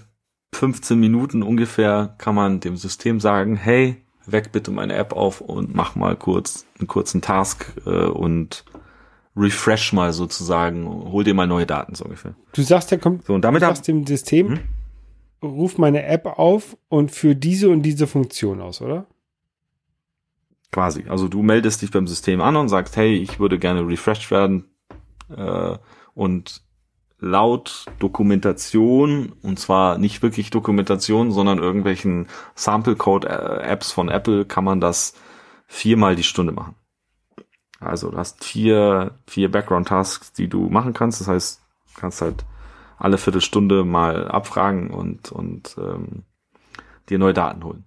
15 0.54 1.00
Minuten 1.00 1.43
ungefähr 1.43 2.16
kann 2.18 2.36
man 2.36 2.60
dem 2.60 2.78
System 2.78 3.20
sagen, 3.20 3.56
hey, 3.56 3.98
weck 4.26 4.52
bitte 4.52 4.72
meine 4.72 4.93
App 4.93 5.14
auf 5.14 5.41
und 5.41 5.76
mach 5.76 5.95
mal 5.95 6.16
kurz 6.16 6.66
einen 6.80 6.88
kurzen 6.88 7.22
Task 7.22 7.74
äh, 7.86 8.06
und 8.06 8.66
refresh 9.36 9.93
mal 9.93 10.14
sozusagen, 10.14 10.88
hol 11.12 11.24
dir 11.24 11.34
mal 11.34 11.48
neue 11.48 11.66
Daten 11.66 11.95
so 11.95 12.06
ungefähr. 12.06 12.36
Du 12.54 12.62
sagst 12.64 12.91
ja, 12.91 12.98
komm, 12.98 13.20
so, 13.26 13.34
und 13.34 13.43
damit 13.43 13.62
du 13.62 13.68
sagst 13.68 13.88
dem 13.88 14.06
System, 14.06 14.50
hm? 14.50 14.60
ruf 15.43 15.78
meine 15.78 16.04
App 16.04 16.26
auf 16.26 16.76
und 16.89 17.12
für 17.12 17.36
diese 17.36 17.70
und 17.70 17.84
diese 17.84 18.08
Funktion 18.08 18.62
aus, 18.62 18.82
oder? 18.82 19.06
Quasi. 20.72 21.06
Also 21.08 21.28
du 21.28 21.43
meldest 21.43 21.82
dich 21.82 21.91
beim 21.91 22.08
System 22.08 22.41
an 22.41 22.56
und 22.56 22.70
sagst, 22.70 22.98
hey, 22.98 23.16
ich 23.16 23.39
würde 23.39 23.60
gerne 23.60 23.88
refreshed 23.88 24.32
werden 24.32 24.66
äh, 25.30 25.78
und 26.14 26.64
laut 27.20 27.86
Dokumentation, 27.99 29.34
und 29.41 29.59
zwar 29.59 29.97
nicht 29.97 30.22
wirklich 30.22 30.49
Dokumentation, 30.49 31.32
sondern 31.32 31.57
irgendwelchen 31.59 32.28
Sample 32.55 32.95
Code 32.95 33.28
Apps 33.28 33.91
von 33.91 34.09
Apple, 34.09 34.45
kann 34.45 34.63
man 34.63 34.82
das 34.82 35.13
viermal 35.68 36.15
die 36.15 36.24
Stunde 36.24 36.53
machen. 36.53 36.76
Also 37.80 38.09
du 38.09 38.18
hast 38.18 38.43
vier, 38.43 39.20
vier 39.28 39.51
Background 39.51 39.88
Tasks, 39.88 40.34
die 40.34 40.47
du 40.47 40.70
machen 40.70 40.93
kannst. 40.93 41.22
Das 41.22 41.28
heißt, 41.28 41.61
kannst 41.95 42.22
halt 42.22 42.45
alle 42.97 43.18
Viertelstunde 43.18 43.84
mal 43.84 44.28
abfragen 44.28 44.89
und, 44.89 45.32
und 45.32 45.76
ähm, 45.78 46.24
dir 47.09 47.20
neue 47.20 47.34
Daten 47.34 47.63
holen. 47.63 47.86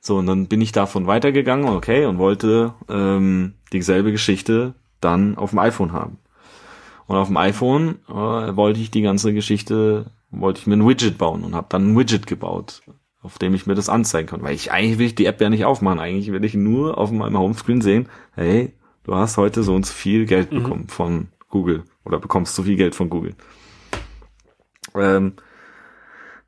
So, 0.00 0.18
und 0.18 0.26
dann 0.26 0.46
bin 0.48 0.60
ich 0.60 0.72
davon 0.72 1.06
weitergegangen, 1.06 1.68
okay, 1.68 2.04
und 2.04 2.18
wollte 2.18 2.74
ähm, 2.88 3.54
dieselbe 3.72 4.12
Geschichte 4.12 4.74
dann 5.00 5.36
auf 5.36 5.50
dem 5.50 5.58
iPhone 5.58 5.92
haben. 5.92 6.18
Und 7.06 7.16
auf 7.16 7.28
dem 7.28 7.36
iPhone 7.36 7.98
äh, 8.08 8.12
wollte 8.12 8.80
ich 8.80 8.90
die 8.90 9.02
ganze 9.02 9.34
Geschichte, 9.34 10.10
wollte 10.30 10.60
ich 10.60 10.66
mir 10.66 10.76
ein 10.76 10.86
Widget 10.86 11.18
bauen 11.18 11.44
und 11.44 11.54
habe 11.54 11.66
dann 11.68 11.92
ein 11.92 11.98
Widget 11.98 12.26
gebaut, 12.26 12.82
auf 13.22 13.38
dem 13.38 13.54
ich 13.54 13.66
mir 13.66 13.74
das 13.74 13.88
anzeigen 13.88 14.28
kann. 14.28 14.42
Weil 14.42 14.54
ich 14.54 14.72
eigentlich 14.72 14.98
will 14.98 15.06
ich 15.06 15.14
die 15.14 15.26
App 15.26 15.40
ja 15.40 15.50
nicht 15.50 15.64
aufmachen. 15.64 16.00
Eigentlich 16.00 16.32
will 16.32 16.44
ich 16.44 16.54
nur 16.54 16.98
auf 16.98 17.10
meinem 17.10 17.38
Homescreen 17.38 17.82
sehen, 17.82 18.08
hey, 18.34 18.72
du 19.04 19.14
hast 19.14 19.36
heute 19.36 19.62
so 19.62 19.74
und 19.74 19.86
so 19.86 19.92
viel 19.92 20.24
Geld 20.26 20.52
mhm. 20.52 20.62
bekommen 20.62 20.88
von 20.88 21.28
Google 21.48 21.84
oder 22.04 22.18
bekommst 22.18 22.54
so 22.54 22.62
viel 22.62 22.76
Geld 22.76 22.94
von 22.94 23.10
Google. 23.10 23.34
Ähm, 24.94 25.34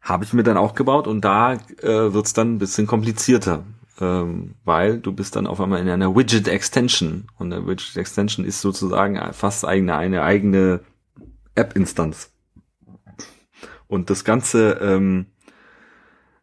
habe 0.00 0.24
ich 0.24 0.32
mir 0.32 0.42
dann 0.42 0.56
auch 0.56 0.74
gebaut 0.74 1.06
und 1.06 1.24
da 1.24 1.54
äh, 1.54 1.58
wird's 2.12 2.32
dann 2.32 2.54
ein 2.54 2.58
bisschen 2.58 2.86
komplizierter, 2.86 3.64
ähm, 4.00 4.54
weil 4.64 4.98
du 4.98 5.12
bist 5.12 5.36
dann 5.36 5.46
auf 5.46 5.60
einmal 5.60 5.80
in 5.80 5.88
einer 5.88 6.14
Widget 6.14 6.48
Extension 6.48 7.28
und 7.38 7.52
eine 7.52 7.66
Widget 7.66 7.96
Extension 7.96 8.44
ist 8.44 8.60
sozusagen 8.60 9.20
fast 9.32 9.64
eigene, 9.64 9.96
eine 9.96 10.22
eigene 10.22 10.80
App-Instanz. 11.54 12.30
Und 13.88 14.10
das 14.10 14.24
Ganze, 14.24 14.72
ähm, 14.82 15.26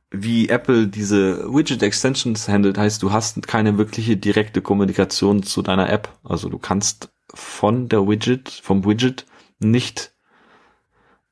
wie 0.10 0.50
Apple 0.50 0.88
diese 0.88 1.54
Widget 1.54 1.84
Extensions 1.84 2.48
handelt, 2.48 2.78
heißt, 2.78 3.02
du 3.04 3.12
hast 3.12 3.46
keine 3.48 3.78
wirkliche 3.78 4.18
direkte 4.18 4.62
Kommunikation 4.62 5.44
zu 5.44 5.62
deiner 5.62 5.90
App. 5.90 6.10
Also 6.24 6.50
du 6.50 6.60
kannst 6.60 7.12
von 7.34 7.90
der 7.90 8.08
Widget, 8.08 8.50
vom 8.50 8.86
Widget 8.86 9.26
nicht 9.60 10.14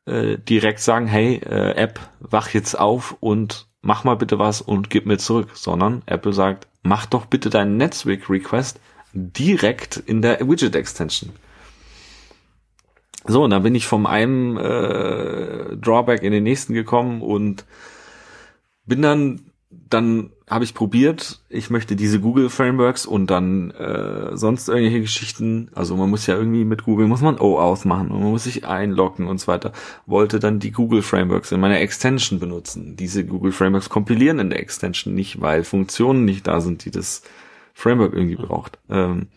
äh, 0.06 0.38
direkt 0.38 0.80
sagen, 0.80 1.08
hey, 1.08 1.36
äh, 1.36 1.76
App, 1.76 2.00
wach 2.20 2.50
jetzt 2.50 2.78
auf 2.78 3.16
und 3.20 3.68
mach 3.82 4.04
mal 4.04 4.16
bitte 4.16 4.40
was 4.40 4.62
und 4.62 4.90
gib 4.90 5.06
mir 5.06 5.18
zurück, 5.18 5.50
sondern 5.54 6.04
Apple 6.06 6.34
sagt, 6.34 6.68
mach 6.84 7.06
doch 7.06 7.26
bitte 7.26 7.50
deinen 7.50 7.78
Netzwerk-Request 7.78 8.80
direkt 9.14 9.98
in 9.98 10.22
der 10.22 10.40
Widget-Extension. 10.48 11.32
So, 13.26 13.44
und 13.44 13.52
dann 13.52 13.64
bin 13.64 13.76
ich 13.76 13.86
vom 13.86 14.06
einem 14.06 14.58
äh, 14.58 15.76
Drawback 15.76 16.24
in 16.24 16.32
den 16.32 16.44
nächsten 16.44 16.74
gekommen 16.74 17.22
und 17.22 17.66
bin 18.86 19.02
dann 19.02 19.51
dann 19.90 20.32
habe 20.50 20.64
ich 20.64 20.74
probiert, 20.74 21.40
ich 21.50 21.70
möchte 21.70 21.96
diese 21.96 22.20
Google 22.20 22.50
Frameworks 22.50 23.06
und 23.06 23.28
dann 23.28 23.72
äh, 23.72 24.36
sonst 24.36 24.68
irgendwelche 24.68 25.02
Geschichten, 25.02 25.70
also 25.74 25.96
man 25.96 26.10
muss 26.10 26.28
ja 26.28 26.36
irgendwie 26.36 26.66
mit 26.66 26.84
Google, 26.84 27.08
muss 27.08 27.22
man 27.22 27.40
O 27.40 27.58
ausmachen 27.58 28.12
und 28.12 28.22
man 28.22 28.32
muss 28.32 28.46
sich 28.46 28.66
einloggen 28.66 29.28
und 29.28 29.40
so 29.40 29.48
weiter, 29.48 29.72
wollte 30.06 30.40
dann 30.40 30.60
die 30.60 30.72
Google 30.72 31.02
Frameworks 31.02 31.52
in 31.52 31.60
meiner 31.60 31.80
Extension 31.80 32.40
benutzen. 32.40 32.96
Diese 32.96 33.26
Google 33.26 33.52
Frameworks 33.52 33.90
kompilieren 33.90 34.40
in 34.40 34.50
der 34.50 34.60
Extension 34.60 35.14
nicht, 35.14 35.42
weil 35.42 35.64
Funktionen 35.64 36.26
nicht 36.26 36.48
da 36.48 36.60
sind, 36.60 36.84
die 36.86 36.92
das 36.92 37.22
Framework 37.74 38.14
irgendwie 38.14 38.36
braucht. 38.36 38.78
Ähm, 38.90 39.28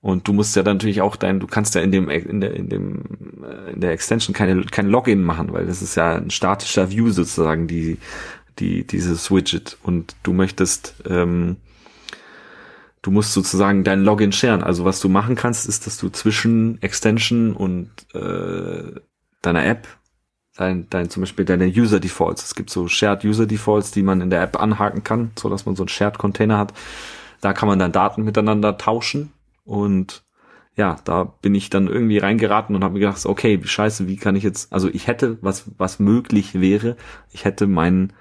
und 0.00 0.28
du 0.28 0.32
musst 0.32 0.54
ja 0.54 0.62
dann 0.62 0.76
natürlich 0.76 1.00
auch 1.00 1.16
dein, 1.16 1.40
du 1.40 1.46
kannst 1.48 1.74
ja 1.74 1.80
in 1.80 1.90
dem, 1.90 2.08
in 2.08 2.40
der, 2.40 2.54
in 2.54 2.68
dem, 2.68 3.02
äh, 3.42 3.72
in 3.72 3.80
der 3.80 3.90
Extension 3.92 4.34
keine, 4.34 4.62
kein 4.64 4.88
Login 4.88 5.22
machen, 5.22 5.52
weil 5.52 5.66
das 5.66 5.82
ist 5.82 5.96
ja 5.96 6.14
ein 6.14 6.30
statischer 6.30 6.90
View 6.90 7.10
sozusagen, 7.10 7.66
die 7.66 7.98
die, 8.58 8.86
dieses 8.86 9.30
Widget 9.30 9.76
und 9.82 10.16
du 10.22 10.32
möchtest, 10.32 10.94
ähm, 11.08 11.56
du 13.02 13.10
musst 13.10 13.32
sozusagen 13.32 13.84
dein 13.84 14.02
Login 14.02 14.32
sharen. 14.32 14.62
Also 14.62 14.84
was 14.84 15.00
du 15.00 15.08
machen 15.08 15.36
kannst, 15.36 15.68
ist, 15.68 15.86
dass 15.86 15.98
du 15.98 16.08
zwischen 16.08 16.80
Extension 16.82 17.54
und 17.54 17.90
äh, 18.14 19.00
deiner 19.42 19.64
App 19.64 19.86
dein, 20.56 20.88
dein 20.90 21.10
zum 21.10 21.22
Beispiel 21.22 21.44
deine 21.44 21.66
User 21.66 22.00
Defaults. 22.00 22.44
Es 22.44 22.54
gibt 22.54 22.70
so 22.70 22.88
Shared 22.88 23.24
User 23.24 23.46
Defaults, 23.46 23.90
die 23.90 24.02
man 24.02 24.20
in 24.20 24.30
der 24.30 24.42
App 24.42 24.60
anhaken 24.60 25.04
kann, 25.04 25.30
so 25.38 25.48
dass 25.48 25.66
man 25.66 25.76
so 25.76 25.82
einen 25.82 25.88
Shared 25.88 26.18
Container 26.18 26.58
hat. 26.58 26.72
Da 27.40 27.52
kann 27.52 27.68
man 27.68 27.78
dann 27.78 27.92
Daten 27.92 28.24
miteinander 28.24 28.78
tauschen 28.78 29.32
und 29.64 30.24
ja, 30.74 30.96
da 31.04 31.24
bin 31.24 31.54
ich 31.54 31.70
dann 31.70 31.88
irgendwie 31.88 32.18
reingeraten 32.18 32.76
und 32.76 32.84
habe 32.84 32.94
mir 32.94 33.00
gedacht, 33.00 33.24
okay, 33.24 33.58
scheiße, 33.62 34.08
wie 34.08 34.16
kann 34.16 34.36
ich 34.36 34.42
jetzt, 34.42 34.72
also 34.72 34.88
ich 34.88 35.06
hätte, 35.06 35.38
was, 35.40 35.70
was 35.78 35.98
möglich 35.98 36.60
wäre, 36.60 36.96
ich 37.32 37.46
hätte 37.46 37.66
meinen 37.66 38.12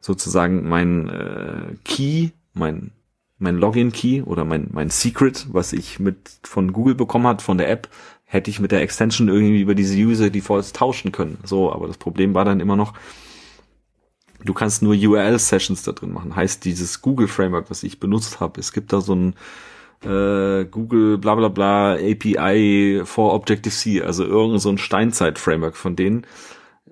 sozusagen 0.00 0.68
mein 0.68 1.08
äh, 1.08 1.74
Key, 1.84 2.30
mein 2.54 2.92
mein 3.40 3.56
Login-Key 3.56 4.22
oder 4.22 4.44
mein, 4.44 4.68
mein 4.70 4.90
Secret, 4.90 5.46
was 5.50 5.72
ich 5.72 5.98
mit 5.98 6.16
von 6.44 6.72
Google 6.72 6.94
bekommen 6.94 7.26
hat, 7.26 7.40
von 7.42 7.56
der 7.56 7.70
App, 7.70 7.88
hätte 8.24 8.50
ich 8.50 8.60
mit 8.60 8.70
der 8.70 8.82
Extension 8.82 9.28
irgendwie 9.28 9.62
über 9.62 9.74
diese 9.74 9.96
User 9.96 10.30
Defaults 10.30 10.72
tauschen 10.72 11.10
können. 11.10 11.38
So, 11.42 11.72
aber 11.72 11.88
das 11.88 11.96
Problem 11.96 12.34
war 12.34 12.44
dann 12.44 12.60
immer 12.60 12.76
noch, 12.76 12.92
du 14.44 14.52
kannst 14.52 14.82
nur 14.82 14.94
URL-Sessions 14.94 15.82
da 15.82 15.92
drin 15.92 16.12
machen. 16.12 16.36
Heißt, 16.36 16.64
dieses 16.64 17.00
Google-Framework, 17.00 17.70
was 17.70 17.82
ich 17.82 17.98
benutzt 17.98 18.40
habe, 18.40 18.60
es 18.60 18.72
gibt 18.72 18.92
da 18.92 19.00
so 19.00 19.14
ein 19.14 19.34
äh, 20.04 20.66
Google 20.66 21.18
bla 21.18 21.34
bla 21.34 21.48
bla 21.48 21.94
API 21.94 23.02
for 23.04 23.32
Objective-C, 23.32 24.02
also 24.02 24.24
irgend 24.24 24.60
so 24.60 24.68
ein 24.68 24.78
Steinzeit-Framework 24.78 25.76
von 25.76 25.96
denen, 25.96 26.26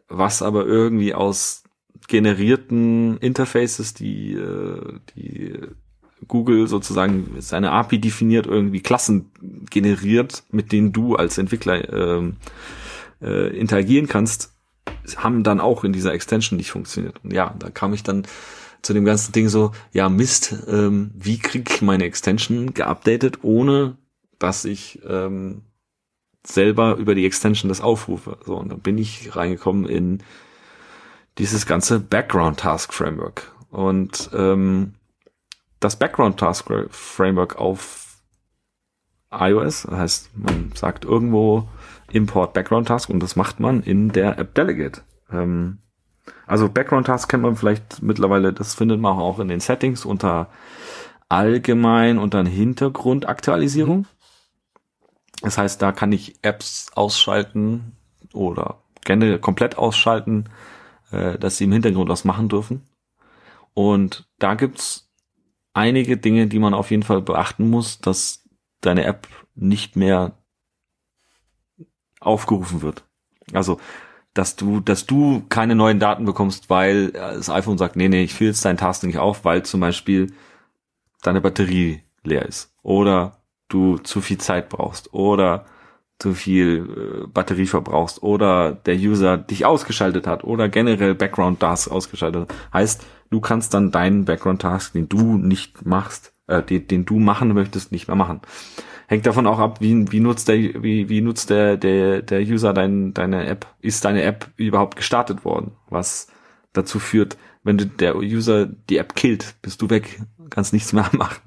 was 0.08 0.40
aber 0.40 0.66
irgendwie 0.66 1.14
aus 1.14 1.62
generierten 2.06 3.18
Interfaces, 3.18 3.94
die, 3.94 4.34
äh, 4.34 4.98
die 5.16 5.58
Google 6.26 6.66
sozusagen 6.66 7.36
seine 7.38 7.72
API 7.72 8.00
definiert, 8.00 8.46
irgendwie 8.46 8.80
Klassen 8.80 9.30
generiert, 9.70 10.44
mit 10.50 10.72
denen 10.72 10.92
du 10.92 11.16
als 11.16 11.38
Entwickler 11.38 11.92
äh, 11.92 12.32
äh, 13.22 13.58
interagieren 13.58 14.08
kannst, 14.08 14.52
haben 15.16 15.42
dann 15.42 15.60
auch 15.60 15.84
in 15.84 15.92
dieser 15.92 16.12
Extension 16.12 16.56
nicht 16.56 16.70
funktioniert. 16.70 17.22
Und 17.22 17.32
ja, 17.32 17.54
da 17.58 17.70
kam 17.70 17.92
ich 17.94 18.02
dann 18.02 18.26
zu 18.82 18.94
dem 18.94 19.04
ganzen 19.04 19.32
Ding 19.32 19.48
so, 19.48 19.72
ja 19.92 20.08
Mist, 20.08 20.64
ähm, 20.68 21.10
wie 21.14 21.38
kriege 21.38 21.72
ich 21.72 21.82
meine 21.82 22.04
Extension 22.04 22.74
geupdatet, 22.74 23.40
ohne 23.42 23.96
dass 24.38 24.64
ich 24.64 25.00
ähm, 25.06 25.62
selber 26.46 26.96
über 26.96 27.14
die 27.14 27.26
Extension 27.26 27.68
das 27.68 27.80
aufrufe. 27.80 28.38
So, 28.44 28.56
und 28.56 28.70
dann 28.70 28.80
bin 28.80 28.98
ich 28.98 29.34
reingekommen 29.34 29.86
in 29.86 30.22
dieses 31.38 31.66
ganze 31.66 32.00
Background 32.00 32.60
Task 32.60 32.92
Framework. 32.92 33.52
Und 33.70 34.30
ähm, 34.34 34.94
das 35.80 35.96
Background 35.96 36.38
Task 36.38 36.68
Framework 36.90 37.56
auf 37.56 38.18
iOS, 39.30 39.82
das 39.82 39.98
heißt, 39.98 40.30
man 40.34 40.72
sagt 40.74 41.04
irgendwo 41.04 41.68
Import 42.10 42.54
Background 42.54 42.88
Task 42.88 43.10
und 43.10 43.20
das 43.20 43.36
macht 43.36 43.60
man 43.60 43.82
in 43.82 44.10
der 44.10 44.38
App 44.38 44.54
Delegate. 44.54 45.02
Ähm, 45.30 45.78
also 46.46 46.68
Background 46.68 47.06
Task 47.06 47.28
kennt 47.28 47.42
man 47.42 47.56
vielleicht 47.56 48.02
mittlerweile, 48.02 48.52
das 48.52 48.74
findet 48.74 49.00
man 49.00 49.18
auch 49.18 49.38
in 49.38 49.48
den 49.48 49.60
Settings 49.60 50.04
unter 50.04 50.48
allgemein 51.28 52.18
und 52.18 52.34
dann 52.34 52.46
Hintergrundaktualisierung. 52.46 54.06
Das 55.42 55.58
heißt, 55.58 55.80
da 55.80 55.92
kann 55.92 56.10
ich 56.10 56.36
Apps 56.42 56.90
ausschalten 56.94 57.96
oder 58.32 58.82
generell 59.04 59.38
komplett 59.38 59.78
ausschalten, 59.78 60.46
äh, 61.10 61.38
dass 61.38 61.58
sie 61.58 61.64
im 61.64 61.72
Hintergrund 61.72 62.08
was 62.08 62.24
machen 62.24 62.48
dürfen. 62.48 62.82
Und 63.74 64.28
da 64.38 64.54
gibt's 64.54 65.10
einige 65.72 66.16
Dinge, 66.16 66.46
die 66.46 66.58
man 66.58 66.74
auf 66.74 66.90
jeden 66.90 67.02
Fall 67.02 67.22
beachten 67.22 67.70
muss, 67.70 68.00
dass 68.00 68.48
deine 68.80 69.04
App 69.04 69.28
nicht 69.54 69.96
mehr 69.96 70.38
aufgerufen 72.20 72.82
wird. 72.82 73.04
Also, 73.52 73.80
dass 74.34 74.56
du, 74.56 74.80
dass 74.80 75.06
du 75.06 75.44
keine 75.48 75.74
neuen 75.74 75.98
Daten 75.98 76.24
bekommst, 76.24 76.70
weil 76.70 77.12
das 77.12 77.50
iPhone 77.50 77.78
sagt, 77.78 77.96
nee, 77.96 78.08
nee, 78.08 78.22
ich 78.22 78.34
fülle 78.34 78.50
jetzt 78.50 78.64
deinen 78.64 78.76
Task 78.76 79.02
nicht 79.04 79.18
auf, 79.18 79.44
weil 79.44 79.64
zum 79.64 79.80
Beispiel 79.80 80.32
deine 81.22 81.40
Batterie 81.40 82.02
leer 82.22 82.46
ist. 82.46 82.72
Oder 82.82 83.42
du 83.68 83.98
zu 83.98 84.20
viel 84.20 84.38
Zeit 84.38 84.68
brauchst. 84.68 85.12
Oder 85.12 85.66
zu 86.18 86.34
viel 86.34 87.24
äh, 87.24 87.26
Batterie 87.28 87.66
verbrauchst 87.66 88.22
oder 88.22 88.72
der 88.72 88.96
User 88.96 89.38
dich 89.38 89.64
ausgeschaltet 89.64 90.26
hat 90.26 90.44
oder 90.44 90.68
generell 90.68 91.14
Background 91.14 91.60
Tasks 91.60 91.88
ausgeschaltet 91.88 92.42
hat. 92.42 92.54
Heißt, 92.72 93.04
du 93.30 93.40
kannst 93.40 93.74
dann 93.74 93.90
deinen 93.92 94.24
Background 94.24 94.62
Task, 94.62 94.94
den 94.94 95.08
du 95.08 95.36
nicht 95.38 95.86
machst, 95.86 96.32
äh, 96.48 96.62
den, 96.62 96.88
den 96.88 97.04
du 97.04 97.18
machen 97.18 97.54
möchtest, 97.54 97.92
nicht 97.92 98.08
mehr 98.08 98.16
machen. 98.16 98.40
Hängt 99.06 99.26
davon 99.26 99.46
auch 99.46 99.58
ab, 99.58 99.80
wie, 99.80 100.10
wie 100.12 100.20
nutzt 100.20 100.48
der, 100.48 100.58
wie, 100.82 101.08
wie 101.08 101.20
nutzt 101.22 101.50
der, 101.50 101.76
der, 101.76 102.20
der 102.20 102.40
User 102.40 102.74
dein, 102.74 103.14
deine 103.14 103.46
App? 103.46 103.66
Ist 103.80 104.04
deine 104.04 104.22
App 104.22 104.50
überhaupt 104.56 104.96
gestartet 104.96 105.44
worden? 105.44 105.72
Was 105.88 106.28
dazu 106.72 106.98
führt, 106.98 107.38
wenn 107.68 107.76
du 107.76 107.84
der 107.84 108.16
User 108.16 108.64
die 108.64 108.96
App 108.96 109.14
killt, 109.14 109.56
bist 109.60 109.82
du 109.82 109.90
weg, 109.90 110.22
kannst 110.48 110.72
nichts 110.72 110.94
mehr 110.94 111.08
machen. 111.12 111.42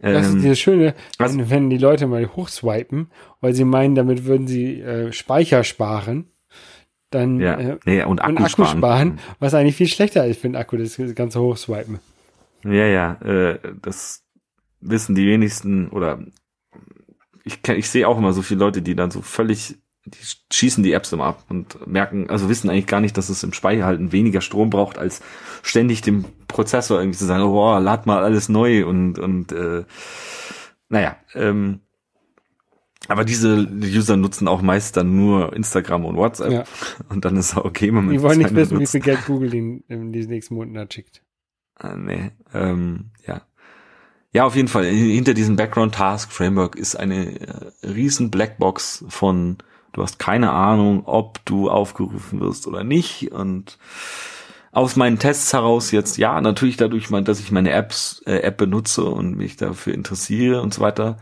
Das 0.00 0.26
ist 0.26 0.34
ähm, 0.34 0.42
das 0.42 0.58
Schöne, 0.58 0.94
also, 1.16 1.38
wenn, 1.38 1.50
wenn 1.50 1.70
die 1.70 1.78
Leute 1.78 2.08
mal 2.08 2.26
hochswipen, 2.26 3.08
weil 3.40 3.54
sie 3.54 3.64
meinen, 3.64 3.94
damit 3.94 4.24
würden 4.24 4.48
sie 4.48 4.80
äh, 4.80 5.12
Speicher 5.12 5.62
sparen, 5.62 6.26
dann 7.10 7.38
ja, 7.38 7.54
äh, 7.54 7.78
nee, 7.84 8.02
und 8.02 8.20
Akku, 8.20 8.30
und 8.30 8.38
Akku 8.38 8.64
sparen. 8.64 8.78
sparen. 8.78 9.18
was 9.38 9.54
eigentlich 9.54 9.76
viel 9.76 9.86
schlechter 9.86 10.26
ist 10.26 10.40
für 10.40 10.48
den 10.48 10.56
Akku, 10.56 10.76
das 10.76 11.00
ganze 11.14 11.40
Hochswipen. 11.40 12.00
Ja, 12.64 12.86
ja, 12.86 13.12
äh, 13.22 13.60
das 13.80 14.24
wissen 14.80 15.14
die 15.14 15.26
wenigsten 15.28 15.88
oder 15.90 16.18
ich, 17.44 17.60
ich 17.68 17.88
sehe 17.88 18.08
auch 18.08 18.18
immer 18.18 18.32
so 18.32 18.42
viele 18.42 18.58
Leute, 18.58 18.82
die 18.82 18.96
dann 18.96 19.12
so 19.12 19.22
völlig 19.22 19.76
die 20.06 20.18
schießen 20.52 20.82
die 20.82 20.92
Apps 20.92 21.12
immer 21.12 21.24
ab 21.24 21.44
und 21.48 21.86
merken, 21.86 22.30
also 22.30 22.48
wissen 22.48 22.70
eigentlich 22.70 22.86
gar 22.86 23.00
nicht, 23.00 23.16
dass 23.16 23.28
es 23.28 23.42
im 23.42 23.52
Speicherhalten 23.52 24.12
weniger 24.12 24.40
Strom 24.40 24.70
braucht, 24.70 24.98
als 24.98 25.20
ständig 25.62 26.00
dem 26.02 26.24
Prozessor 26.48 27.00
irgendwie 27.00 27.18
zu 27.18 27.26
sagen, 27.26 27.42
oh, 27.42 27.78
lad 27.78 28.06
mal 28.06 28.22
alles 28.22 28.48
neu 28.48 28.86
und, 28.86 29.18
und 29.18 29.52
äh, 29.52 29.84
naja, 30.88 31.16
ähm, 31.34 31.80
aber 33.08 33.24
diese 33.24 33.68
User 33.82 34.16
nutzen 34.16 34.48
auch 34.48 34.62
meist 34.62 34.96
dann 34.96 35.16
nur 35.16 35.54
Instagram 35.54 36.04
und 36.04 36.16
WhatsApp 36.16 36.52
ja. 36.52 36.64
und 37.08 37.24
dann 37.24 37.36
ist 37.36 37.52
es 37.52 37.56
okay, 37.56 37.90
man 37.90 38.08
Die 38.08 38.22
wollen 38.22 38.38
nicht 38.38 38.54
wissen, 38.54 38.78
nutzt. 38.78 38.94
wie 38.94 38.98
viel 38.98 39.04
Geld 39.04 39.26
Google 39.26 39.54
in, 39.54 39.84
in 39.88 40.12
diesen 40.12 40.30
nächsten 40.30 40.54
Monaten 40.54 40.90
schickt. 40.90 41.22
Ah, 41.74 41.96
nee, 41.96 42.30
ähm, 42.54 43.10
ja. 43.26 43.42
Ja, 44.32 44.44
auf 44.44 44.54
jeden 44.54 44.68
Fall. 44.68 44.84
Hinter 44.84 45.34
diesem 45.34 45.56
Background 45.56 45.94
Task 45.94 46.30
Framework 46.30 46.76
ist 46.76 46.94
eine 46.94 47.40
äh, 47.40 47.86
riesen 47.86 48.30
Blackbox 48.30 49.04
von 49.08 49.58
Du 49.92 50.02
hast 50.02 50.18
keine 50.18 50.50
Ahnung, 50.52 51.02
ob 51.06 51.44
du 51.44 51.70
aufgerufen 51.70 52.40
wirst 52.40 52.66
oder 52.66 52.84
nicht. 52.84 53.32
Und 53.32 53.78
aus 54.72 54.96
meinen 54.96 55.18
Tests 55.18 55.52
heraus 55.52 55.90
jetzt, 55.90 56.16
ja, 56.16 56.40
natürlich 56.40 56.76
dadurch, 56.76 57.08
dass 57.24 57.40
ich 57.40 57.50
meine 57.50 57.72
Apps, 57.72 58.22
äh, 58.26 58.38
App 58.38 58.56
benutze 58.56 59.04
und 59.04 59.36
mich 59.36 59.56
dafür 59.56 59.94
interessiere 59.94 60.62
und 60.62 60.72
so 60.72 60.80
weiter, 60.80 61.18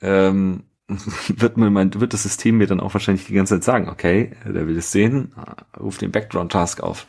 ähm, 0.00 0.64
wird 1.28 1.56
mir 1.56 1.70
mein, 1.70 1.98
wird 2.00 2.12
das 2.12 2.24
System 2.24 2.58
mir 2.58 2.66
dann 2.66 2.80
auch 2.80 2.92
wahrscheinlich 2.94 3.26
die 3.26 3.34
ganze 3.34 3.54
Zeit 3.54 3.64
sagen, 3.64 3.88
okay, 3.88 4.32
der 4.44 4.66
will 4.66 4.76
es 4.76 4.92
sehen, 4.92 5.34
ruf 5.80 5.96
den 5.98 6.12
Background-Task 6.12 6.82
auf. 6.82 7.06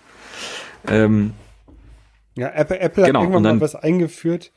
Ähm, 0.87 1.33
ja, 2.35 2.49
Apple, 2.49 2.79
Apple 2.79 3.05
genau, 3.05 3.19
hat 3.19 3.23
irgendwann 3.25 3.43
dann, 3.43 3.55
mal 3.57 3.61
was 3.61 3.75
eingeführt, 3.75 4.51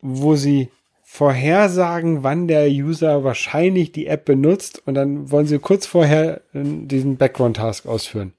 wo 0.00 0.34
sie 0.34 0.70
vorhersagen, 1.12 2.22
wann 2.22 2.46
der 2.46 2.68
User 2.68 3.24
wahrscheinlich 3.24 3.90
die 3.90 4.06
App 4.06 4.24
benutzt 4.24 4.80
und 4.86 4.94
dann 4.94 5.32
wollen 5.32 5.46
sie 5.46 5.58
kurz 5.58 5.84
vorher 5.84 6.40
diesen 6.54 7.16
Background-Task 7.16 7.84
ausführen. 7.86 8.32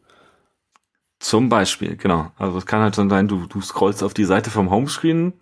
Zum 1.19 1.49
Beispiel, 1.49 1.97
genau. 1.97 2.31
Also 2.37 2.57
es 2.57 2.65
kann 2.65 2.81
halt 2.81 2.95
schon 2.95 3.09
sein, 3.09 3.27
du, 3.27 3.45
du 3.45 3.59
scrollst 3.61 4.01
auf 4.03 4.13
die 4.13 4.23
Seite 4.23 4.49
vom 4.49 4.71
Homescreen, 4.71 5.33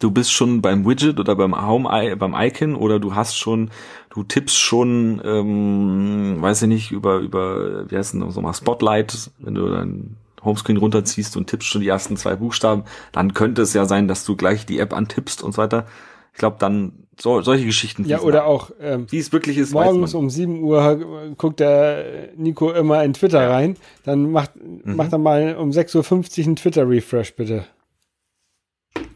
du 0.00 0.10
bist 0.10 0.32
schon 0.32 0.60
beim 0.60 0.84
Widget 0.84 1.20
oder 1.20 1.36
beim 1.36 1.54
Home 1.64 2.16
beim 2.16 2.34
Icon 2.36 2.74
oder 2.74 2.98
du 2.98 3.14
hast 3.14 3.38
schon, 3.38 3.70
du 4.10 4.24
tippst 4.24 4.58
schon, 4.58 5.22
ähm, 5.24 6.38
weiß 6.40 6.62
ich 6.62 6.68
nicht, 6.68 6.90
über, 6.90 7.18
über, 7.18 7.88
wie 7.88 7.96
heißt 7.96 8.14
denn 8.14 8.28
so 8.30 8.40
mal 8.40 8.52
Spotlight, 8.52 9.30
wenn 9.38 9.54
du 9.54 9.70
dein 9.70 10.16
Homescreen 10.44 10.76
runterziehst 10.76 11.36
und 11.36 11.48
tippst 11.48 11.68
schon 11.68 11.80
die 11.80 11.88
ersten 11.88 12.16
zwei 12.16 12.36
Buchstaben, 12.36 12.84
dann 13.12 13.34
könnte 13.34 13.62
es 13.62 13.74
ja 13.74 13.84
sein, 13.84 14.08
dass 14.08 14.24
du 14.24 14.36
gleich 14.36 14.66
die 14.66 14.78
App 14.78 14.92
antippst 14.92 15.42
und 15.42 15.52
so 15.52 15.58
weiter. 15.58 15.86
Ich 16.32 16.38
glaube, 16.38 16.56
dann 16.58 17.06
so, 17.18 17.42
solche 17.42 17.66
Geschichten. 17.66 18.06
Ja, 18.06 18.20
oder 18.20 18.46
auch, 18.46 18.70
ähm, 18.80 19.06
wie 19.10 19.18
es 19.18 19.32
wirklich 19.32 19.58
ist. 19.58 19.72
Morgens 19.72 20.14
um 20.14 20.30
7 20.30 20.62
Uhr 20.62 21.34
guckt 21.36 21.60
der 21.60 22.30
Nico 22.36 22.70
immer 22.72 23.04
in 23.04 23.12
Twitter 23.12 23.42
ja. 23.42 23.50
rein. 23.50 23.76
Dann 24.04 24.30
macht, 24.30 24.52
mhm. 24.56 24.96
macht 24.96 25.12
er 25.12 25.18
mal 25.18 25.56
um 25.56 25.70
6.50 25.70 26.40
Uhr 26.40 26.46
einen 26.46 26.56
Twitter-Refresh, 26.56 27.34
bitte. 27.34 27.66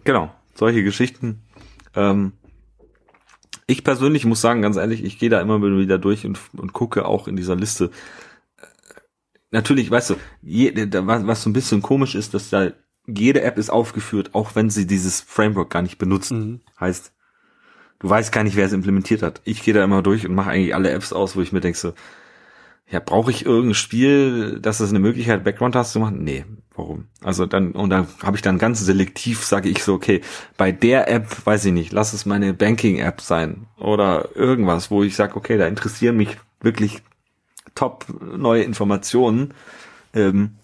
Genau, 0.05 0.31
solche 0.55 0.83
Geschichten. 0.83 1.43
Ähm, 1.97 2.33
ich 3.67 3.85
persönlich 3.85 4.27
muss 4.27 4.43
sagen, 4.43 4.61
ganz 4.61 4.77
ehrlich, 4.77 5.03
ich 5.03 5.19
gehe 5.19 5.31
da 5.31 5.41
immer 5.41 5.63
wieder 5.63 5.99
durch 5.99 6.27
und, 6.27 6.39
und 6.57 6.75
gucke 6.75 7.07
auch 7.07 7.27
in 7.27 7.37
dieser 7.37 7.57
Liste, 7.57 7.91
natürlich, 9.55 9.91
weißt 9.91 10.11
du, 10.11 10.17
je, 10.43 10.75
was, 10.93 11.27
was 11.27 11.43
so 11.43 11.49
ein 11.49 11.55
bisschen 11.55 11.81
komisch 11.81 12.15
ist, 12.15 12.35
dass 12.35 12.51
da 12.51 12.73
jede 13.07 13.43
App 13.43 13.57
ist 13.57 13.71
aufgeführt, 13.71 14.35
auch 14.35 14.55
wenn 14.55 14.69
sie 14.69 14.87
dieses 14.87 15.21
Framework 15.21 15.71
gar 15.71 15.83
nicht 15.83 15.97
benutzen. 15.97 16.39
Mhm. 16.39 16.61
Heißt, 16.79 17.13
du 18.01 18.11
weißt 18.11 18.33
gar 18.33 18.45
nicht, 18.45 18.57
wer 18.57 18.67
es 18.67 18.73
implementiert 18.73 19.23
hat. 19.23 19.41
Ich 19.45 19.63
gehe 19.63 19.73
da 19.73 19.85
immer 19.85 20.03
durch 20.03 20.27
und 20.27 20.35
mache 20.35 20.51
eigentlich 20.51 20.75
alle 20.75 20.91
Apps 20.91 21.13
aus, 21.13 21.37
wo 21.37 21.41
ich 21.41 21.53
mir 21.53 21.61
denke 21.61 21.79
so, 21.79 21.95
ja, 22.91 23.01
brauche 23.01 23.31
ich 23.31 23.47
irgendein 23.47 23.75
Spiel, 23.75 24.61
dass 24.61 24.81
es 24.81 24.91
eine 24.91 24.99
Möglichkeit 24.99 25.43
Background-Tasks 25.43 25.95
zu 25.95 26.01
machen? 26.01 26.23
Nee, 26.23 26.45
warum? 26.75 27.09
Also 27.23 27.47
dann, 27.47 27.73
und 27.73 27.91
da 27.91 28.07
habe 28.23 28.37
ich 28.37 28.43
dann 28.43 28.59
ganz 28.59 28.81
selektiv, 28.81 29.45
sage 29.45 29.71
ich 29.71 29.83
so, 29.83 29.95
okay, 29.95 30.21
bei 30.59 30.71
der 30.71 31.09
App, 31.09 31.47
weiß 31.47 31.65
ich 31.65 31.73
nicht, 31.73 31.93
lass 31.93 32.13
es 32.13 32.27
meine 32.27 32.53
Banking-App 32.53 33.21
sein 33.21 33.67
oder 33.79 34.31
irgendwas, 34.35 34.91
wo 34.91 35.03
ich 35.03 35.17
sage, 35.17 35.37
okay, 35.37 35.57
da 35.57 35.67
interessieren 35.67 36.17
mich 36.17 36.37
wirklich 36.61 37.03
top 37.75 38.07
neue 38.21 38.63
Informationen. 38.63 39.55
Ähm, 40.13 40.57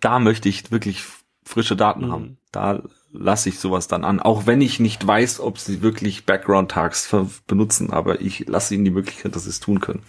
da 0.00 0.18
möchte 0.18 0.48
ich 0.48 0.70
wirklich 0.70 1.04
frische 1.44 1.76
Daten 1.76 2.06
mhm. 2.06 2.12
haben. 2.12 2.38
Da 2.50 2.82
lasse 3.12 3.48
ich 3.48 3.58
sowas 3.58 3.88
dann 3.88 4.04
an, 4.04 4.20
auch 4.20 4.46
wenn 4.46 4.60
ich 4.60 4.80
nicht 4.80 5.06
weiß, 5.06 5.40
ob 5.40 5.58
sie 5.58 5.82
wirklich 5.82 6.24
Background-Tags 6.24 7.14
benutzen, 7.46 7.92
aber 7.92 8.20
ich 8.20 8.48
lasse 8.48 8.74
ihnen 8.74 8.84
die 8.84 8.90
Möglichkeit, 8.90 9.36
dass 9.36 9.44
sie 9.44 9.50
es 9.50 9.60
tun 9.60 9.80
können. 9.80 10.02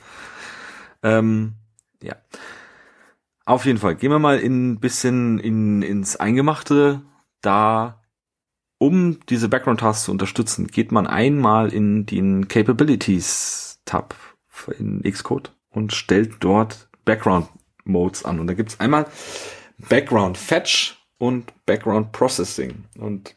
Ähm, 1.04 1.54
ja. 2.02 2.16
Auf 3.46 3.66
jeden 3.66 3.80
Fall. 3.80 3.96
Gehen 3.96 4.12
wir 4.12 4.20
mal 4.20 4.40
ein 4.40 4.80
bisschen 4.80 5.38
in, 5.40 5.82
ins 5.82 6.16
Eingemachte. 6.16 7.02
Da, 7.42 8.02
um 8.78 9.20
diese 9.28 9.50
Background-Tasks 9.50 10.06
zu 10.06 10.12
unterstützen, 10.12 10.68
geht 10.68 10.94
man 10.94 11.08
einmal 11.08 11.74
in 11.74 12.06
den 12.06 12.48
Capabilities-Tab 12.48 14.16
in 14.68 15.02
Xcode 15.04 15.52
und 15.70 15.94
stellt 15.94 16.36
dort 16.40 16.90
Background 17.06 17.48
Modes 17.84 18.26
an. 18.26 18.40
Und 18.40 18.48
da 18.48 18.54
gibt's 18.54 18.80
einmal 18.80 19.06
Background 19.78 20.38
Fetch 20.38 20.98
und 21.18 21.54
Background 21.66 22.12
Processing. 22.12 22.86
Und 22.98 23.36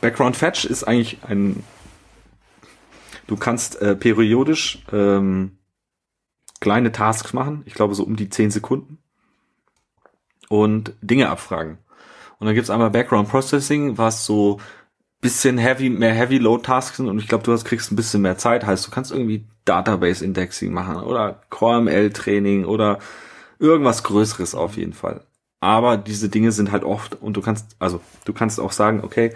Background 0.00 0.36
Fetch 0.36 0.64
ist 0.64 0.84
eigentlich 0.84 1.18
ein, 1.24 1.62
du 3.26 3.36
kannst 3.36 3.80
äh, 3.80 3.96
periodisch 3.96 4.84
ähm, 4.92 5.58
kleine 6.60 6.92
Tasks 6.92 7.32
machen, 7.32 7.62
ich 7.66 7.74
glaube 7.74 7.94
so 7.94 8.04
um 8.04 8.16
die 8.16 8.28
10 8.28 8.50
Sekunden 8.50 8.98
und 10.48 10.94
Dinge 11.00 11.30
abfragen. 11.30 11.78
Und 12.38 12.46
dann 12.46 12.54
gibt's 12.54 12.70
einmal 12.70 12.90
Background 12.90 13.28
Processing, 13.28 13.96
was 13.96 14.26
so 14.26 14.60
bisschen 15.20 15.56
heavy, 15.56 15.88
mehr 15.88 16.12
Heavy 16.12 16.36
Load 16.36 16.64
Tasks 16.64 16.98
sind 16.98 17.08
und 17.08 17.18
ich 17.18 17.28
glaube, 17.28 17.44
du 17.44 17.52
hast, 17.52 17.64
kriegst 17.64 17.90
ein 17.90 17.96
bisschen 17.96 18.20
mehr 18.20 18.36
Zeit. 18.36 18.66
Heißt, 18.66 18.86
du 18.86 18.90
kannst 18.90 19.10
irgendwie 19.10 19.46
Database 19.64 20.24
Indexing 20.24 20.72
machen 20.72 20.96
oder 20.96 21.42
CoreML 21.50 22.10
Training 22.10 22.64
oder 22.64 22.98
irgendwas 23.58 24.02
Größeres 24.02 24.54
auf 24.54 24.76
jeden 24.76 24.92
Fall. 24.92 25.22
Aber 25.60 25.96
diese 25.96 26.28
Dinge 26.28 26.52
sind 26.52 26.72
halt 26.72 26.84
oft 26.84 27.20
und 27.22 27.36
du 27.36 27.40
kannst, 27.40 27.76
also 27.78 28.00
du 28.26 28.32
kannst 28.34 28.60
auch 28.60 28.72
sagen, 28.72 29.00
okay, 29.02 29.32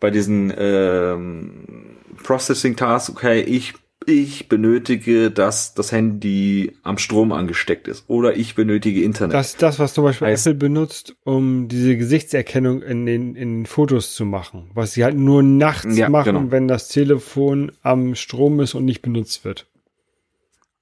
bei 0.00 0.10
diesen 0.10 0.52
ähm, 0.56 1.96
Processing 2.24 2.74
Tasks, 2.74 3.10
okay, 3.10 3.40
ich 3.42 3.74
ich 4.06 4.48
benötige, 4.48 5.30
dass 5.30 5.74
das 5.74 5.92
Handy 5.92 6.72
am 6.82 6.98
Strom 6.98 7.32
angesteckt 7.32 7.86
ist 7.86 8.04
oder 8.08 8.36
ich 8.36 8.54
benötige 8.54 9.02
Internet. 9.02 9.34
Das 9.34 9.48
ist 9.48 9.62
das, 9.62 9.78
was 9.78 9.94
zum 9.94 10.04
Beispiel 10.04 10.28
heißt, 10.28 10.46
Apple 10.46 10.58
benutzt, 10.58 11.16
um 11.24 11.68
diese 11.68 11.96
Gesichtserkennung 11.96 12.82
in 12.82 13.04
den, 13.06 13.34
in 13.34 13.66
Fotos 13.66 14.14
zu 14.14 14.24
machen. 14.24 14.70
Was 14.74 14.92
sie 14.92 15.04
halt 15.04 15.16
nur 15.16 15.42
nachts 15.42 15.96
ja, 15.96 16.08
machen, 16.08 16.34
genau. 16.34 16.50
wenn 16.50 16.66
das 16.66 16.88
Telefon 16.88 17.72
am 17.82 18.14
Strom 18.14 18.60
ist 18.60 18.74
und 18.74 18.84
nicht 18.84 19.02
benutzt 19.02 19.44
wird. 19.44 19.66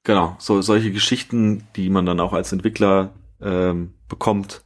Genau, 0.04 0.36
so 0.38 0.62
solche 0.62 0.92
Geschichten, 0.92 1.64
die 1.76 1.90
man 1.90 2.06
dann 2.06 2.20
auch 2.20 2.32
als 2.32 2.52
Entwickler 2.52 3.12
ähm, 3.42 3.94
bekommt 4.08 4.62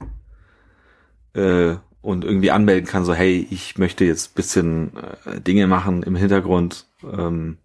äh, 1.35 1.75
und 2.03 2.25
irgendwie 2.25 2.51
anmelden 2.51 2.89
kann, 2.89 3.05
so 3.05 3.15
hey, 3.15 3.47
ich 3.51 3.79
möchte 3.79 4.05
jetzt 4.05 4.35
bisschen 4.35 4.93
äh, 5.25 5.41
Dinge 5.41 5.67
machen 5.67 6.03
im 6.03 6.17
Hintergrund. 6.17 6.87
Ähm, 7.03 7.59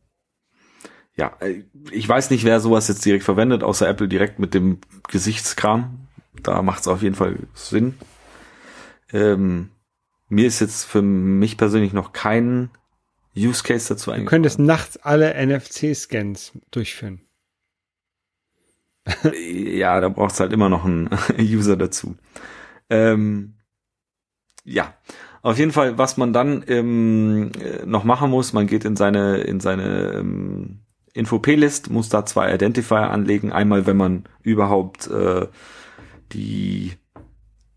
ja, 1.18 1.36
äh, 1.39 1.63
ich 1.91 2.07
weiß 2.07 2.30
nicht, 2.30 2.45
wer 2.45 2.59
sowas 2.59 2.88
jetzt 2.88 3.03
direkt 3.03 3.24
verwendet, 3.24 3.63
außer 3.63 3.88
Apple 3.89 4.07
direkt 4.07 4.39
mit 4.39 4.53
dem 4.53 4.80
Gesichtskram. 5.09 6.07
Da 6.43 6.61
macht 6.61 6.82
es 6.82 6.88
auf 6.88 7.01
jeden 7.01 7.15
Fall 7.15 7.38
Sinn. 7.53 7.95
Ähm, 9.11 9.72
mir 10.30 10.45
ist 10.45 10.59
jetzt 10.59 10.86
für 10.86 11.01
mich 11.01 11.57
persönlich 11.57 11.93
noch 11.93 12.13
kein 12.13 12.70
Use 13.36 13.63
Case 13.63 13.89
dazu 13.89 14.11
eingefallen. 14.11 14.26
Du 14.26 14.30
könntest 14.30 14.59
nachts 14.59 14.97
alle 14.97 15.34
NFC-Scans 15.34 16.53
durchführen. 16.70 17.22
ja, 19.34 19.99
da 19.99 20.09
braucht 20.09 20.34
es 20.34 20.39
halt 20.39 20.53
immer 20.53 20.70
noch 20.70 20.86
einen 20.86 21.09
User 21.39 21.78
dazu. 21.78 22.15
Ähm, 22.89 23.55
ja, 24.63 24.93
auf 25.41 25.57
jeden 25.57 25.72
Fall, 25.72 25.97
was 25.97 26.18
man 26.18 26.34
dann 26.34 26.63
ähm, 26.68 27.51
noch 27.86 28.03
machen 28.03 28.30
muss, 28.30 28.53
man 28.53 28.68
geht 28.68 28.86
in 28.86 28.95
seine 28.95 29.38
in 29.38 29.59
seine 29.61 30.13
ähm, 30.13 30.82
Info-P-List, 31.18 31.89
muss 31.89 32.09
da 32.09 32.26
zwei 32.26 32.53
Identifier 32.53 33.09
anlegen. 33.09 33.51
Einmal, 33.51 33.86
wenn 33.86 33.97
man 33.97 34.24
überhaupt 34.43 35.07
äh, 35.07 35.47
die 36.32 36.93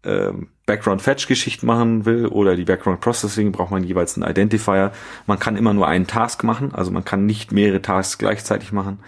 äh, 0.02 0.32
Background-Fetch-Geschichte 0.66 1.66
machen 1.66 2.04
will 2.04 2.26
oder 2.26 2.56
die 2.56 2.64
Background-Processing, 2.64 3.52
braucht 3.52 3.70
man 3.70 3.84
jeweils 3.84 4.16
einen 4.16 4.30
Identifier. 4.30 4.92
Man 5.26 5.38
kann 5.38 5.56
immer 5.56 5.74
nur 5.74 5.88
einen 5.88 6.06
Task 6.06 6.44
machen, 6.44 6.74
also 6.74 6.90
man 6.90 7.04
kann 7.04 7.26
nicht 7.26 7.52
mehrere 7.52 7.82
Tasks 7.82 8.18
gleichzeitig 8.18 8.72
machen. 8.72 9.00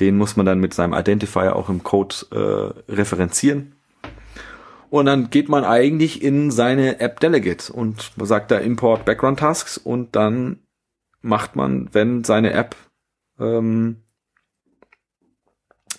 Den 0.00 0.16
muss 0.16 0.36
man 0.36 0.46
dann 0.46 0.60
mit 0.60 0.74
seinem 0.74 0.94
Identifier 0.94 1.56
auch 1.56 1.68
im 1.68 1.82
Code 1.82 2.14
äh, 2.88 2.92
referenzieren. 2.92 3.74
Und 4.90 5.06
dann 5.06 5.28
geht 5.28 5.48
man 5.48 5.64
eigentlich 5.64 6.22
in 6.22 6.50
seine 6.50 7.00
App 7.00 7.20
Delegate 7.20 7.72
und 7.72 8.12
sagt 8.22 8.50
da 8.50 8.58
Import 8.58 9.04
Background 9.04 9.40
Tasks 9.40 9.76
und 9.76 10.16
dann 10.16 10.60
macht 11.20 11.56
man, 11.56 11.90
wenn 11.92 12.24
seine 12.24 12.52
App 12.52 12.74
ähm, 13.38 14.02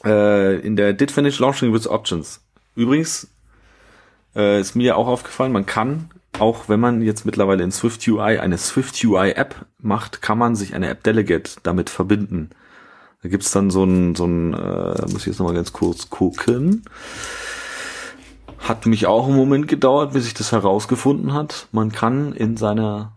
äh, 0.04 0.60
in 0.60 0.76
der 0.76 0.94
Did 0.94 1.12
Finish 1.12 1.40
Launching 1.40 1.74
with 1.74 1.88
Options. 1.88 2.42
Übrigens 2.76 3.28
äh, 4.36 4.60
ist 4.60 4.76
mir 4.76 4.98
auch 4.98 5.08
aufgefallen, 5.08 5.52
man 5.52 5.66
kann, 5.66 6.12
auch 6.38 6.70
wenn 6.70 6.80
man 6.80 7.02
jetzt 7.02 7.26
mittlerweile 7.26 7.64
in 7.64 7.72
Swift 7.72 8.08
UI 8.08 8.40
eine 8.40 8.58
Swift 8.58 9.04
UI 9.04 9.32
App 9.32 9.66
macht, 9.80 10.22
kann 10.22 10.38
man 10.38 10.56
sich 10.56 10.76
eine 10.76 10.90
App 10.90 11.04
Delegate 11.04 11.58
damit 11.64 11.90
verbinden. 11.90 12.52
Da 13.22 13.30
gibt's 13.30 13.52
dann 13.52 13.70
so 13.70 13.84
ein, 13.84 14.16
so 14.16 14.26
ein 14.26 14.54
äh, 14.54 15.02
muss 15.12 15.22
ich 15.22 15.26
jetzt 15.28 15.40
nochmal 15.40 15.56
ganz 15.56 15.74
kurz 15.74 16.10
gucken. 16.10 16.86
Hat 18.60 18.86
mich 18.86 19.08
auch 19.08 19.28
einen 19.28 19.36
Moment 19.36 19.68
gedauert, 19.68 20.14
bis 20.14 20.28
ich 20.28 20.34
das 20.34 20.52
herausgefunden 20.52 21.34
hat. 21.34 21.68
Man 21.72 21.92
kann 21.92 22.34
in 22.34 22.56
seiner, 22.56 23.14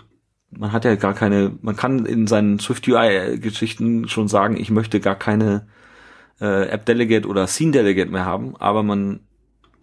man 0.57 0.73
hat 0.73 0.85
ja 0.85 0.95
gar 0.97 1.15
keine, 1.15 1.53
man 1.63 1.77
kann 1.77 2.05
in 2.07 2.27
seinen 2.27 2.59
Swift 2.59 2.87
UI-Geschichten 2.87 4.09
schon 4.09 4.29
sagen, 4.29 4.57
ich 4.57 4.71
möchte 4.71 5.01
gar 5.01 5.17
keine 5.17 5.67
äh, 6.41 6.69
App 6.69 6.85
Delegate 6.87 7.27
oder 7.29 7.47
Scene 7.47 7.73
Delegate 7.73 8.11
mehr 8.11 8.25
haben, 8.25 8.57
aber 8.57 8.83
man, 8.83 9.21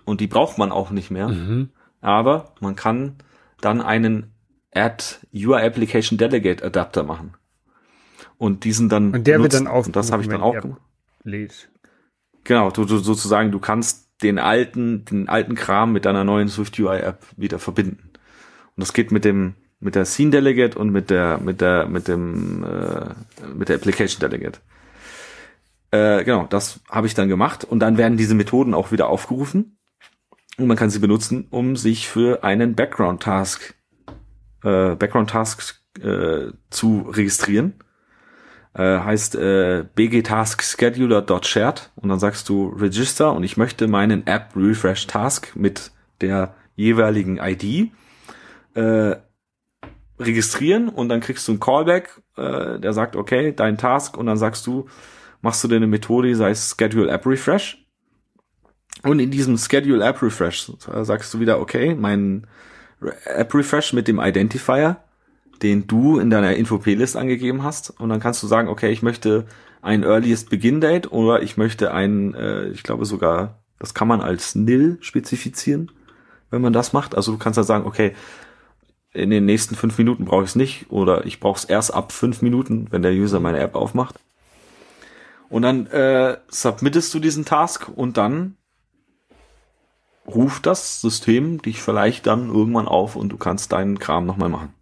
und 0.05 0.21
die 0.21 0.27
braucht 0.27 0.57
man 0.57 0.71
auch 0.71 0.91
nicht 0.91 1.11
mehr. 1.11 1.29
Mhm. 1.29 1.69
Aber 2.01 2.53
man 2.59 2.75
kann 2.75 3.15
dann 3.61 3.81
einen 3.81 4.31
Add 4.73 5.03
UI 5.33 5.61
Application 5.61 6.17
Delegate 6.17 6.63
Adapter 6.63 7.03
machen 7.03 7.33
und 8.37 8.63
diesen 8.63 8.89
dann 8.89 9.13
und 9.13 9.27
der 9.27 9.39
nutzt. 9.39 9.53
wird 9.53 9.61
dann 9.61 9.67
auf 9.67 9.87
und 9.87 9.95
das 9.95 10.11
habe 10.11 10.21
ich 10.21 10.29
dann 10.29 10.41
auch 10.41 10.59
gemacht. 10.59 10.81
Genau, 12.43 12.69
du, 12.69 12.85
du 12.85 12.97
sozusagen 12.97 13.51
du 13.51 13.59
kannst 13.59 14.09
den 14.21 14.37
alten 14.37 15.05
den 15.05 15.27
alten 15.27 15.55
Kram 15.55 15.91
mit 15.91 16.05
deiner 16.05 16.23
neuen 16.23 16.47
Swift 16.47 16.79
UI 16.79 16.99
App 16.99 17.25
wieder 17.35 17.59
verbinden. 17.59 18.11
Und 18.75 18.81
das 18.81 18.93
geht 18.93 19.11
mit 19.11 19.25
dem 19.25 19.55
mit 19.79 19.95
der 19.95 20.05
Scene 20.05 20.31
Delegate 20.31 20.77
und 20.77 20.89
mit 20.89 21.09
der 21.09 21.39
mit 21.39 21.61
der 21.61 21.87
mit 21.87 22.07
dem 22.07 22.63
äh, 22.63 23.47
mit 23.53 23.69
der 23.69 23.77
Application 23.77 24.19
Delegate. 24.19 24.59
Äh, 25.91 26.23
genau, 26.23 26.45
das 26.49 26.81
habe 26.89 27.07
ich 27.07 27.13
dann 27.13 27.29
gemacht 27.29 27.63
und 27.63 27.79
dann 27.79 27.97
werden 27.97 28.17
diese 28.17 28.35
Methoden 28.35 28.73
auch 28.73 28.91
wieder 28.91 29.07
aufgerufen 29.07 29.77
und 30.57 30.67
man 30.67 30.77
kann 30.77 30.89
sie 30.89 30.99
benutzen, 30.99 31.47
um 31.49 31.75
sich 31.75 32.07
für 32.07 32.43
einen 32.43 32.75
Background 32.75 33.23
Task 33.23 33.73
äh, 34.63 34.95
Background 34.95 35.29
Task 35.29 35.81
äh, 36.01 36.51
zu 36.69 37.09
registrieren 37.09 37.73
äh, 38.73 38.99
heißt 38.99 39.35
äh, 39.35 39.85
bgtaskscheduler.shared 39.95 41.91
und 41.95 42.09
dann 42.09 42.19
sagst 42.19 42.49
du 42.49 42.67
Register 42.69 43.33
und 43.33 43.43
ich 43.43 43.57
möchte 43.57 43.87
meinen 43.87 44.27
App 44.27 44.51
Refresh 44.55 45.07
Task 45.07 45.55
mit 45.55 45.91
der 46.21 46.53
jeweiligen 46.75 47.37
ID 47.37 47.91
äh, 48.75 49.15
registrieren 50.19 50.89
und 50.89 51.09
dann 51.09 51.21
kriegst 51.21 51.47
du 51.47 51.53
ein 51.53 51.59
Callback, 51.59 52.21
äh, 52.37 52.79
der 52.79 52.93
sagt, 52.93 53.15
okay, 53.15 53.53
dein 53.55 53.77
Task 53.77 54.17
und 54.17 54.25
dann 54.25 54.37
sagst 54.37 54.67
du, 54.67 54.87
machst 55.41 55.63
du 55.63 55.67
dir 55.67 55.77
eine 55.77 55.87
Methode, 55.87 56.33
die 56.33 56.41
heißt 56.41 56.75
Schedule 56.77 57.09
App 57.09 57.25
Refresh 57.25 57.85
und 59.03 59.19
in 59.19 59.31
diesem 59.31 59.57
Schedule 59.57 60.03
App 60.03 60.21
Refresh 60.21 60.71
äh, 60.93 61.03
sagst 61.03 61.33
du 61.33 61.39
wieder, 61.39 61.59
okay, 61.59 61.95
mein 61.95 62.47
App 63.25 63.53
Refresh 63.53 63.93
mit 63.93 64.07
dem 64.07 64.19
Identifier 64.19 64.97
den 65.61 65.87
du 65.87 66.19
in 66.19 66.29
deiner 66.29 66.55
Info-P-List 66.55 67.17
angegeben 67.17 67.63
hast. 67.63 67.89
Und 67.99 68.09
dann 68.09 68.19
kannst 68.19 68.41
du 68.43 68.47
sagen, 68.47 68.67
okay, 68.67 68.91
ich 68.91 69.01
möchte 69.01 69.45
ein 69.81 70.03
Earliest 70.03 70.49
Begin 70.49 70.81
Date 70.81 71.11
oder 71.11 71.41
ich 71.41 71.57
möchte 71.57 71.93
ein, 71.93 72.33
äh, 72.33 72.67
ich 72.69 72.83
glaube 72.83 73.05
sogar, 73.05 73.59
das 73.77 73.93
kann 73.93 74.07
man 74.07 74.21
als 74.21 74.55
nil 74.55 74.97
spezifizieren, 75.01 75.91
wenn 76.49 76.61
man 76.61 76.73
das 76.73 76.93
macht. 76.93 77.15
Also 77.15 77.31
du 77.31 77.37
kannst 77.37 77.57
dann 77.57 77.65
sagen, 77.65 77.85
okay, 77.85 78.13
in 79.19 79.29
den 79.29 79.45
nächsten 79.45 79.75
fünf 79.75 79.97
Minuten 79.97 80.25
brauche 80.25 80.43
ich 80.43 80.49
es 80.49 80.55
nicht 80.55 80.89
oder 80.89 81.25
ich 81.25 81.39
brauche 81.39 81.57
es 81.57 81.65
erst 81.65 81.93
ab 81.93 82.11
fünf 82.11 82.41
Minuten, 82.41 82.87
wenn 82.91 83.01
der 83.01 83.11
User 83.11 83.39
meine 83.39 83.59
App 83.59 83.75
aufmacht. 83.75 84.15
Und 85.49 85.63
dann 85.63 85.87
äh, 85.87 86.37
submittest 86.47 87.13
du 87.13 87.19
diesen 87.19 87.45
Task 87.45 87.89
und 87.89 88.17
dann 88.17 88.55
ruft 90.27 90.65
das 90.65 91.01
System 91.01 91.61
dich 91.61 91.81
vielleicht 91.81 92.27
dann 92.27 92.49
irgendwann 92.49 92.87
auf 92.87 93.15
und 93.15 93.29
du 93.29 93.37
kannst 93.37 93.71
deinen 93.71 93.97
Kram 93.99 94.25
nochmal 94.25 94.49
machen. 94.49 94.73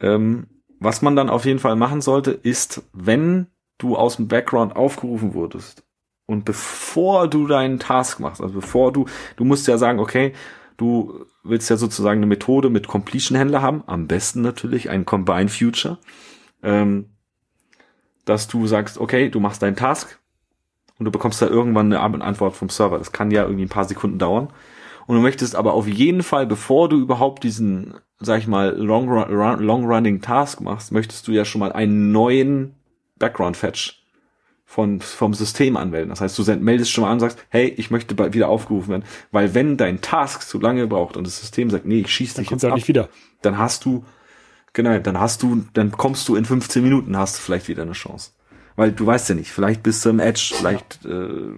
Ähm, 0.00 0.46
was 0.78 1.02
man 1.02 1.16
dann 1.16 1.30
auf 1.30 1.44
jeden 1.44 1.58
Fall 1.58 1.76
machen 1.76 2.00
sollte, 2.00 2.30
ist, 2.30 2.82
wenn 2.92 3.46
du 3.78 3.96
aus 3.96 4.16
dem 4.16 4.28
Background 4.28 4.76
aufgerufen 4.76 5.34
wurdest 5.34 5.84
und 6.26 6.44
bevor 6.44 7.28
du 7.28 7.46
deinen 7.46 7.78
Task 7.78 8.20
machst, 8.20 8.40
also 8.40 8.54
bevor 8.54 8.92
du, 8.92 9.06
du 9.36 9.44
musst 9.44 9.66
ja 9.66 9.78
sagen, 9.78 9.98
okay, 9.98 10.32
du 10.80 11.26
willst 11.42 11.70
ja 11.70 11.76
sozusagen 11.76 12.18
eine 12.18 12.26
Methode 12.26 12.70
mit 12.70 12.88
Completion-Händler 12.88 13.62
haben, 13.62 13.82
am 13.86 14.06
besten 14.06 14.42
natürlich 14.42 14.90
ein 14.90 15.04
Combine 15.04 15.48
Future, 15.48 15.98
ähm, 16.62 17.10
dass 18.24 18.48
du 18.48 18.66
sagst, 18.66 18.98
okay, 18.98 19.28
du 19.28 19.40
machst 19.40 19.62
deinen 19.62 19.76
Task 19.76 20.18
und 20.98 21.04
du 21.04 21.10
bekommst 21.10 21.40
da 21.40 21.46
irgendwann 21.46 21.92
eine 21.92 22.22
Antwort 22.22 22.54
vom 22.54 22.68
Server. 22.68 22.98
Das 22.98 23.12
kann 23.12 23.30
ja 23.30 23.42
irgendwie 23.42 23.64
ein 23.64 23.70
paar 23.70 23.86
Sekunden 23.86 24.18
dauern. 24.18 24.48
Und 25.06 25.16
du 25.16 25.22
möchtest 25.22 25.56
aber 25.56 25.72
auf 25.74 25.88
jeden 25.88 26.22
Fall, 26.22 26.46
bevor 26.46 26.88
du 26.88 27.00
überhaupt 27.00 27.42
diesen 27.42 27.94
sag 28.20 28.38
ich 28.38 28.46
mal, 28.46 28.76
long, 28.76 29.08
run, 29.08 29.60
long 29.60 29.86
running 29.86 30.20
Task 30.20 30.60
machst, 30.60 30.92
möchtest 30.92 31.26
du 31.26 31.32
ja 31.32 31.44
schon 31.44 31.60
mal 31.60 31.72
einen 31.72 32.12
neuen 32.12 32.74
Background 33.18 33.56
Fetch 33.56 33.99
von, 34.70 35.00
vom 35.00 35.34
System 35.34 35.76
anmelden. 35.76 36.10
Das 36.10 36.20
heißt, 36.20 36.38
du 36.38 36.44
meldest 36.60 36.92
schon 36.92 37.02
mal 37.02 37.08
an 37.08 37.14
und 37.14 37.20
sagst, 37.20 37.44
hey, 37.48 37.74
ich 37.76 37.90
möchte 37.90 38.14
bald 38.14 38.34
wieder 38.34 38.48
aufgerufen 38.48 38.90
werden. 38.90 39.04
Weil 39.32 39.52
wenn 39.52 39.76
dein 39.76 40.00
Task 40.00 40.46
zu 40.46 40.60
lange 40.60 40.86
braucht 40.86 41.16
und 41.16 41.26
das 41.26 41.40
System 41.40 41.70
sagt, 41.70 41.86
nee, 41.86 42.02
ich 42.02 42.14
schieße 42.14 42.40
dich 42.40 42.50
jetzt 42.50 42.64
ab, 42.64 42.76
nicht 42.76 42.86
wieder. 42.86 43.08
dann 43.42 43.58
hast 43.58 43.84
du, 43.84 44.04
genau, 44.72 44.96
dann 45.00 45.18
hast 45.18 45.42
du, 45.42 45.64
dann 45.72 45.90
kommst 45.90 46.28
du 46.28 46.36
in 46.36 46.44
15 46.44 46.84
Minuten, 46.84 47.16
hast 47.16 47.36
du 47.36 47.42
vielleicht 47.42 47.66
wieder 47.66 47.82
eine 47.82 47.94
Chance. 47.94 48.30
Weil 48.76 48.92
du 48.92 49.04
weißt 49.04 49.30
ja 49.30 49.34
nicht, 49.34 49.50
vielleicht 49.50 49.82
bist 49.82 50.04
du 50.04 50.10
im 50.10 50.20
Edge, 50.20 50.54
vielleicht 50.56 51.04
äh, 51.04 51.50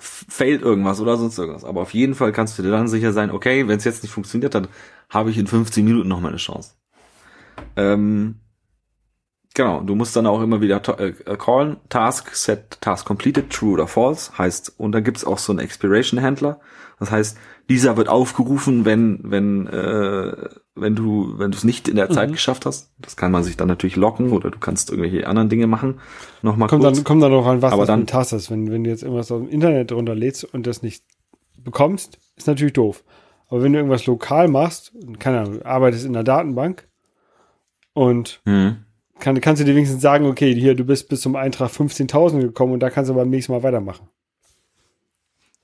failt 0.00 0.62
irgendwas 0.62 1.00
oder 1.00 1.16
sonst 1.18 1.38
irgendwas. 1.38 1.64
Aber 1.64 1.82
auf 1.82 1.94
jeden 1.94 2.16
Fall 2.16 2.32
kannst 2.32 2.58
du 2.58 2.64
dir 2.64 2.72
dann 2.72 2.88
sicher 2.88 3.12
sein, 3.12 3.30
okay, 3.30 3.68
wenn 3.68 3.78
es 3.78 3.84
jetzt 3.84 4.02
nicht 4.02 4.12
funktioniert, 4.12 4.56
dann 4.56 4.66
habe 5.08 5.30
ich 5.30 5.38
in 5.38 5.46
15 5.46 5.84
Minuten 5.84 6.08
noch 6.08 6.18
mal 6.18 6.30
eine 6.30 6.38
Chance. 6.38 6.72
Ähm, 7.76 8.40
genau, 9.54 9.80
du 9.80 9.94
musst 9.94 10.14
dann 10.16 10.26
auch 10.26 10.40
immer 10.42 10.60
wieder 10.60 10.80
äh, 11.00 11.12
callen, 11.36 11.76
Task, 11.88 12.34
Set, 12.34 12.80
Task 12.80 13.04
completed, 13.06 13.50
true 13.50 13.72
oder 13.72 13.86
false, 13.86 14.36
heißt, 14.38 14.74
und 14.78 14.92
dann 14.92 15.04
gibt's 15.04 15.24
auch 15.24 15.38
so 15.38 15.52
einen 15.52 15.58
Expiration-Händler. 15.60 16.60
Das 16.98 17.10
heißt, 17.10 17.38
dieser 17.68 17.96
wird 17.96 18.08
aufgerufen, 18.08 18.84
wenn, 18.84 19.20
wenn, 19.22 19.66
äh, 19.68 20.48
wenn 20.74 20.94
du, 20.96 21.38
wenn 21.38 21.50
du 21.50 21.56
es 21.56 21.64
nicht 21.64 21.88
in 21.88 21.96
der 21.96 22.10
Zeit 22.10 22.28
Mhm. 22.28 22.32
geschafft 22.34 22.66
hast. 22.66 22.92
Das 22.98 23.16
kann 23.16 23.32
man 23.32 23.42
sich 23.42 23.56
dann 23.56 23.68
natürlich 23.68 23.96
locken 23.96 24.32
oder 24.32 24.50
du 24.50 24.58
kannst 24.58 24.90
irgendwelche 24.90 25.26
anderen 25.26 25.48
Dinge 25.48 25.66
machen. 25.66 26.00
Nochmal 26.42 26.68
Kommt 26.68 26.82
kurz. 26.82 26.96
dann, 26.96 27.04
kommt 27.04 27.22
dann 27.22 27.32
drauf 27.32 27.46
an, 27.46 27.62
was 27.62 27.72
Aber 27.72 27.86
dann- 27.86 28.00
ein 28.00 28.06
Task 28.06 28.32
ist. 28.34 28.50
Wenn, 28.50 28.70
wenn 28.70 28.84
du 28.84 28.90
jetzt 28.90 29.02
irgendwas 29.02 29.30
aus 29.32 29.40
dem 29.40 29.48
Internet 29.48 29.92
runterlädst 29.92 30.44
und 30.52 30.66
das 30.66 30.82
nicht 30.82 31.04
bekommst, 31.58 32.18
ist 32.36 32.46
natürlich 32.46 32.72
doof. 32.74 33.02
Aber 33.48 33.62
wenn 33.62 33.72
du 33.72 33.78
irgendwas 33.78 34.04
lokal 34.06 34.48
machst, 34.48 34.92
keine 35.18 35.40
Ahnung, 35.40 35.62
arbeitest 35.62 36.04
in 36.06 36.12
der 36.12 36.24
Datenbank 36.24 36.86
und 37.94 38.40
Hm. 38.44 38.84
Kann, 39.20 39.40
kannst 39.40 39.60
du 39.60 39.66
dir 39.66 39.74
wenigstens 39.74 40.02
sagen, 40.02 40.26
okay, 40.26 40.54
hier, 40.54 40.74
du 40.74 40.84
bist 40.84 41.08
bis 41.08 41.20
zum 41.20 41.36
Eintrag 41.36 41.70
15.000 41.70 42.40
gekommen 42.40 42.72
und 42.72 42.80
da 42.80 42.90
kannst 42.90 43.10
du 43.10 43.14
beim 43.14 43.30
nächsten 43.30 43.52
Mal 43.52 43.62
weitermachen. 43.62 44.08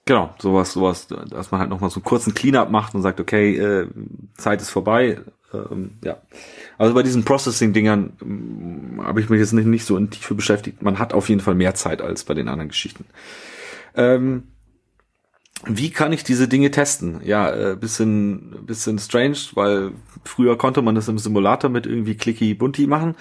Genau, 0.04 0.32
sowas, 0.38 0.72
sowas, 0.72 1.08
dass 1.08 1.50
man 1.50 1.60
halt 1.60 1.70
nochmal 1.70 1.90
so 1.90 1.96
einen 1.96 2.04
kurzen 2.04 2.32
Cleanup 2.32 2.70
macht 2.70 2.94
und 2.94 3.02
sagt, 3.02 3.18
okay, 3.18 3.56
äh, 3.56 3.88
Zeit 4.36 4.62
ist 4.62 4.70
vorbei. 4.70 5.18
Ähm, 5.52 5.98
ja. 6.04 6.18
Also 6.78 6.94
bei 6.94 7.02
diesen 7.02 7.24
Processing-Dingern 7.24 8.12
ähm, 8.22 9.00
habe 9.02 9.20
ich 9.20 9.28
mich 9.28 9.40
jetzt 9.40 9.52
nicht, 9.52 9.66
nicht 9.66 9.84
so 9.84 9.96
in 9.96 10.10
Tiefe 10.10 10.34
beschäftigt. 10.34 10.80
Man 10.82 11.00
hat 11.00 11.12
auf 11.12 11.28
jeden 11.28 11.40
Fall 11.40 11.56
mehr 11.56 11.74
Zeit 11.74 12.02
als 12.02 12.22
bei 12.22 12.34
den 12.34 12.48
anderen 12.48 12.68
Geschichten. 12.68 13.04
Ähm, 13.96 14.44
wie 15.64 15.90
kann 15.90 16.12
ich 16.12 16.22
diese 16.22 16.48
Dinge 16.48 16.70
testen? 16.70 17.20
Ja, 17.24 17.50
äh, 17.50 17.76
bisschen, 17.76 18.66
bisschen 18.66 18.98
strange, 18.98 19.38
weil 19.54 19.92
früher 20.24 20.56
konnte 20.58 20.82
man 20.82 20.94
das 20.94 21.08
im 21.08 21.18
Simulator 21.18 21.70
mit 21.70 21.86
irgendwie 21.86 22.14
clicky 22.14 22.54
bunti 22.54 22.86
machen. 22.86 23.16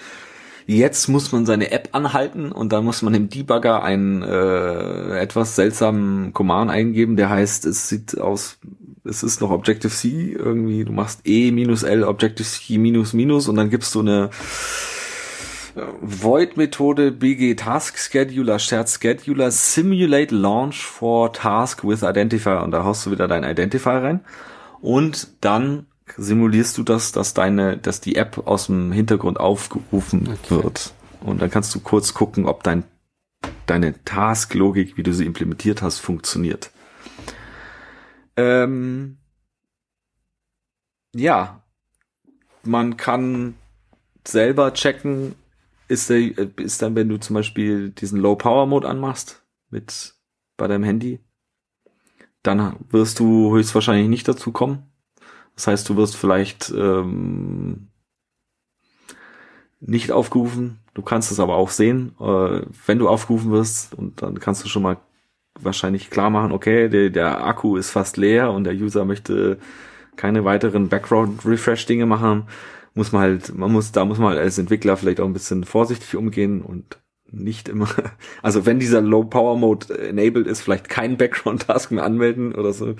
Jetzt 0.68 1.06
muss 1.06 1.30
man 1.30 1.46
seine 1.46 1.70
App 1.70 1.90
anhalten 1.92 2.50
und 2.50 2.72
dann 2.72 2.84
muss 2.84 3.00
man 3.00 3.14
im 3.14 3.28
Debugger 3.28 3.84
einen 3.84 4.22
äh, 4.22 5.18
etwas 5.20 5.54
seltsamen 5.54 6.32
Command 6.32 6.72
eingeben, 6.72 7.16
der 7.16 7.30
heißt, 7.30 7.66
es 7.66 7.88
sieht 7.88 8.20
aus, 8.20 8.58
es 9.04 9.22
ist 9.22 9.40
noch 9.40 9.50
Objective-C, 9.50 10.32
irgendwie, 10.32 10.84
du 10.84 10.90
machst 10.90 11.20
E 11.24 11.52
minus 11.52 11.84
L 11.84 12.02
Objective-C 12.02 12.78
minus 12.78 13.12
minus 13.12 13.46
und 13.46 13.54
dann 13.54 13.70
gibst 13.70 13.94
du 13.94 14.00
eine 14.00 14.30
äh, 15.76 15.82
Void-Methode 16.00 17.12
BG 17.12 17.54
Task 17.54 17.96
Scheduler 17.96 18.58
Shared 18.58 18.88
Scheduler 18.88 19.52
Simulate 19.52 20.34
Launch 20.34 20.84
for 20.84 21.32
Task 21.32 21.84
with 21.84 22.02
Identifier 22.02 22.64
und 22.64 22.72
da 22.72 22.82
haust 22.82 23.06
du 23.06 23.12
wieder 23.12 23.28
dein 23.28 23.44
Identifier 23.44 24.02
rein 24.02 24.20
und 24.80 25.28
dann 25.40 25.86
simulierst 26.16 26.76
du 26.78 26.82
das, 26.82 27.12
dass 27.12 27.34
deine, 27.34 27.76
dass 27.76 28.00
die 28.00 28.16
App 28.16 28.46
aus 28.46 28.66
dem 28.66 28.92
Hintergrund 28.92 29.38
aufgerufen 29.40 30.28
Okay. 30.28 30.62
wird 30.62 30.94
und 31.20 31.40
dann 31.42 31.50
kannst 31.50 31.74
du 31.74 31.80
kurz 31.80 32.14
gucken, 32.14 32.46
ob 32.46 32.62
dein 32.62 32.84
deine 33.66 34.02
Task-Logik, 34.04 34.96
wie 34.96 35.02
du 35.02 35.12
sie 35.12 35.26
implementiert 35.26 35.82
hast, 35.82 35.98
funktioniert. 35.98 36.70
Ähm, 38.36 39.18
ja, 41.14 41.62
man 42.62 42.96
kann 42.96 43.54
selber 44.26 44.72
checken, 44.74 45.34
ist, 45.88 46.10
der, 46.10 46.20
ist 46.58 46.82
dann, 46.82 46.94
wenn 46.94 47.08
du 47.08 47.18
zum 47.18 47.34
Beispiel 47.34 47.90
diesen 47.90 48.20
Low-Power-Mode 48.20 48.88
anmachst 48.88 49.42
mit 49.70 50.14
bei 50.56 50.66
deinem 50.68 50.84
Handy, 50.84 51.20
dann 52.42 52.76
wirst 52.90 53.18
du 53.18 53.54
höchstwahrscheinlich 53.54 54.08
nicht 54.08 54.28
dazu 54.28 54.52
kommen. 54.52 54.90
Das 55.56 55.66
heißt, 55.66 55.88
du 55.88 55.96
wirst 55.96 56.16
vielleicht 56.16 56.72
ähm, 56.76 57.88
nicht 59.80 60.12
aufgerufen. 60.12 60.78
Du 60.94 61.02
kannst 61.02 61.30
es 61.32 61.40
aber 61.40 61.56
auch 61.56 61.70
sehen, 61.70 62.14
äh, 62.20 62.60
wenn 62.86 62.98
du 62.98 63.08
aufgerufen 63.08 63.50
wirst 63.50 63.94
und 63.94 64.22
dann 64.22 64.38
kannst 64.38 64.64
du 64.64 64.68
schon 64.68 64.82
mal 64.82 64.98
wahrscheinlich 65.58 66.10
klar 66.10 66.30
machen, 66.30 66.52
okay, 66.52 66.88
der, 66.88 67.10
der 67.10 67.44
Akku 67.44 67.76
ist 67.76 67.90
fast 67.90 68.16
leer 68.16 68.52
und 68.52 68.64
der 68.64 68.74
User 68.74 69.04
möchte 69.04 69.58
keine 70.16 70.44
weiteren 70.44 70.88
Background-Refresh-Dinge 70.88 72.06
machen, 72.06 72.44
muss 72.94 73.12
man 73.12 73.22
halt, 73.22 73.54
man 73.54 73.72
muss, 73.72 73.92
da 73.92 74.04
muss 74.04 74.18
man 74.18 74.30
halt 74.30 74.40
als 74.40 74.58
Entwickler 74.58 74.96
vielleicht 74.96 75.20
auch 75.20 75.26
ein 75.26 75.32
bisschen 75.32 75.64
vorsichtig 75.64 76.16
umgehen 76.16 76.62
und 76.62 76.98
nicht 77.30 77.68
immer, 77.68 77.88
also 78.42 78.66
wenn 78.66 78.78
dieser 78.78 79.00
Low-Power-Mode 79.00 80.08
enabled 80.08 80.46
ist, 80.46 80.60
vielleicht 80.60 80.88
keinen 80.88 81.16
Background-Task 81.16 81.92
mehr 81.92 82.04
anmelden 82.04 82.54
oder 82.54 82.72
so. 82.72 82.94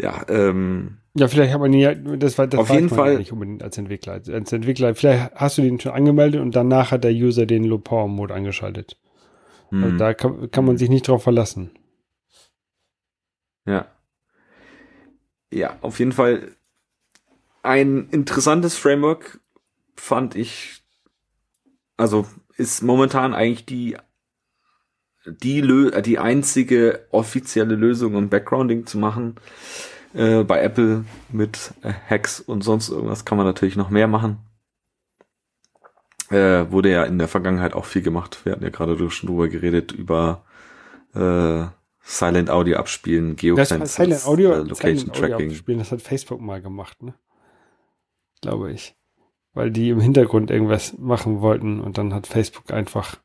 Ja, 0.00 0.24
ähm, 0.28 0.98
Ja, 1.14 1.28
vielleicht 1.28 1.52
hat 1.52 1.60
man 1.60 1.72
ja, 1.72 1.94
das 1.94 2.38
war, 2.38 2.46
das 2.46 2.60
Auf 2.60 2.70
jeden 2.70 2.88
Fall- 2.88 3.12
ja 3.14 3.18
nicht 3.18 3.32
unbedingt 3.32 3.62
als 3.62 3.76
Entwickler. 3.76 4.14
Als 4.14 4.28
als 4.28 4.52
Entwickler, 4.52 4.94
vielleicht 4.94 5.34
hast 5.34 5.58
du 5.58 5.62
den 5.62 5.78
schon 5.80 5.92
angemeldet 5.92 6.40
und 6.40 6.54
danach 6.56 6.90
hat 6.92 7.04
der 7.04 7.12
User 7.12 7.46
den 7.46 7.64
Low 7.64 7.78
Power 7.78 8.08
Mode 8.08 8.32
angeschaltet. 8.34 8.96
Also 9.72 9.86
hm, 9.86 9.98
da 9.98 10.14
kann, 10.14 10.50
kann 10.50 10.64
man 10.64 10.78
sich 10.78 10.88
nicht 10.88 11.06
drauf 11.06 11.22
verlassen. 11.22 11.70
ja. 13.66 13.86
Ja, 15.52 15.76
auf 15.80 15.98
jeden 15.98 16.12
Fall 16.12 16.54
ein 17.62 18.08
interessantes 18.10 18.76
Framework 18.76 19.40
fand 19.96 20.36
ich, 20.36 20.82
also 21.96 22.24
ist 22.56 22.82
momentan 22.82 23.34
eigentlich 23.34 23.66
die 23.66 23.96
die, 25.26 25.60
Lö 25.60 25.90
äh, 25.90 26.02
die 26.02 26.18
einzige 26.18 27.06
offizielle 27.10 27.74
Lösung, 27.74 28.14
um 28.14 28.28
Backgrounding 28.28 28.86
zu 28.86 28.98
machen. 28.98 29.36
Äh, 30.14 30.42
bei 30.44 30.60
Apple 30.62 31.04
mit 31.30 31.72
äh, 31.82 31.92
Hacks 31.92 32.40
und 32.40 32.62
sonst 32.62 32.88
irgendwas 32.88 33.24
kann 33.24 33.38
man 33.38 33.46
natürlich 33.46 33.76
noch 33.76 33.90
mehr 33.90 34.08
machen. 34.08 34.38
Äh, 36.30 36.70
wurde 36.70 36.90
ja 36.90 37.04
in 37.04 37.18
der 37.18 37.28
Vergangenheit 37.28 37.74
auch 37.74 37.84
viel 37.84 38.02
gemacht. 38.02 38.44
Wir 38.44 38.52
hatten 38.52 38.64
ja 38.64 38.70
gerade 38.70 38.96
schon 39.10 39.28
drüber 39.28 39.48
geredet, 39.48 39.92
über 39.92 40.44
äh, 41.14 41.64
Silent 42.02 42.50
Audio 42.50 42.78
abspielen, 42.78 43.36
Geofences, 43.36 43.96
Silent 43.96 44.26
Audio, 44.26 44.52
äh, 44.52 44.56
Location 44.58 44.76
Silent 44.76 45.10
Audio 45.10 45.28
Tracking. 45.28 45.50
abspielen, 45.50 45.78
das 45.80 45.92
hat 45.92 46.02
Facebook 46.02 46.40
mal 46.40 46.62
gemacht, 46.62 47.02
ne? 47.02 47.14
Glaube 48.40 48.72
ich. 48.72 48.96
Weil 49.52 49.70
die 49.70 49.90
im 49.90 50.00
Hintergrund 50.00 50.50
irgendwas 50.50 50.96
machen 50.98 51.40
wollten 51.40 51.80
und 51.80 51.98
dann 51.98 52.14
hat 52.14 52.26
Facebook 52.26 52.72
einfach 52.72 53.16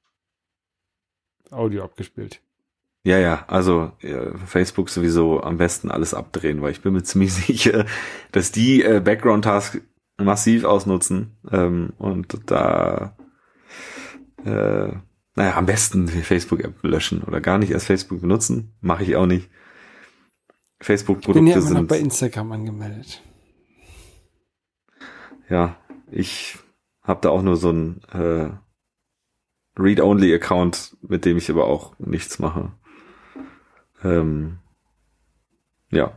Audio 1.56 1.84
abgespielt. 1.84 2.42
Ja, 3.04 3.20
ja, 3.20 3.46
also 3.48 3.92
äh, 4.02 4.36
Facebook 4.48 4.90
sowieso 4.90 5.42
am 5.42 5.58
besten 5.58 5.92
alles 5.92 6.16
abdrehen, 6.16 6.62
weil 6.62 6.72
ich 6.72 6.82
bin 6.82 6.94
mir 6.94 7.04
ziemlich 7.04 7.34
sicher, 7.34 7.86
dass 8.32 8.52
die 8.52 8.84
äh, 8.84 9.00
Background-Task 9.00 9.82
massiv 10.18 10.64
ausnutzen 10.64 11.38
ähm, 11.52 11.94
und 11.98 12.38
da 12.48 13.16
äh, 14.44 14.94
naja, 15.36 15.58
am 15.58 15.66
besten 15.66 16.08
die 16.08 16.22
Facebook-App 16.22 16.82
löschen 16.84 17.22
oder 17.24 17.42
gar 17.42 17.58
nicht 17.58 17.72
erst 17.72 17.88
Facebook 17.88 18.22
benutzen. 18.22 18.74
Mache 18.80 19.04
ich 19.04 19.16
auch 19.16 19.26
nicht. 19.26 19.50
Ich 20.80 20.88
bin 20.88 21.48
ja 21.48 21.56
Facebook-Produkte 21.60 21.60
noch 21.60 21.62
sind 21.62 21.88
bei 21.88 22.00
Instagram 22.00 22.52
angemeldet. 22.54 23.22
ja, 25.50 25.78
ich 26.12 26.58
habe 27.02 27.22
da 27.22 27.30
auch 27.30 27.42
nur 27.42 27.56
so 27.58 27.72
ein 27.72 28.02
äh, 28.14 28.50
Read-Only-Account, 29.78 30.98
mit 31.02 31.26
dem 31.26 31.38
ich 31.38 31.50
aber 31.50 31.66
auch 31.66 31.94
nichts 32.00 32.40
mache. 32.40 32.72
Ähm, 34.04 34.58
ja. 35.92 36.14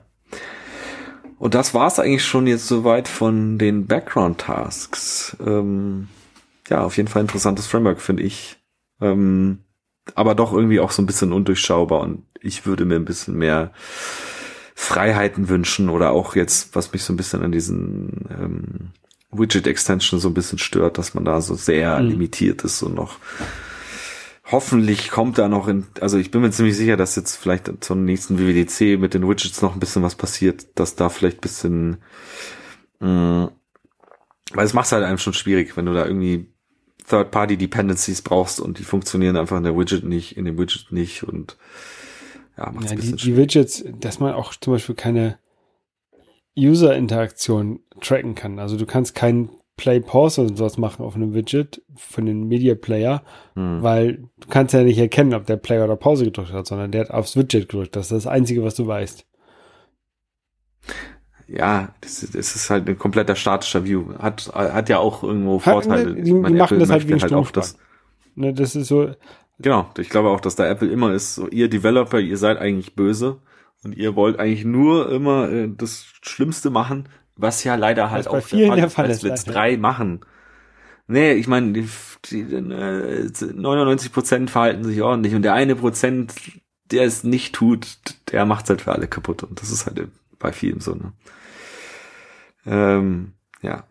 Und 1.39 1.55
das 1.55 1.75
war's 1.75 1.99
eigentlich 1.99 2.25
schon 2.25 2.47
jetzt 2.47 2.67
soweit 2.67 3.09
von 3.09 3.59
den 3.59 3.87
Background-Tasks. 3.87 5.37
Ähm, 5.45 6.09
ja, 6.69 6.85
auf 6.85 6.97
jeden 6.97 7.09
Fall 7.09 7.23
interessantes 7.23 7.67
Framework, 7.67 8.01
finde 8.01 8.25
ich. 8.25 8.57
Ähm, 9.01 9.61
aber 10.15 10.35
doch 10.35 10.53
irgendwie 10.53 10.81
auch 10.81 10.91
so 10.91 11.03
ein 11.03 11.07
bisschen 11.07 11.33
undurchschaubar 11.33 12.01
und 12.01 12.25
ich 12.41 12.67
würde 12.67 12.85
mir 12.85 12.97
ein 12.97 13.05
bisschen 13.05 13.37
mehr 13.37 13.73
Freiheiten 14.75 15.49
wünschen 15.49 15.89
oder 15.89 16.13
auch 16.13 16.35
jetzt, 16.37 16.75
was 16.75 16.93
mich 16.93 17.03
so 17.03 17.13
ein 17.13 17.17
bisschen 17.17 17.43
an 17.43 17.53
diesen 17.53 18.27
ähm, 18.31 18.91
Widget-Extension 19.33 20.21
so 20.21 20.29
ein 20.29 20.35
bisschen 20.35 20.59
stört, 20.59 20.99
dass 20.99 21.15
man 21.15 21.25
da 21.25 21.41
so 21.41 21.55
sehr 21.55 21.99
Mhm. 21.99 22.09
limitiert 22.11 22.65
ist 22.65 22.83
und 22.83 22.95
noch 22.95 23.19
hoffentlich 24.51 25.11
kommt 25.11 25.37
da 25.39 25.49
noch 25.49 25.69
in, 25.69 25.87
also 26.01 26.17
ich 26.17 26.31
bin 26.31 26.41
mir 26.41 26.51
ziemlich 26.51 26.77
sicher, 26.77 26.97
dass 26.97 27.17
jetzt 27.17 27.37
vielleicht 27.37 27.71
zum 27.85 28.05
nächsten 28.05 28.39
WWDC 28.39 28.99
mit 28.99 29.13
den 29.15 29.29
Widgets 29.29 29.61
noch 29.61 29.75
ein 29.75 29.81
bisschen 29.81 30.03
was 30.03 30.15
passiert, 30.15 30.67
dass 30.77 30.95
da 30.97 31.11
vielleicht 31.11 31.39
ein 31.39 31.41
bisschen, 31.43 31.97
mh, 33.01 33.51
weil 34.55 34.67
es 34.67 34.73
macht 34.75 34.91
halt 34.93 35.05
einem 35.05 35.19
schon 35.19 35.35
schwierig, 35.35 35.77
wenn 35.77 35.87
du 35.87 35.93
da 35.93 36.07
irgendwie 36.07 36.47
Third-Party-Dependencies 37.09 38.23
brauchst 38.23 38.61
und 38.61 38.79
die 38.79 38.85
funktionieren 38.85 39.37
einfach 39.37 39.57
in 39.59 39.65
der 39.65 39.77
Widget 39.77 40.05
nicht, 40.05 40.37
in 40.37 40.45
dem 40.47 40.59
Widget 40.59 40.93
nicht 40.93 41.23
und 41.25 41.57
ja, 42.57 42.71
macht's 42.73 42.91
Ja, 42.91 42.93
ein 42.93 43.01
die, 43.01 43.13
bisschen 43.13 43.19
die 43.19 43.37
Widgets, 43.37 43.85
dass 44.01 44.19
man 44.21 44.33
auch 44.35 44.55
zum 44.55 44.75
Beispiel 44.75 44.95
keine 44.95 45.39
User-Interaktion 46.59 47.81
tracken 48.01 48.35
kann. 48.35 48.59
Also 48.59 48.77
du 48.77 48.87
kannst 48.87 49.15
keinen 49.15 49.51
Play-Pause 49.77 50.41
und 50.43 50.57
sowas 50.59 50.77
machen 50.77 51.05
auf 51.05 51.15
einem 51.15 51.35
Widget 51.35 51.83
von 51.97 52.27
den 52.27 52.49
Media 52.49 52.75
Player, 52.75 53.23
Hm. 53.55 53.83
weil 53.83 54.15
du 54.41 54.49
kannst 54.49 54.75
ja 54.75 54.83
nicht 54.83 54.99
erkennen, 54.99 55.35
ob 55.35 55.47
der 55.47 55.57
Play 55.57 55.81
oder 55.81 55.95
Pause 55.97 56.25
gedrückt 56.25 56.53
hat, 56.53 56.67
sondern 56.67 56.91
der 56.91 57.03
hat 57.03 57.11
aufs 57.13 57.37
Widget 57.37 57.69
gedrückt. 57.69 57.95
Das 57.95 58.07
ist 58.07 58.25
das 58.25 58.27
Einzige, 58.27 58.65
was 58.65 58.75
du 58.75 58.87
weißt. 58.87 59.25
ja, 61.47 61.95
das, 62.03 62.23
ist- 62.23 62.35
das 62.35 62.55
ist 62.57 62.71
halt 62.71 62.89
ein 62.89 62.99
kompletter 62.99 63.35
statischer 63.35 63.85
View. 63.85 64.13
Hat, 64.19 64.51
hat 64.55 64.89
ja 64.89 64.99
auch 64.99 65.23
irgendwo 65.23 65.57
Hat- 65.57 65.65
Vorteile. 65.85 66.15
die- 66.15 66.23
die 66.23 66.29
Ich 66.31 66.35
meine, 66.37 66.57
machen 66.59 66.75
Apple 66.75 66.79
das 66.81 66.91
halt 66.91 67.09
wie 67.09 67.15
ein 67.15 67.35
auch 67.35 67.51
das. 67.51 67.79
Ne, 68.35 68.53
das 68.53 68.77
ist 68.77 68.89
so, 68.89 69.11
Genau, 69.61 69.87
ich 69.99 70.09
glaube 70.09 70.29
auch, 70.29 70.41
dass 70.41 70.55
da 70.55 70.67
Apple 70.69 70.89
immer 70.89 71.13
ist, 71.13 71.35
so 71.35 71.49
ihr 71.49 71.69
Developer, 71.69 72.21
ihr 72.21 72.37
seid 72.37 72.59
eigentlich 72.59 72.95
böse 72.95 73.39
und 73.85 73.97
ihr 73.97 74.17
wollt 74.17 74.39
eigentlich 74.39 74.65
nur 74.65 75.11
immer 75.11 75.51
äh, 75.51 75.69
das 75.75 76.07
Schlimmste 76.23 76.71
machen, 76.71 77.09
Was 77.37 77.65
ja 77.65 77.75
leider 77.77 78.11
halt 78.11 78.29
auch 78.29 78.43
vielen 78.43 78.69
der 78.69 78.77
der 78.77 78.91
Fall 78.91 79.07
Fall 79.07 79.15
ist, 79.15 79.23
Let's. 79.23 79.45
3 79.45 79.77
machen. 79.77 80.21
Nee, 81.07 81.33
ich 81.33 81.47
meine, 81.49 81.73
die, 81.73 81.89
die, 82.27 82.41
äh, 82.41 83.31
99 83.55 84.13
Prozent 84.13 84.51
verhalten 84.51 84.85
sich 84.85 85.01
ordentlich 85.01 85.35
und 85.35 85.43
der 85.43 85.55
eine 85.55 85.75
Prozent, 85.75 86.35
der 86.91 87.05
es 87.05 87.25
nicht 87.25 87.55
tut, 87.55 87.87
der 88.31 88.45
macht's 88.45 88.69
halt 88.69 88.83
für 88.83 88.93
alle 88.93 89.09
kaputt 89.09 89.43
und 89.43 89.61
das 89.63 89.71
ist 89.71 89.87
halt 89.87 90.09
bei 90.39 90.53
vielen 90.53 90.81
so, 90.81 90.95
ne? 90.95 91.13
Ähm, 92.67 93.33
ja. 93.63 93.85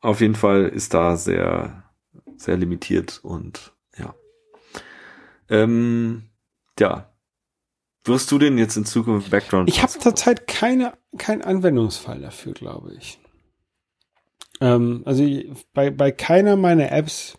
Auf 0.00 0.20
jeden 0.20 0.34
Fall 0.34 0.64
ist 0.64 0.94
da 0.94 1.16
sehr, 1.16 1.84
sehr 2.36 2.56
limitiert 2.56 3.20
und 3.22 3.72
ja. 3.96 4.14
Ähm, 5.48 6.30
ja. 6.78 7.10
Wirst 8.06 8.30
du 8.30 8.38
denn 8.38 8.56
jetzt 8.56 8.76
in 8.76 8.84
Zukunft 8.84 9.30
Background? 9.30 9.68
Ich 9.68 9.82
habe 9.82 9.92
zurzeit 9.92 10.46
keine, 10.46 10.92
keinen 11.18 11.42
Anwendungsfall 11.42 12.20
dafür, 12.20 12.52
glaube 12.52 12.94
ich. 12.94 13.18
Ähm, 14.60 15.02
also 15.04 15.24
bei, 15.74 15.90
bei 15.90 16.12
keiner 16.12 16.56
meiner 16.56 16.92
Apps 16.92 17.36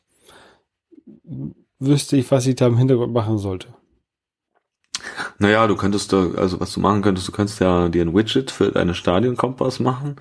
wüsste 1.79 2.17
ich, 2.17 2.29
was 2.31 2.45
ich 2.47 2.55
da 2.55 2.67
im 2.67 2.77
Hintergrund 2.77 3.13
machen 3.13 3.37
sollte. 3.37 3.69
Naja, 5.39 5.67
du 5.67 5.75
könntest 5.75 6.11
da, 6.11 6.31
also 6.35 6.59
was 6.59 6.73
du 6.73 6.79
machen 6.79 7.01
könntest, 7.01 7.27
du 7.27 7.31
könntest 7.31 7.59
ja 7.61 7.87
dir 7.87 8.03
ein 8.03 8.15
Widget 8.15 8.51
für 8.51 8.71
deine 8.71 8.93
Stadionkompass 8.93 9.79
machen 9.79 10.17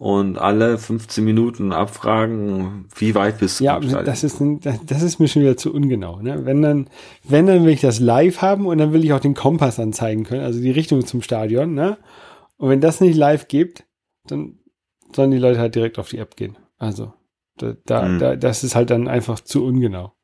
und 0.00 0.38
alle 0.38 0.78
15 0.78 1.22
Minuten 1.22 1.72
abfragen, 1.72 2.86
wie 2.96 3.14
weit 3.14 3.38
bist 3.38 3.60
du 3.60 3.64
Ja, 3.64 3.78
das 3.78 4.24
ist, 4.24 4.40
ein- 4.40 4.58
das, 4.86 5.02
ist 5.02 5.18
mir 5.18 5.28
schon 5.28 5.42
wieder 5.42 5.58
zu 5.58 5.74
ungenau. 5.74 6.22
Ne? 6.22 6.46
Wenn 6.46 6.62
dann, 6.62 6.88
wenn 7.24 7.46
dann 7.46 7.64
will 7.64 7.72
ich 7.74 7.82
das 7.82 8.00
live 8.00 8.40
haben 8.40 8.64
und 8.66 8.78
dann 8.78 8.94
will 8.94 9.04
ich 9.04 9.12
auch 9.12 9.20
den 9.20 9.34
Kompass 9.34 9.78
anzeigen 9.78 10.24
können, 10.24 10.40
also 10.42 10.58
die 10.58 10.70
Richtung 10.70 11.04
zum 11.04 11.20
Stadion. 11.20 11.74
Ne? 11.74 11.98
Und 12.56 12.70
wenn 12.70 12.80
das 12.80 13.02
nicht 13.02 13.14
live 13.14 13.46
gibt, 13.48 13.84
dann 14.26 14.58
sollen 15.14 15.32
die 15.32 15.38
Leute 15.38 15.58
halt 15.58 15.74
direkt 15.74 15.98
auf 15.98 16.08
die 16.08 16.16
App 16.18 16.34
gehen. 16.34 16.56
Also 16.78 17.12
da, 17.58 17.74
da, 17.84 18.06
Hm. 18.06 18.18
da, 18.18 18.36
das 18.36 18.64
ist 18.64 18.74
halt 18.74 18.88
dann 18.88 19.06
einfach 19.06 19.40
zu 19.40 19.66
ungenau. 19.66 20.14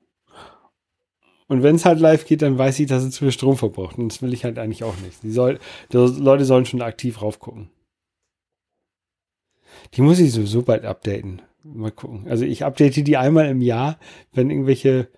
Und 1.49 1.63
wenn 1.63 1.77
es 1.77 1.85
halt 1.85 2.01
live 2.01 2.25
geht, 2.27 2.41
dann 2.41 2.57
weiß 2.57 2.81
ich, 2.81 2.87
dass 2.89 3.05
es 3.05 3.11
zu 3.15 3.25
viel 3.25 3.33
Strom 3.33 3.57
verbraucht. 3.59 3.99
Und 3.99 4.11
das 4.11 4.23
will 4.23 4.33
ich 4.33 4.45
halt 4.45 4.59
eigentlich 4.59 4.85
auch 4.85 4.97
nicht. 5.05 5.23
Die, 5.23 5.31
soll, 5.31 5.59
die 5.93 5.97
Leute 5.99 6.47
sollen 6.47 6.65
schon 6.65 6.81
aktiv 6.83 7.21
raufgucken. 7.21 7.69
Die 9.95 10.03
muss 10.03 10.19
ich 10.19 10.33
sowieso 10.33 10.63
bald 10.63 10.85
updaten. 10.85 11.43
Mal 11.63 11.91
gucken. 11.91 12.27
Also 12.29 12.45
ich 12.45 12.65
update 12.65 12.97
die 13.07 13.17
einmal 13.17 13.47
im 13.49 13.61
Jahr, 13.61 13.99
wenn 14.33 14.51
irgendwelche 14.51 15.09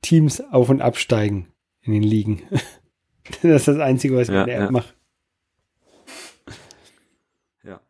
Teams 0.00 0.40
auf- 0.40 0.68
und 0.68 0.80
absteigen 0.82 1.48
in 1.82 1.92
den 1.92 2.02
Ligen. 2.02 2.42
das 3.42 3.62
ist 3.62 3.68
das 3.68 3.78
Einzige, 3.78 4.16
was 4.16 4.28
ich 4.28 4.34
Ja, 4.34 4.40
mit 4.40 4.48
der 4.48 4.56
App 4.58 4.64
ja. 4.64 4.70
mache. 4.70 4.94
Ja. 7.64 7.80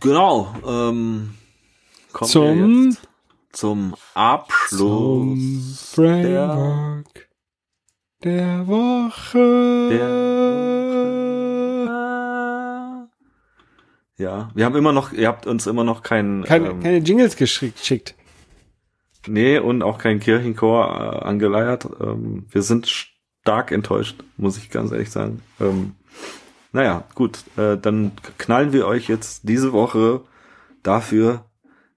Genau. 0.00 0.54
Ähm, 0.66 1.34
kommen 2.12 2.20
wir 2.20 2.26
Zum, 2.26 2.84
jetzt 2.86 3.00
zum 3.00 3.10
zum 3.52 3.94
Abschluss. 4.14 5.90
Framework 5.94 7.28
der 8.22 8.66
Woche. 8.66 9.96
Ja, 14.20 14.50
wir 14.54 14.66
haben 14.66 14.76
immer 14.76 14.92
noch, 14.92 15.12
ihr 15.12 15.28
habt 15.28 15.46
uns 15.46 15.66
immer 15.66 15.82
noch 15.82 16.02
kein, 16.02 16.44
keine, 16.44 16.68
ähm, 16.68 16.82
keine 16.82 16.98
Jingles 16.98 17.36
geschickt. 17.36 18.14
nee 19.26 19.58
und 19.58 19.82
auch 19.82 19.96
kein 19.96 20.20
Kirchenchor 20.20 20.84
äh, 20.84 21.24
angeleiert. 21.24 21.88
Ähm, 21.98 22.44
wir 22.50 22.60
sind 22.60 22.86
stark 22.86 23.72
enttäuscht, 23.72 24.22
muss 24.36 24.58
ich 24.58 24.68
ganz 24.68 24.92
ehrlich 24.92 25.10
sagen. 25.10 25.40
Ähm, 25.58 25.94
naja, 26.72 27.04
gut, 27.14 27.44
äh, 27.56 27.78
dann 27.78 28.12
knallen 28.36 28.74
wir 28.74 28.86
euch 28.86 29.08
jetzt 29.08 29.48
diese 29.48 29.72
Woche 29.72 30.20
dafür 30.82 31.46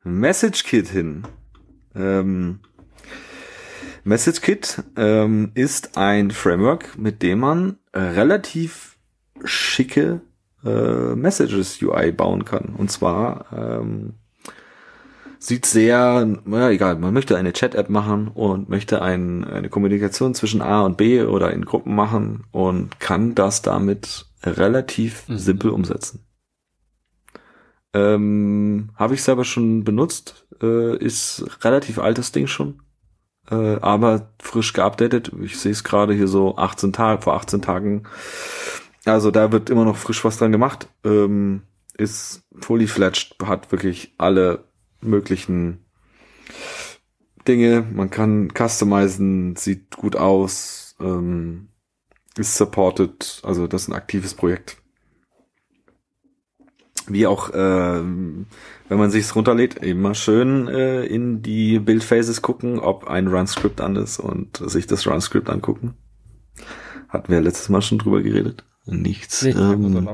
Message 0.06 0.64
Kit 0.64 0.88
hin. 0.88 1.24
Ähm, 1.94 2.62
Message 4.06 4.40
Kit 4.40 4.82
ähm, 4.96 5.52
ist 5.56 5.98
ein 5.98 6.32
Framework, 6.32 6.98
mit 6.98 7.22
dem 7.22 7.40
man 7.40 7.80
relativ 7.94 8.98
schicke 9.44 10.22
äh, 10.66 11.16
Messages 11.16 11.82
UI 11.82 12.12
bauen 12.12 12.46
kann. 12.46 12.76
Und 12.78 12.92
zwar 12.92 13.46
ähm, 13.56 14.14
sieht 15.40 15.66
sehr, 15.66 16.26
naja, 16.46 16.70
egal, 16.70 16.98
man 16.98 17.14
möchte 17.14 17.38
eine 17.38 17.52
Chat-App 17.54 17.90
machen 17.90 18.30
und 18.30 18.70
möchte 18.70 19.02
ein, 19.02 19.44
eine 19.44 19.70
Kommunikation 19.70 20.34
zwischen 20.36 20.62
A 20.62 20.82
und 20.82 20.96
B 20.98 21.22
oder 21.24 21.52
in 21.52 21.66
Gruppen 21.66 21.96
machen 21.96 22.46
und 22.52 23.00
kann 23.00 23.36
das 23.36 23.62
damit 23.62 24.26
relativ 24.44 25.28
Mhm. 25.28 25.38
simpel 25.38 25.72
umsetzen. 25.72 26.26
Ähm, 27.94 28.90
Habe 28.96 29.14
ich 29.14 29.24
selber 29.24 29.44
schon 29.46 29.84
benutzt, 29.84 30.48
äh, 30.62 30.98
ist 30.98 31.46
relativ 31.64 32.00
altes 32.00 32.32
Ding 32.32 32.48
schon, 32.48 32.82
äh, 33.52 33.76
aber 33.82 34.34
frisch 34.40 34.74
geupdatet. 34.74 35.32
Ich 35.42 35.60
sehe 35.60 35.72
es 35.74 35.84
gerade 35.84 36.14
hier 36.14 36.28
so 36.28 36.56
18 36.58 36.92
Tage, 36.94 37.22
vor 37.22 37.36
18 37.36 37.62
Tagen. 37.62 38.04
Also 39.06 39.32
da 39.32 39.52
wird 39.52 39.70
immer 39.70 39.86
noch 39.86 39.98
frisch 39.98 40.24
was 40.24 40.38
dran 40.38 40.52
gemacht. 40.52 40.88
Ähm, 41.04 41.64
ist 41.98 42.44
fully 42.60 42.88
fledged, 42.88 43.36
hat 43.44 43.72
wirklich 43.72 44.14
alle 44.18 44.66
möglichen 45.02 45.86
Dinge. 47.48 47.86
Man 47.92 48.10
kann 48.10 48.50
customizen, 48.54 49.56
sieht 49.56 49.96
gut 49.98 50.16
aus, 50.16 50.96
ähm, 51.00 51.70
ist 52.38 52.56
supported, 52.56 53.42
also 53.44 53.68
das 53.68 53.84
ist 53.84 53.88
ein 53.90 53.94
aktives 53.94 54.34
Projekt. 54.34 54.78
Wie 57.08 57.28
auch, 57.28 57.52
ähm, 57.54 58.48
wenn 58.88 58.98
man 58.98 59.12
sich's 59.12 59.36
runterlädt, 59.36 59.76
immer 59.76 60.16
schön 60.16 60.70
äh, 60.70 61.04
in 61.06 61.42
die 61.42 61.80
Bildphases 61.80 62.42
gucken, 62.42 62.80
ob 62.80 63.08
ein 63.08 63.28
Run-Script 63.28 63.82
an 63.82 63.98
ist 63.98 64.20
und 64.20 64.58
sich 64.58 64.88
das 64.88 65.06
Run-Script 65.06 65.50
angucken. 65.50 65.96
Hatten 67.10 67.32
wir 67.32 67.42
letztes 67.42 67.68
Mal 67.68 67.82
schon 67.82 67.98
drüber 67.98 68.22
geredet. 68.22 68.64
Nichts. 68.86 69.44
Ähm. 69.44 70.10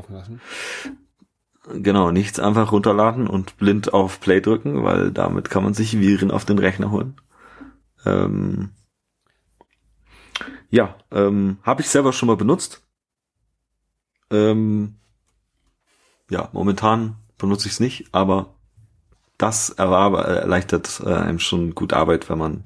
Genau, 1.72 2.12
nichts 2.12 2.40
einfach 2.40 2.72
runterladen 2.72 3.28
und 3.28 3.58
blind 3.58 3.94
auf 3.94 4.20
Play 4.20 4.42
drücken, 4.42 4.84
weil 4.84 5.12
damit 5.12 5.50
kann 5.50 5.64
man 5.64 5.74
sich 5.74 6.00
Viren 6.00 6.32
auf 6.32 6.46
den 6.46 6.60
Rechner 6.60 6.92
holen. 6.92 7.20
Ähm, 8.06 8.72
ja, 10.70 10.96
ähm, 11.12 11.58
habe 11.64 11.82
ich 11.82 11.90
selber 11.90 12.14
schon 12.14 12.28
mal 12.28 12.38
benutzt. 12.38 12.84
Ähm, 14.32 14.96
ja, 16.30 16.50
momentan 16.54 17.18
benutze 17.38 17.68
ich 17.68 17.74
es 17.74 17.80
nicht, 17.80 18.14
aber 18.14 18.56
das 19.38 19.72
äh, 19.72 19.84
erleichtert 19.84 21.02
äh, 21.06 21.14
einem 21.14 21.40
schon 21.40 21.74
gut 21.74 21.94
Arbeit, 21.94 22.30
wenn 22.30 22.38
man 22.38 22.64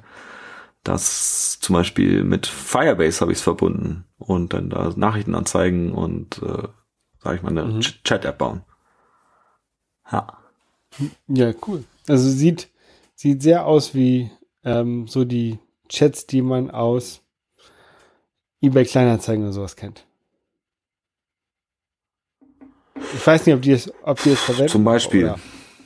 das 0.83 1.59
zum 1.61 1.73
Beispiel 1.73 2.23
mit 2.23 2.45
Firebase 2.45 3.21
habe 3.21 3.31
ich 3.31 3.37
es 3.37 3.43
verbunden 3.43 4.05
und 4.27 4.53
dann 4.53 4.69
da 4.69 4.91
Nachrichten 4.95 5.35
anzeigen 5.35 5.91
und 5.93 6.41
äh, 6.41 6.67
sag 7.19 7.35
ich 7.35 7.41
mal 7.43 7.49
eine 7.49 7.65
Mhm. 7.65 7.79
Ch- 7.79 8.03
Chat-App 8.03 8.37
bauen. 8.37 8.61
Ja. 10.11 10.27
Ja, 11.27 11.53
cool. 11.67 11.83
Also 12.07 12.29
sieht, 12.29 12.69
sieht 13.15 13.41
sehr 13.41 13.65
aus 13.65 13.95
wie 13.95 14.29
ähm, 14.63 15.07
so 15.07 15.23
die 15.25 15.59
Chats, 15.89 16.27
die 16.27 16.41
man 16.41 16.69
aus 16.71 17.21
eBay 18.61 18.85
Kleinanzeigen 18.85 19.43
oder 19.43 19.53
sowas 19.53 19.75
kennt. 19.75 20.05
Ich 23.15 23.25
weiß 23.25 23.45
nicht, 23.45 23.55
ob 23.55 23.61
die 23.61 23.71
es, 23.71 23.91
ob 24.03 24.21
die 24.23 24.29
es 24.31 24.39
verwenden. 24.41 24.69
Zum 24.71 24.83
Beispiel. 24.83 25.25
Oder, 25.25 25.39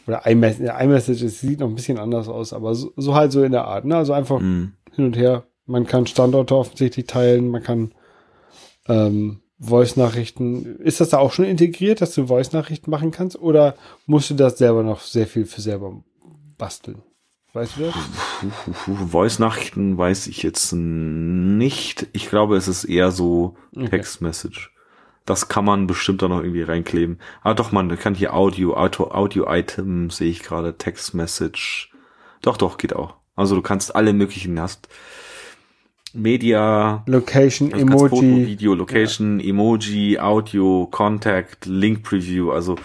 oder 0.08 0.26
iMessage, 0.28 0.66
ja, 0.66 0.80
iMessage 0.80 1.22
es 1.24 1.40
sieht 1.40 1.60
noch 1.60 1.68
ein 1.68 1.76
bisschen 1.76 1.98
anders 1.98 2.28
aus, 2.28 2.54
aber 2.54 2.76
so, 2.76 2.92
so 2.96 3.16
halt 3.16 3.32
so 3.32 3.44
in 3.44 3.52
der 3.52 3.66
Art. 3.66 3.86
Ne? 3.86 3.96
Also 3.96 4.14
einfach 4.14 4.40
Mhm. 4.40 4.74
hin 4.94 5.06
und 5.06 5.18
her. 5.18 5.46
Man 5.66 5.86
kann 5.86 6.08
Standorte 6.08 6.56
offensichtlich 6.56 7.08
teilen, 7.08 7.50
man 7.50 7.62
kann 7.64 7.92
ähm, 8.88 9.42
Voice-Nachrichten. 9.60 10.78
Ist 10.78 11.02
das 11.02 11.10
da 11.10 11.18
auch 11.18 11.34
schon 11.34 11.46
integriert, 11.46 12.02
dass 12.02 12.14
du 12.14 12.28
Voice-Nachrichten 12.28 12.92
machen 12.92 13.12
kannst? 13.12 13.40
Oder 13.40 13.76
musst 14.06 14.30
du 14.30 14.36
das 14.36 14.58
selber 14.58 14.84
noch 14.84 15.02
sehr 15.02 15.28
viel 15.28 15.46
für 15.46 15.62
selber 15.62 16.04
basteln? 16.58 17.02
Weißt 17.54 17.78
du 17.78 17.84
das? 17.86 17.96
Voice-Nachrichten 19.10 19.98
weiß 19.98 20.28
ich 20.28 20.44
jetzt 20.44 20.74
nicht. 20.74 22.08
Ich 22.14 22.30
glaube, 22.30 22.56
es 22.56 22.68
ist 22.68 22.84
eher 22.84 23.12
so 23.12 23.56
Okay. 23.76 23.90
Text-Message. 23.90 24.72
Das 25.26 25.50
kann 25.50 25.66
man 25.66 25.88
bestimmt 25.88 26.22
da 26.22 26.28
noch 26.28 26.40
irgendwie 26.40 26.62
reinkleben. 26.62 27.20
Aber 27.42 27.56
doch, 27.56 27.72
man 27.72 27.96
kann 27.98 28.16
hier 28.16 28.34
Audio, 28.34 28.76
Auto, 28.76 29.12
Audio-Item 29.12 30.10
sehe 30.10 30.30
ich 30.30 30.42
gerade, 30.42 30.78
Text-Message. 30.78 31.92
Doch, 32.42 32.58
doch, 32.58 32.78
geht 32.78 32.96
auch. 32.96 33.16
Also 33.36 33.56
du 33.56 33.62
kannst 33.62 33.96
alle 33.96 34.14
möglichen 34.14 34.60
hast. 34.60 34.88
Media, 36.18 37.04
Location, 37.08 37.72
also 37.74 37.86
kannst 37.86 38.04
Foto, 38.10 38.22
Emoji. 38.22 38.48
Video, 38.48 38.74
Location, 38.74 39.40
Emoji, 39.40 40.20
Audio, 40.20 40.88
Contact, 40.92 41.66
Link 41.66 42.04
Preview, 42.04 42.52
also 42.52 42.76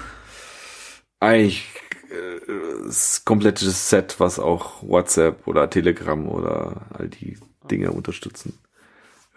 eigentlich 1.20 1.66
äh, 2.10 2.84
das 2.84 3.24
komplette 3.24 3.70
Set, 3.70 4.20
was 4.20 4.38
auch 4.38 4.82
WhatsApp 4.82 5.46
oder 5.46 5.68
Telegram 5.70 6.28
oder 6.28 6.86
all 6.92 7.08
die 7.08 7.38
Dinge 7.70 7.90
unterstützen. 7.92 8.58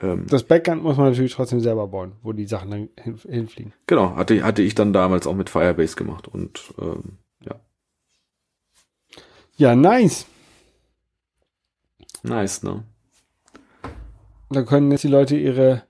Ähm, 0.02 0.26
Das 0.30 0.44
Backend 0.44 0.84
muss 0.84 0.98
man 0.98 1.12
natürlich 1.12 1.34
trotzdem 1.34 1.62
selber 1.62 1.88
bauen, 1.88 2.14
wo 2.22 2.34
die 2.34 2.48
Sachen 2.48 2.72
dann 2.72 2.90
hin, 3.02 3.18
hinfliegen. 3.28 3.74
genau, 3.88 4.16
hatte, 4.18 4.44
hatte 4.44 4.62
ich 4.62 4.76
dann 4.76 4.92
damals 4.94 5.26
auch 5.26 5.36
mit 5.36 5.50
Firebase 5.50 5.96
gemacht 5.96 6.28
und 6.28 6.74
ähm, 6.82 7.18
ja, 7.46 7.56
Ja, 9.58 9.76
nice. 9.76 10.26
nice, 12.24 12.64
ne? 12.64 12.84
Da 14.56 14.64
können 14.64 14.90
jetzt 14.90 15.04
die 15.04 15.10
Leute 15.10 15.36
ihre 15.36 15.84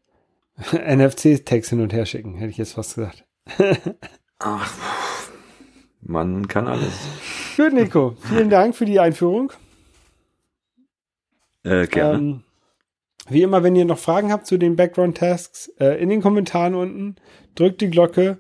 NFC-Tags 0.72 1.70
hin 1.70 1.82
und 1.82 1.94
her 1.94 2.08
schicken, 2.08 2.34
hätte 2.34 2.50
ich 2.50 2.58
jetzt 2.58 2.74
fast 2.74 2.96
gesagt. 2.96 3.24
Ach, 4.40 4.74
man 6.02 6.48
kann 6.48 6.68
alles. 6.68 7.00
Gut, 7.56 7.74
Nico. 7.74 8.16
Vielen 8.28 8.50
Dank 8.50 8.76
für 8.76 8.86
die 8.86 9.00
Einführung. 9.00 9.54
Äh, 11.64 11.86
gerne. 11.86 12.18
Ähm, 12.18 12.44
wie 13.30 13.44
immer, 13.44 13.62
wenn 13.62 13.76
ihr 13.76 13.86
noch 13.86 14.00
Fragen 14.00 14.32
habt 14.32 14.48
zu 14.48 14.58
den 14.58 14.76
Background-Tasks, 14.76 15.72
äh, 15.80 16.02
in 16.02 16.10
den 16.10 16.24
Kommentaren 16.24 16.74
unten, 16.74 17.18
drückt 17.54 17.82
die 17.82 17.92
Glocke, 17.92 18.40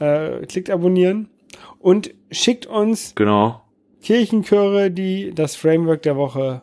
äh, 0.00 0.44
klickt 0.46 0.70
abonnieren 0.70 1.28
und 1.78 2.12
schickt 2.32 2.66
uns 2.66 3.14
genau. 3.14 3.62
Kirchenchöre, 4.02 4.90
die 4.90 5.32
das 5.32 5.54
Framework 5.54 6.02
der 6.02 6.16
Woche 6.16 6.62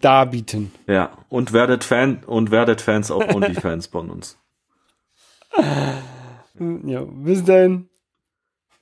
darbieten. 0.00 0.72
Ja, 0.86 1.10
und 1.28 1.52
werdet 1.52 1.84
Fan 1.84 2.22
und 2.26 2.50
werdet 2.50 2.80
Fans 2.80 3.10
auf 3.10 3.28
OnlyFans 3.34 3.86
von 3.86 4.10
uns. 4.10 4.38
Ja, 6.84 7.04
bis 7.04 7.44
dann. 7.44 7.88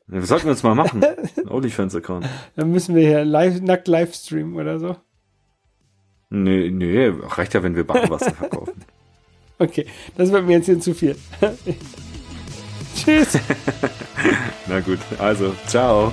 Ja, 0.09 0.15
wir 0.15 0.27
sollten 0.27 0.47
wir 0.47 0.53
uns 0.53 0.63
mal 0.63 0.75
machen. 0.75 1.05
Ein 1.05 1.49
OnlyFans-Account. 1.49 2.27
Dann 2.57 2.71
müssen 2.71 2.95
wir 2.95 3.07
hier 3.07 3.25
live, 3.25 3.61
nackt 3.61 3.89
live 3.89 4.15
streamen 4.15 4.55
oder 4.55 4.79
so. 4.79 4.97
Nee, 6.31 6.71
nee, 6.71 7.07
reicht 7.09 7.55
ja, 7.55 7.63
wenn 7.63 7.75
wir 7.75 7.87
Barwasser 7.87 8.33
verkaufen. 8.33 8.75
Okay, 9.61 9.87
das 10.17 10.31
wird 10.31 10.47
mir 10.47 10.53
jetzt 10.59 10.67
hier 10.67 10.79
zu 10.79 10.95
viel. 10.95 11.17
Tschüss. 12.95 13.37
Na 14.69 14.79
gut, 14.79 15.01
also, 15.19 15.53
ciao. 15.67 16.13